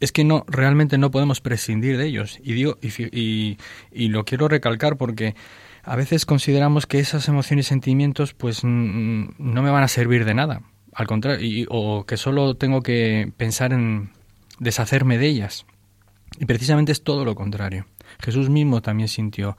Es 0.00 0.12
que 0.12 0.24
no, 0.24 0.44
realmente 0.46 0.96
no 0.96 1.10
podemos 1.10 1.40
prescindir 1.40 1.98
de 1.98 2.06
ellos. 2.06 2.38
Y 2.42 2.52
digo, 2.54 2.78
y- 2.80 3.58
y 3.92 4.08
lo 4.08 4.24
quiero 4.24 4.48
recalcar 4.48 4.96
porque 4.96 5.34
a 5.90 5.96
veces 5.96 6.26
consideramos 6.26 6.86
que 6.86 6.98
esas 6.98 7.26
emociones 7.28 7.66
y 7.66 7.68
sentimientos, 7.70 8.34
pues 8.34 8.62
no 8.62 9.62
me 9.62 9.70
van 9.70 9.82
a 9.82 9.88
servir 9.88 10.24
de 10.24 10.34
nada. 10.34 10.60
Al 10.92 11.06
contrario, 11.06 11.66
o 11.70 12.04
que 12.06 12.16
solo 12.16 12.56
tengo 12.56 12.82
que 12.82 13.32
pensar 13.36 13.72
en 13.72 14.10
deshacerme 14.58 15.16
de 15.18 15.26
ellas. 15.28 15.64
Y 16.38 16.44
precisamente 16.44 16.92
es 16.92 17.02
todo 17.02 17.24
lo 17.24 17.34
contrario. 17.34 17.86
Jesús 18.20 18.50
mismo 18.50 18.82
también 18.82 19.08
sintió 19.08 19.56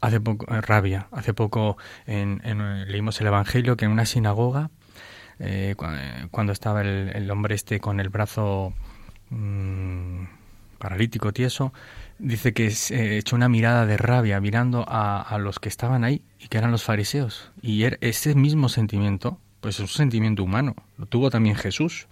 hace 0.00 0.20
poco 0.20 0.52
eh, 0.52 0.60
rabia. 0.60 1.08
Hace 1.12 1.32
poco 1.32 1.78
en- 2.06 2.42
eh, 2.44 2.84
leímos 2.86 3.20
el 3.20 3.28
Evangelio 3.28 3.76
que 3.76 3.86
en 3.86 3.90
una 3.92 4.04
sinagoga, 4.04 4.70
eh, 5.38 5.74
cuando 6.30 6.52
estaba 6.52 6.82
el, 6.82 7.10
el 7.14 7.30
hombre 7.30 7.54
este 7.54 7.80
con 7.80 8.00
el 8.00 8.08
brazo 8.10 8.72
mm, 9.30 10.24
paralítico, 10.78 11.32
tieso, 11.32 11.72
dice 12.18 12.52
que 12.52 12.70
se 12.70 13.18
echó 13.18 13.36
una 13.36 13.48
mirada 13.48 13.86
de 13.86 13.96
rabia 13.96 14.40
mirando 14.40 14.84
a, 14.88 15.20
a 15.22 15.38
los 15.38 15.58
que 15.58 15.68
estaban 15.68 16.04
ahí 16.04 16.22
y 16.38 16.48
que 16.48 16.58
eran 16.58 16.70
los 16.70 16.84
fariseos. 16.84 17.50
Y 17.62 17.82
er- 17.82 17.98
ese 18.00 18.34
mismo 18.34 18.68
sentimiento, 18.68 19.38
pues 19.60 19.76
es 19.76 19.80
un 19.80 19.88
sentimiento 19.88 20.42
humano, 20.44 20.74
lo 20.98 21.06
tuvo 21.06 21.30
también 21.30 21.56
Jesús. 21.56 22.06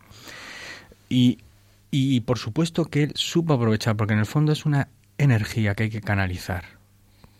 Y, 1.09 1.39
y 1.91 2.21
por 2.21 2.39
supuesto 2.39 2.87
que 2.87 3.05
él 3.05 3.13
supo 3.15 3.55
aprovechar, 3.55 3.97
porque 3.97 4.15
en 4.15 4.21
el 4.21 4.27
fondo 4.27 4.53
es 4.53 4.65
una 4.65 4.89
energía 5.19 5.75
que 5.75 5.85
hay 5.85 5.91
que 5.91 6.01
canalizar. 6.01 6.65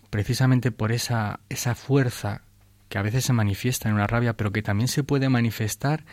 Precisamente 0.09 0.71
por 0.71 0.91
esa, 0.91 1.39
esa 1.49 1.73
fuerza 1.75 2.41
que 2.87 2.99
a 2.99 3.01
veces 3.01 3.25
se 3.25 3.33
manifiesta 3.33 3.89
en 3.89 3.95
una 3.95 4.05
rabia, 4.05 4.33
pero 4.37 4.51
que 4.51 4.61
también 4.61 4.87
se 4.87 5.03
puede 5.03 5.27
manifestar 5.29 6.05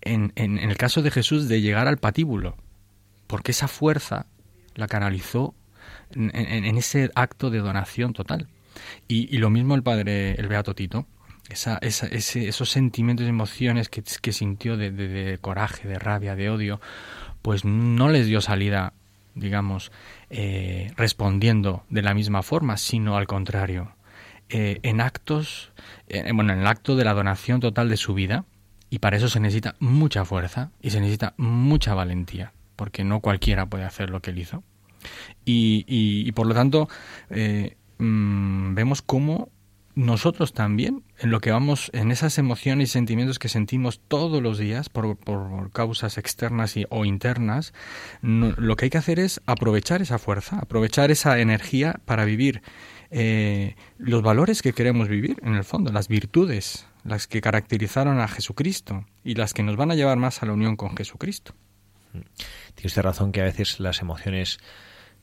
en, 0.00 0.32
en- 0.34 0.58
en 0.58 0.70
el 0.70 0.76
caso 0.76 1.00
de 1.02 1.12
Jesús 1.12 1.48
de 1.48 1.60
llegar 1.60 1.86
al 1.86 1.98
patíbulo. 1.98 2.56
Porque 3.28 3.52
esa 3.52 3.68
fuerza 3.68 4.26
la 4.74 4.88
canalizó 4.88 5.54
en, 6.14 6.76
ese 6.76 7.10
acto 7.14 7.50
de 7.50 7.58
donación 7.58 8.12
total. 8.12 8.48
Y, 9.08 9.38
lo 9.38 9.50
mismo 9.50 9.74
el 9.74 9.82
padre, 9.82 10.32
el 10.32 10.48
Beato 10.48 10.74
Tito, 10.74 11.06
esa, 11.48 11.78
esa- 11.80 12.08
ese- 12.08 12.48
esos 12.48 12.70
sentimientos 12.70 13.24
y 13.26 13.28
emociones 13.28 13.88
que, 13.88 14.32
sintió 14.32 14.76
de 14.76 15.38
coraje, 15.40 15.88
de 15.88 15.98
rabia, 15.98 16.36
de 16.36 16.50
odio, 16.50 16.80
pues 17.42 17.64
no 17.64 18.08
les 18.08 18.26
dio 18.26 18.40
salida, 18.40 18.92
digamos, 19.36 19.92
eh, 20.30 20.92
respondiendo 20.96 21.84
de 21.90 22.02
la 22.02 22.12
misma 22.14 22.42
forma, 22.42 22.76
sino 22.76 23.16
al 23.16 23.26
contrario, 23.28 23.92
eh, 24.48 24.80
en 24.82 25.00
actos, 25.00 25.72
eh, 26.08 26.30
bueno, 26.34 26.52
en 26.52 26.60
el 26.60 26.66
acto 26.66 26.96
de 26.96 27.04
la 27.04 27.14
donación 27.14 27.60
total 27.60 27.88
de 27.88 27.96
su 27.96 28.14
vida, 28.14 28.44
y 28.90 28.98
para 28.98 29.16
eso 29.16 29.28
se 29.28 29.40
necesita 29.40 29.76
mucha 29.78 30.24
fuerza 30.24 30.70
y 30.80 30.90
se 30.90 31.00
necesita 31.00 31.34
mucha 31.36 31.94
valentía, 31.94 32.52
porque 32.76 33.04
no 33.04 33.20
cualquiera 33.20 33.66
puede 33.66 33.84
hacer 33.84 34.10
lo 34.10 34.20
que 34.20 34.30
él 34.30 34.38
hizo. 34.38 34.62
Y, 35.44 35.84
y- 35.86 36.26
y 36.28 36.32
por 36.32 36.46
lo 36.46 36.54
tanto, 36.54 36.88
eh, 37.30 37.76
mm, 37.98 38.74
vemos 38.74 39.02
cómo 39.02 39.50
nosotros 39.94 40.52
también, 40.52 41.04
en 41.18 41.30
lo 41.30 41.40
que 41.40 41.50
vamos, 41.50 41.90
en 41.94 42.10
esas 42.10 42.36
emociones 42.36 42.90
y 42.90 42.92
sentimientos 42.92 43.38
que 43.38 43.48
sentimos 43.48 43.98
todos 44.08 44.42
los 44.42 44.58
días 44.58 44.90
por, 44.90 45.16
por 45.16 45.72
causas 45.72 46.18
externas 46.18 46.76
y, 46.76 46.84
o 46.90 47.06
internas, 47.06 47.72
lo 48.20 48.76
que 48.76 48.84
hay 48.84 48.90
que 48.90 48.98
hacer 48.98 49.18
es 49.18 49.40
aprovechar 49.46 50.02
esa 50.02 50.18
fuerza, 50.18 50.58
aprovechar 50.58 51.10
esa 51.10 51.38
energía 51.40 51.98
para 52.04 52.26
vivir 52.26 52.60
eh, 53.10 53.74
los 53.96 54.20
valores 54.20 54.60
que 54.60 54.74
queremos 54.74 55.08
vivir, 55.08 55.36
en 55.42 55.54
el 55.54 55.64
fondo, 55.64 55.90
las 55.90 56.08
virtudes, 56.08 56.86
las 57.02 57.26
que 57.26 57.40
caracterizaron 57.40 58.20
a 58.20 58.28
Jesucristo 58.28 59.06
y 59.24 59.34
las 59.34 59.54
que 59.54 59.62
nos 59.62 59.76
van 59.76 59.92
a 59.92 59.94
llevar 59.94 60.18
más 60.18 60.42
a 60.42 60.46
la 60.46 60.52
unión 60.52 60.76
con 60.76 60.94
Jesucristo. 60.94 61.54
Tiene 62.12 62.86
usted 62.86 63.00
razón 63.02 63.32
que 63.32 63.40
a 63.40 63.44
veces 63.44 63.80
las 63.80 64.02
emociones 64.02 64.58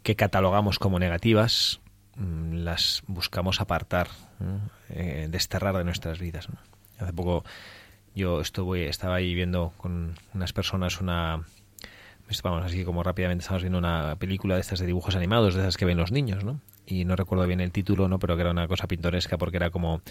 que 0.04 0.16
catalogamos 0.16 0.80
como 0.80 1.00
negativas 1.00 1.80
mm, 2.16 2.56
las 2.58 3.04
buscamos 3.08 3.62
apartar. 3.62 4.08
Eh, 4.90 5.28
desterrar 5.30 5.78
de 5.78 5.84
nuestras 5.84 6.20
vidas. 6.20 6.50
¿no? 6.50 6.58
Hace 7.00 7.14
poco 7.14 7.44
yo 8.14 8.42
estuve, 8.42 8.90
estaba 8.90 9.16
ahí 9.16 9.34
viendo 9.34 9.74
con 9.78 10.16
unas 10.34 10.54
personas 10.54 11.02
una... 11.02 11.44
Vamos, 12.44 12.66
así 12.66 12.84
como 12.84 13.04
rápidamente 13.04 13.44
estamos 13.44 13.62
viendo 13.62 13.78
una 13.78 14.16
película 14.16 14.56
de 14.56 14.62
estas 14.62 14.80
de 14.80 14.88
dibujos 14.88 15.16
animados, 15.16 15.54
de 15.54 15.62
esas 15.62 15.78
que 15.78 15.86
ven 15.86 15.98
los 15.98 16.12
niños, 16.12 16.44
¿no? 16.44 16.60
Y 16.86 17.06
no 17.06 17.16
recuerdo 17.16 17.48
bien 17.48 17.62
el 17.62 17.72
título, 17.72 18.08
¿no? 18.08 18.20
Pero 18.20 18.36
que 18.36 18.42
era 18.42 18.52
una 18.52 18.68
cosa 18.68 18.88
pintoresca 18.88 19.38
porque 19.38 19.58
era 19.58 19.70
como 19.70 20.02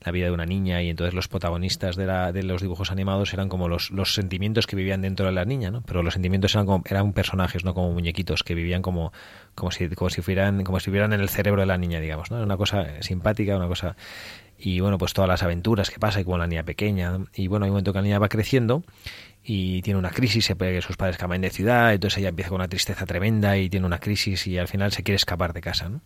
la 0.00 0.12
vida 0.12 0.26
de 0.26 0.32
una 0.32 0.46
niña 0.46 0.82
y 0.82 0.88
entonces 0.88 1.14
los 1.14 1.28
protagonistas 1.28 1.96
de, 1.96 2.06
la, 2.06 2.32
de 2.32 2.42
los 2.42 2.62
dibujos 2.62 2.90
animados 2.90 3.32
eran 3.34 3.48
como 3.48 3.68
los, 3.68 3.90
los 3.90 4.14
sentimientos 4.14 4.66
que 4.66 4.76
vivían 4.76 5.02
dentro 5.02 5.26
de 5.26 5.32
la 5.32 5.44
niña, 5.44 5.70
¿no? 5.70 5.82
Pero 5.82 6.02
los 6.02 6.14
sentimientos 6.14 6.54
eran 6.54 6.66
como, 6.66 6.84
eran 6.88 7.12
personajes, 7.12 7.64
no 7.64 7.74
como 7.74 7.92
muñequitos 7.92 8.42
que 8.42 8.54
vivían 8.54 8.82
como, 8.82 9.12
como 9.54 9.70
si, 9.70 9.88
como 9.90 10.10
si 10.10 10.22
fueran, 10.22 10.64
como 10.64 10.78
si 10.80 10.84
estuvieran 10.84 11.12
en 11.12 11.20
el 11.20 11.28
cerebro 11.28 11.60
de 11.60 11.66
la 11.66 11.78
niña, 11.78 12.00
digamos, 12.00 12.30
¿no? 12.30 12.42
Una 12.42 12.56
cosa 12.56 13.02
simpática, 13.02 13.56
una 13.56 13.68
cosa 13.68 13.96
y 14.64 14.78
bueno, 14.78 14.96
pues 14.96 15.12
todas 15.12 15.28
las 15.28 15.42
aventuras 15.42 15.90
que 15.90 15.98
pasa 15.98 16.22
como 16.22 16.38
la 16.38 16.46
niña 16.46 16.62
pequeña. 16.62 17.18
Y 17.34 17.48
bueno, 17.48 17.64
hay 17.64 17.70
un 17.70 17.74
momento 17.74 17.92
que 17.92 17.98
la 17.98 18.02
niña 18.02 18.20
va 18.20 18.28
creciendo 18.28 18.84
y 19.42 19.82
tiene 19.82 19.98
una 19.98 20.10
crisis, 20.10 20.44
se 20.44 20.54
puede 20.54 20.72
que 20.72 20.82
sus 20.82 20.96
padres 20.96 21.16
cambian 21.16 21.42
de 21.42 21.50
ciudad, 21.50 21.92
entonces 21.92 22.18
ella 22.18 22.28
empieza 22.28 22.50
con 22.50 22.60
una 22.60 22.68
tristeza 22.68 23.04
tremenda 23.04 23.56
y 23.58 23.68
tiene 23.68 23.86
una 23.86 23.98
crisis 23.98 24.46
y 24.46 24.56
al 24.58 24.68
final 24.68 24.92
se 24.92 25.02
quiere 25.02 25.16
escapar 25.16 25.52
de 25.52 25.60
casa, 25.60 25.88
¿no? 25.88 26.00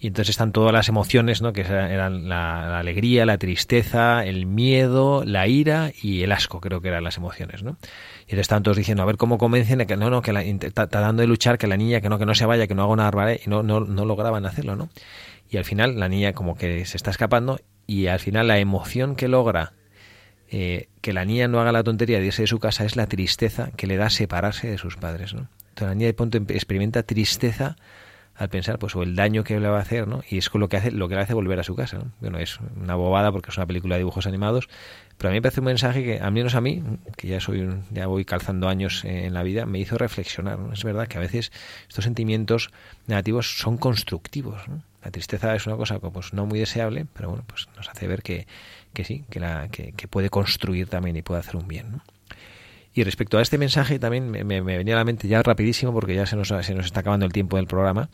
Y 0.00 0.08
entonces 0.08 0.30
están 0.30 0.50
todas 0.50 0.72
las 0.72 0.88
emociones, 0.88 1.40
¿no? 1.40 1.52
Que 1.52 1.60
eran 1.60 2.28
la, 2.28 2.80
alegría, 2.80 3.26
la 3.26 3.38
tristeza, 3.38 4.24
el 4.24 4.46
miedo, 4.46 5.22
la 5.24 5.46
ira 5.46 5.92
y 6.02 6.24
el 6.24 6.32
asco, 6.32 6.60
creo 6.60 6.80
que 6.80 6.88
eran 6.88 7.04
las 7.04 7.16
emociones, 7.16 7.62
¿no? 7.62 7.76
Y 8.22 8.32
entonces 8.32 8.40
están 8.40 8.64
todos 8.64 8.76
diciendo, 8.76 9.04
a 9.04 9.06
ver 9.06 9.18
cómo 9.18 9.38
convencen 9.38 9.80
a 9.82 9.84
que 9.84 9.96
no, 9.96 10.10
no, 10.10 10.20
que 10.20 10.32
la, 10.32 10.42
tratando 10.72 11.20
de 11.20 11.28
luchar, 11.28 11.58
que 11.58 11.68
la 11.68 11.76
niña, 11.76 12.00
que 12.00 12.08
no, 12.08 12.18
que 12.18 12.26
no 12.26 12.34
se 12.34 12.44
vaya, 12.44 12.66
que 12.66 12.74
no 12.74 12.82
haga 12.82 12.92
una 12.92 13.04
barbaridad, 13.04 13.40
y 13.46 13.48
no, 13.48 13.62
no, 13.62 13.78
no 13.78 14.04
lograban 14.04 14.46
hacerlo, 14.46 14.74
¿no? 14.74 14.88
Y 15.48 15.58
al 15.58 15.64
final 15.64 16.00
la 16.00 16.08
niña 16.08 16.32
como 16.32 16.56
que 16.56 16.84
se 16.86 16.96
está 16.96 17.10
escapando 17.10 17.60
y 17.86 18.06
al 18.06 18.20
final 18.20 18.48
la 18.48 18.58
emoción 18.58 19.16
que 19.16 19.28
logra 19.28 19.72
eh, 20.50 20.88
que 21.00 21.12
la 21.12 21.24
niña 21.24 21.48
no 21.48 21.60
haga 21.60 21.72
la 21.72 21.82
tontería 21.82 22.20
de 22.20 22.26
irse 22.26 22.42
de 22.42 22.48
su 22.48 22.58
casa 22.58 22.84
es 22.84 22.96
la 22.96 23.06
tristeza 23.06 23.70
que 23.76 23.86
le 23.86 23.96
da 23.96 24.10
separarse 24.10 24.68
de 24.68 24.78
sus 24.78 24.96
padres, 24.96 25.34
¿no? 25.34 25.48
Entonces 25.70 25.88
la 25.88 25.94
niña 25.94 26.06
de 26.06 26.14
pronto 26.14 26.38
experimenta 26.38 27.02
tristeza 27.02 27.76
al 28.36 28.48
pensar 28.48 28.78
pues 28.78 28.94
o 28.96 29.02
el 29.02 29.14
daño 29.16 29.44
que 29.44 29.58
le 29.60 29.68
va 29.68 29.78
a 29.78 29.82
hacer, 29.82 30.06
¿no? 30.08 30.22
Y 30.28 30.38
es 30.38 30.52
lo 30.52 30.68
que 30.68 30.76
hace 30.76 30.90
lo 30.90 31.08
que 31.08 31.14
le 31.14 31.20
hace 31.20 31.34
volver 31.34 31.58
a 31.60 31.62
su 31.64 31.74
casa, 31.76 31.98
¿no? 31.98 32.12
Bueno, 32.20 32.38
es 32.38 32.58
una 32.80 32.94
bobada 32.96 33.30
porque 33.32 33.50
es 33.50 33.56
una 33.56 33.66
película 33.66 33.94
de 33.94 34.00
dibujos 34.00 34.26
animados, 34.26 34.68
pero 35.16 35.28
a 35.28 35.32
mí 35.32 35.38
me 35.38 35.42
parece 35.42 35.60
un 35.60 35.66
mensaje 35.66 36.02
que 36.04 36.18
al 36.20 36.32
menos 36.32 36.54
a 36.54 36.60
mí, 36.60 36.82
que 37.16 37.28
ya 37.28 37.40
soy 37.40 37.60
un- 37.60 37.84
ya 37.90 38.06
voy 38.06 38.24
calzando 38.24 38.68
años 38.68 39.04
en 39.04 39.34
la 39.34 39.42
vida, 39.44 39.66
me 39.66 39.78
hizo 39.78 39.98
reflexionar. 39.98 40.58
Es 40.72 40.82
verdad 40.84 41.06
que 41.06 41.18
a 41.18 41.20
veces 41.20 41.52
estos 41.88 42.04
sentimientos 42.04 42.70
negativos 43.06 43.58
son 43.58 43.76
constructivos, 43.78 44.68
¿no? 44.68 44.82
La 45.04 45.10
tristeza 45.10 45.54
es 45.54 45.66
una 45.66 45.76
cosa 45.76 45.98
pues 45.98 46.32
no 46.32 46.46
muy 46.46 46.58
deseable, 46.58 47.06
pero 47.12 47.28
bueno, 47.28 47.44
pues 47.46 47.68
nos 47.76 47.88
hace 47.88 48.06
ver 48.06 48.22
que, 48.22 48.46
que 48.92 49.04
sí, 49.04 49.24
que, 49.30 49.40
la, 49.40 49.68
que, 49.68 50.08
puede 50.08 50.30
construir 50.30 50.88
también 50.88 51.16
y 51.16 51.22
puede 51.22 51.40
hacer 51.40 51.56
un 51.56 51.68
bien. 51.68 52.00
Y 52.94 53.04
respecto 53.04 53.38
a 53.38 53.42
este 53.42 53.58
mensaje 53.58 53.98
también 53.98 54.30
me 54.30 54.60
venía 54.60 54.94
a 54.94 54.98
la 54.98 55.04
mente 55.04 55.28
ya 55.28 55.42
rapidísimo 55.42 55.92
porque 55.92 56.14
ya 56.14 56.26
se 56.26 56.36
nos, 56.36 56.48
se 56.48 56.74
nos 56.74 56.86
está 56.86 57.00
acabando 57.00 57.26
el 57.26 57.32
tiempo 57.32 57.56
del 57.56 57.66
programa. 57.66 58.08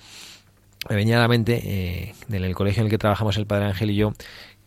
Me 0.89 0.97
venía 0.97 1.19
a 1.19 1.21
la 1.21 1.29
mente 1.29 1.61
eh, 1.63 2.15
en 2.29 2.43
el 2.43 2.55
colegio 2.55 2.81
en 2.81 2.87
el 2.87 2.91
que 2.91 2.99
trabajamos 2.99 3.37
el 3.37 3.47
Padre 3.47 3.67
Ángel 3.67 3.91
y 3.91 3.97
yo 3.97 4.15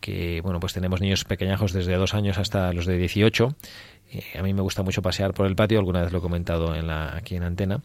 que 0.00 0.42
bueno 0.42 0.60
pues 0.60 0.74
tenemos 0.74 1.00
niños 1.00 1.24
pequeñajos 1.24 1.72
desde 1.72 1.94
dos 1.94 2.14
años 2.14 2.38
hasta 2.38 2.72
los 2.72 2.86
de 2.86 2.98
18. 2.98 3.56
Eh, 4.12 4.22
a 4.38 4.42
mí 4.42 4.54
me 4.54 4.60
gusta 4.60 4.82
mucho 4.82 5.02
pasear 5.02 5.34
por 5.34 5.46
el 5.46 5.56
patio, 5.56 5.78
alguna 5.78 6.02
vez 6.02 6.12
lo 6.12 6.18
he 6.18 6.20
comentado 6.22 6.74
en 6.74 6.86
la, 6.86 7.16
aquí 7.16 7.34
en 7.36 7.42
antena. 7.42 7.80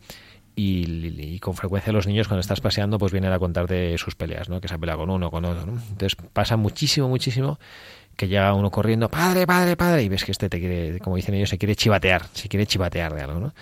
Y, 0.56 1.40
con 1.40 1.56
frecuencia 1.56 1.94
los 1.94 2.06
niños 2.06 2.28
cuando 2.28 2.42
estás 2.42 2.60
paseando 2.60 2.98
pues 2.98 3.14
vienen 3.14 3.32
a 3.32 3.40
contarte 3.40 3.98
sus 3.98 4.16
peleas, 4.16 4.50
¿no? 4.50 4.60
Que 4.60 4.68
se 4.68 4.74
ha 4.74 4.78
peleado 4.78 5.00
con 5.00 5.10
uno, 5.10 5.32
con 5.32 5.46
otro, 5.46 5.66
¿no? 5.66 5.82
Entonces 5.90 6.18
pasa 6.34 6.58
muchísimo, 6.58 7.08
muchísimo 7.08 7.60
que 8.18 8.28
llega 8.28 8.54
uno 8.54 8.70
corriendo, 8.70 9.08
padre, 9.10 9.48
padre, 9.48 9.78
padre, 9.78 10.04
y 10.04 10.10
ves 10.10 10.26
que 10.26 10.34
este 10.34 10.50
te 10.50 10.60
quiere, 10.60 11.00
como 11.00 11.16
dicen 11.16 11.36
ellos, 11.36 11.50
se 11.50 11.58
quiere 11.58 11.78
chivatear, 11.78 12.26
se 12.34 12.50
quiere 12.50 12.66
chivatear 12.66 13.14
de 13.14 13.22
algo, 13.22 13.40
¿no? 13.40 13.54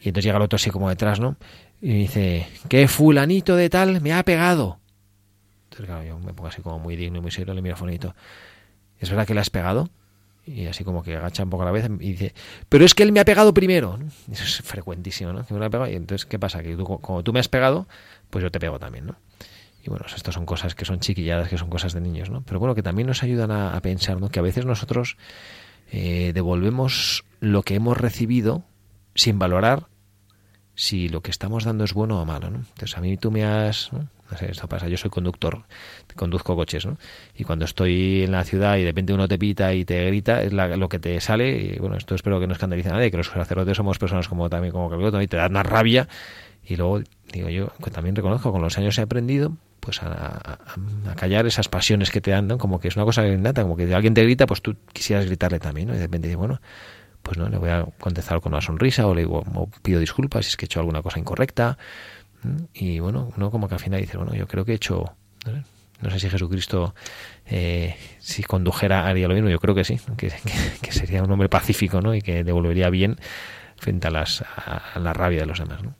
Y 0.00 0.08
entonces 0.08 0.24
llega 0.24 0.38
el 0.38 0.44
otro 0.44 0.56
así 0.56 0.70
como 0.70 0.88
detrás, 0.88 1.20
¿no? 1.20 1.36
Y 1.82 1.92
dice, 1.92 2.48
que 2.70 2.88
fulanito 2.88 3.54
de 3.54 3.68
tal 3.68 4.00
me 4.00 4.14
ha 4.14 4.22
pegado. 4.22 4.78
Entonces, 5.64 5.86
claro, 5.86 6.04
yo 6.04 6.18
me 6.18 6.32
pongo 6.32 6.48
así 6.48 6.62
como 6.62 6.78
muy 6.78 6.96
digno 6.96 7.18
y 7.18 7.20
muy 7.20 7.30
serio, 7.30 7.52
le 7.52 7.60
miro 7.60 7.74
a 7.74 7.76
fulanito. 7.76 8.14
¿Es 8.98 9.10
verdad 9.10 9.26
que 9.26 9.34
le 9.34 9.40
has 9.40 9.50
pegado? 9.50 9.90
Y 10.48 10.66
así 10.66 10.84
como 10.84 11.02
que 11.02 11.16
agacha 11.16 11.42
un 11.42 11.50
poco 11.50 11.64
la 11.64 11.70
cabeza 11.70 11.88
y 12.00 12.12
dice, 12.12 12.34
pero 12.68 12.84
es 12.84 12.94
que 12.94 13.02
él 13.02 13.12
me 13.12 13.20
ha 13.20 13.24
pegado 13.24 13.54
primero. 13.54 13.98
Eso 14.32 14.44
es 14.44 14.62
frecuentísimo, 14.62 15.32
¿no? 15.32 15.44
Que 15.46 15.54
me. 15.54 15.90
Y 15.90 15.94
entonces, 15.94 16.26
¿qué 16.26 16.38
pasa? 16.38 16.62
Que 16.62 16.76
tú, 16.76 16.84
como 16.84 17.22
tú 17.22 17.32
me 17.32 17.40
has 17.40 17.48
pegado, 17.48 17.86
pues 18.30 18.42
yo 18.42 18.50
te 18.50 18.60
pego 18.60 18.78
también, 18.78 19.06
¿no? 19.06 19.16
Y 19.84 19.90
bueno, 19.90 20.06
estas 20.14 20.34
son 20.34 20.44
cosas 20.44 20.74
que 20.74 20.84
son 20.84 21.00
chiquilladas, 21.00 21.48
que 21.48 21.56
son 21.56 21.70
cosas 21.70 21.92
de 21.92 22.00
niños, 22.00 22.30
¿no? 22.30 22.42
Pero 22.42 22.58
bueno, 22.58 22.74
que 22.74 22.82
también 22.82 23.06
nos 23.06 23.22
ayudan 23.22 23.50
a, 23.50 23.76
a 23.76 23.80
pensar, 23.80 24.20
¿no? 24.20 24.28
Que 24.28 24.40
a 24.40 24.42
veces 24.42 24.66
nosotros 24.66 25.16
eh, 25.90 26.32
devolvemos 26.34 27.24
lo 27.40 27.62
que 27.62 27.74
hemos 27.74 27.96
recibido 27.96 28.64
sin 29.14 29.38
valorar 29.38 29.86
si 30.78 31.08
lo 31.08 31.22
que 31.22 31.32
estamos 31.32 31.64
dando 31.64 31.82
es 31.82 31.92
bueno 31.92 32.22
o 32.22 32.24
malo, 32.24 32.50
¿no? 32.50 32.58
Entonces 32.58 32.96
a 32.96 33.00
mí 33.00 33.16
tú 33.16 33.32
me 33.32 33.44
has, 33.44 33.92
¿no? 33.92 34.06
No 34.30 34.38
sé, 34.38 34.48
esto 34.52 34.68
pasa, 34.68 34.86
yo 34.86 34.96
soy 34.96 35.10
conductor, 35.10 35.64
conduzco 36.14 36.54
coches, 36.54 36.86
¿no? 36.86 36.98
Y 37.34 37.42
cuando 37.42 37.64
estoy 37.64 38.22
en 38.22 38.30
la 38.30 38.44
ciudad 38.44 38.76
y 38.76 38.82
de 38.82 38.86
repente 38.86 39.12
uno 39.12 39.26
te 39.26 39.40
pita 39.40 39.74
y 39.74 39.84
te 39.84 40.06
grita, 40.06 40.40
es 40.40 40.52
la- 40.52 40.76
lo 40.76 40.88
que 40.88 41.00
te 41.00 41.20
sale, 41.20 41.50
y 41.50 41.78
bueno, 41.80 41.96
esto 41.96 42.14
espero 42.14 42.38
que 42.38 42.46
no 42.46 42.52
escandalice 42.52 42.90
a 42.90 42.92
nadie, 42.92 43.10
que 43.10 43.16
los 43.16 43.26
sacerdotes 43.26 43.76
somos 43.76 43.98
personas 43.98 44.28
como 44.28 44.48
también 44.48 44.70
como 44.70 44.88
Calvigoto, 44.88 45.20
y 45.20 45.26
te 45.26 45.36
da 45.36 45.48
una 45.48 45.64
rabia, 45.64 46.06
y 46.64 46.76
luego, 46.76 47.00
digo 47.32 47.48
yo, 47.48 47.72
que 47.82 47.90
también 47.90 48.14
reconozco, 48.14 48.52
con 48.52 48.62
los 48.62 48.78
años 48.78 48.96
he 48.98 49.02
aprendido, 49.02 49.56
pues 49.80 50.00
a, 50.04 50.60
callar 51.16 51.44
esas 51.48 51.68
pasiones 51.68 52.12
que 52.12 52.20
te 52.20 52.30
dan, 52.30 52.46
¿no? 52.46 52.56
Como 52.58 52.78
que 52.78 52.86
es 52.86 52.94
una 52.94 53.04
cosa 53.04 53.26
innata, 53.26 53.62
como 53.62 53.76
que 53.76 53.88
si 53.88 53.92
alguien 53.94 54.14
te 54.14 54.22
grita, 54.22 54.46
pues 54.46 54.62
tú 54.62 54.76
quisieras 54.92 55.26
gritarle 55.26 55.58
también, 55.58 55.88
¿no? 55.88 55.94
Y 55.94 55.96
de 55.96 56.04
repente 56.04 56.36
bueno, 56.36 56.60
pues 57.28 57.36
no, 57.38 57.46
le 57.50 57.58
voy 57.58 57.68
a 57.68 57.84
contestar 58.00 58.40
con 58.40 58.52
una 58.54 58.62
sonrisa 58.62 59.06
o 59.06 59.14
le 59.14 59.20
digo, 59.20 59.44
o 59.54 59.68
pido 59.82 60.00
disculpas 60.00 60.46
si 60.46 60.48
es 60.50 60.56
que 60.56 60.64
he 60.64 60.66
hecho 60.66 60.80
alguna 60.80 61.02
cosa 61.02 61.18
incorrecta. 61.18 61.76
Y 62.72 63.00
bueno, 63.00 63.30
uno 63.36 63.50
como 63.50 63.68
que 63.68 63.74
al 63.74 63.80
final 63.80 64.00
dice, 64.00 64.16
bueno, 64.16 64.34
yo 64.34 64.46
creo 64.46 64.64
que 64.64 64.72
he 64.72 64.76
hecho, 64.76 65.04
no 66.00 66.10
sé, 66.10 66.18
si 66.20 66.30
Jesucristo, 66.30 66.94
eh, 67.46 67.96
si 68.18 68.42
condujera, 68.44 69.06
haría 69.06 69.28
lo 69.28 69.34
mismo, 69.34 69.50
yo 69.50 69.58
creo 69.58 69.74
que 69.74 69.84
sí, 69.84 70.00
que, 70.16 70.32
que- 70.80 70.92
sería 70.92 71.22
un 71.22 71.30
hombre 71.30 71.48
pacífico, 71.50 72.00
¿no? 72.00 72.14
Y 72.14 72.22
que 72.22 72.44
devolvería 72.44 72.88
bien 72.88 73.16
frente 73.76 74.06
a, 74.08 74.10
las, 74.10 74.42
a, 74.42 74.92
a 74.94 74.98
la 75.00 75.12
rabia 75.12 75.40
de 75.40 75.46
los 75.46 75.58
demás, 75.58 75.82
¿no? 75.82 75.94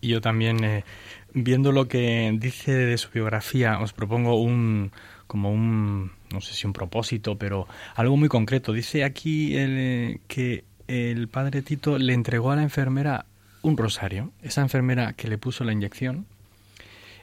Y 0.00 0.08
yo 0.08 0.20
también, 0.20 0.64
eh, 0.64 0.84
viendo 1.32 1.70
lo 1.70 1.86
que 1.88 2.34
dice 2.40 2.72
de 2.72 2.98
su 2.98 3.10
biografía, 3.10 3.78
os 3.78 3.92
propongo 3.92 4.40
un 4.40 4.90
como 5.26 5.50
un 5.52 6.12
no 6.36 6.42
sé 6.42 6.52
si 6.52 6.66
un 6.66 6.74
propósito, 6.74 7.38
pero 7.38 7.66
algo 7.94 8.16
muy 8.18 8.28
concreto. 8.28 8.74
Dice 8.74 9.04
aquí 9.04 9.56
el, 9.56 9.70
eh, 9.78 10.20
que 10.28 10.64
el 10.86 11.28
padre 11.28 11.62
Tito 11.62 11.96
le 11.96 12.12
entregó 12.12 12.50
a 12.50 12.56
la 12.56 12.62
enfermera 12.62 13.24
un 13.62 13.78
rosario. 13.78 14.32
Esa 14.42 14.60
enfermera 14.60 15.14
que 15.14 15.28
le 15.28 15.38
puso 15.38 15.64
la 15.64 15.72
inyección 15.72 16.26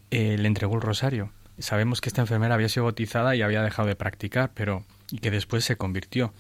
eh, 0.10 0.36
le 0.38 0.48
entregó 0.48 0.76
el 0.76 0.82
rosario. 0.82 1.30
Sabemos 1.60 2.02
que 2.02 2.10
esta 2.10 2.22
enfermera 2.22 2.56
había 2.56 2.70
sido 2.70 2.86
bautizada 2.86 3.36
y 3.36 3.44
había 3.44 3.62
dejado 3.62 3.88
de 3.88 3.96
practicar, 3.96 4.50
pero 4.56 4.84
y 5.12 5.20
que 5.20 5.30
después 5.30 5.64
se 5.64 5.76
convirtió. 5.76 6.34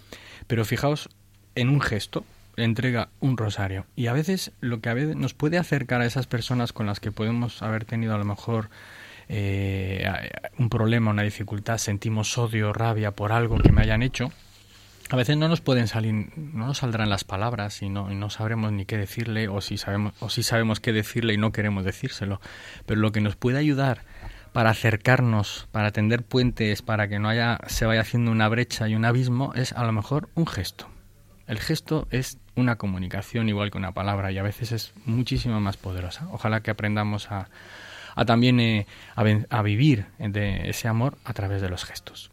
Pero 0.48 0.66
fijaos 0.66 1.10
en 1.54 1.70
un 1.70 1.80
gesto, 1.80 2.26
le 2.56 2.64
entrega 2.64 3.10
un 3.20 3.38
rosario. 3.38 3.86
Y 3.96 4.08
a 4.08 4.14
veces 4.14 4.52
lo 4.62 4.82
que 4.82 4.90
a 4.90 4.96
veces 4.96 5.16
nos 5.16 5.36
puede 5.36 5.60
acercar 5.60 6.02
a 6.02 6.08
esas 6.08 6.26
personas 6.26 6.74
con 6.74 6.88
las 6.88 7.00
que 7.00 7.12
podemos 7.12 7.62
haber 7.62 7.86
tenido 7.86 8.16
a 8.16 8.18
lo 8.18 8.26
mejor 8.26 8.72
eh, 9.30 10.32
un 10.58 10.70
problema, 10.70 11.12
una 11.12 11.24
dificultad, 11.24 11.78
sentimos 11.78 12.38
odio, 12.38 12.74
rabia 12.74 13.12
por 13.12 13.32
algo 13.32 13.58
que 13.58 13.72
me 13.72 13.82
hayan 13.82 14.04
hecho, 14.04 14.32
a 15.10 15.16
veces 15.16 15.38
no 15.38 15.48
nos 15.48 15.62
pueden 15.62 15.88
salir, 15.88 16.32
no 16.36 16.68
nos 16.68 16.80
saldrán 16.80 17.10
las 17.10 17.24
palabras 17.24 17.82
y 17.82 17.90
no, 17.90 18.12
y 18.12 18.16
no 18.16 18.30
sabremos 18.30 18.72
ni 18.72 18.86
qué 18.86 18.98
decirle 18.98 19.48
o 19.48 19.62
si 19.62 19.78
sabemos 19.78 20.14
o 20.20 20.30
si 20.30 20.44
sabemos 20.44 20.80
qué 20.80 20.94
decirle 20.94 21.34
y 21.34 21.38
no 21.38 21.52
queremos 21.52 21.84
decírselo. 21.86 22.42
Pero 22.86 23.00
lo 23.00 23.12
que 23.12 23.22
nos 23.22 23.36
puede 23.36 23.60
ayudar 23.60 24.02
para 24.54 24.72
acercarnos, 24.72 25.68
para 25.72 25.92
tender 25.92 26.24
puentes, 26.24 26.82
para 26.82 27.08
que 27.10 27.20
no 27.20 27.30
haya 27.30 27.60
se 27.68 27.86
vaya 27.86 28.02
haciendo 28.02 28.32
una 28.32 28.48
brecha 28.48 28.88
y 28.88 28.96
un 28.96 29.06
abismo 29.06 29.54
es 29.56 29.74
a 29.74 29.84
lo 29.84 29.92
mejor 29.92 30.30
un 30.36 30.48
gesto. 30.48 30.88
El 31.46 31.60
gesto 31.60 32.08
es 32.10 32.40
una 32.56 32.78
comunicación 32.78 33.50
igual 33.50 33.70
que 33.70 33.78
una 33.78 33.92
palabra 33.92 34.32
y 34.32 34.38
a 34.38 34.44
veces 34.44 34.72
es 34.72 34.94
muchísimo 35.06 35.60
más 35.60 35.76
poderosa. 35.76 36.28
Ojalá 36.32 36.62
que 36.62 36.72
aprendamos 36.72 37.30
a, 37.32 37.50
a 38.16 38.26
también 38.26 38.60
eh, 38.60 38.88
a, 39.16 39.24
ven- 39.24 39.48
a 39.50 39.62
vivir 39.62 40.06
de 40.20 40.70
ese 40.70 40.88
amor 40.88 41.18
a 41.26 41.34
través 41.34 41.62
de 41.62 41.70
los 41.70 41.86
gestos. 41.86 42.32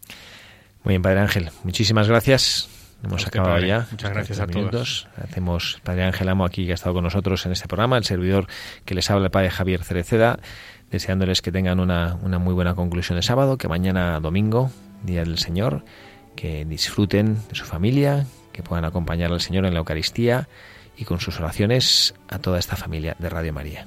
Muy 0.85 0.93
bien, 0.93 1.03
Padre 1.03 1.21
Ángel, 1.21 1.51
muchísimas 1.65 2.09
gracias. 2.09 2.69
Hemos 3.03 3.23
usted, 3.25 3.29
acabado 3.29 3.55
Padre. 3.55 3.69
ya. 3.69 3.87
Muchas 3.91 4.11
gracias 4.11 4.41
a 4.41 4.47
todos. 4.47 5.09
Hacemos 5.23 5.81
Padre 5.85 6.05
Ángel 6.05 6.29
Amo 6.29 6.45
aquí 6.45 6.67
que 6.67 6.73
ha 6.73 6.75
estado 6.75 6.95
con 6.95 7.05
nosotros 7.05 7.47
en 7.47 7.53
este 7.53 7.67
programa, 7.67 7.97
el 7.97 8.05
servidor 8.05 8.47
que 8.85 8.95
les 8.95 9.11
habla 9.11 9.27
el 9.27 9.31
Padre 9.31 9.51
Javier 9.51 9.83
Cereceda, 9.85 10.39
deseándoles 10.91 11.41
que 11.41 11.51
tengan 11.53 11.81
una, 11.81 12.17
una 12.23 12.39
muy 12.39 12.53
buena 12.53 12.75
conclusión 12.75 13.17
de 13.17 13.23
sábado, 13.23 13.57
que 13.57 13.69
mañana 13.69 14.21
domingo, 14.21 14.71
Día 15.03 15.21
del 15.21 15.39
Señor, 15.39 15.83
que 16.37 16.67
disfruten 16.67 17.39
de 17.49 17.55
su 17.55 17.65
familia, 17.65 18.27
que 18.53 18.63
puedan 18.63 18.85
acompañar 18.85 19.33
al 19.33 19.41
Señor 19.41 19.65
en 19.65 19.73
la 19.73 19.79
Eucaristía 19.79 20.49
y 20.97 21.05
con 21.07 21.21
sus 21.21 21.39
oraciones 21.41 22.15
a 22.29 22.39
toda 22.39 22.59
esta 22.59 22.77
familia 22.77 23.17
de 23.19 23.31
Radio 23.31 23.53
María. 23.55 23.87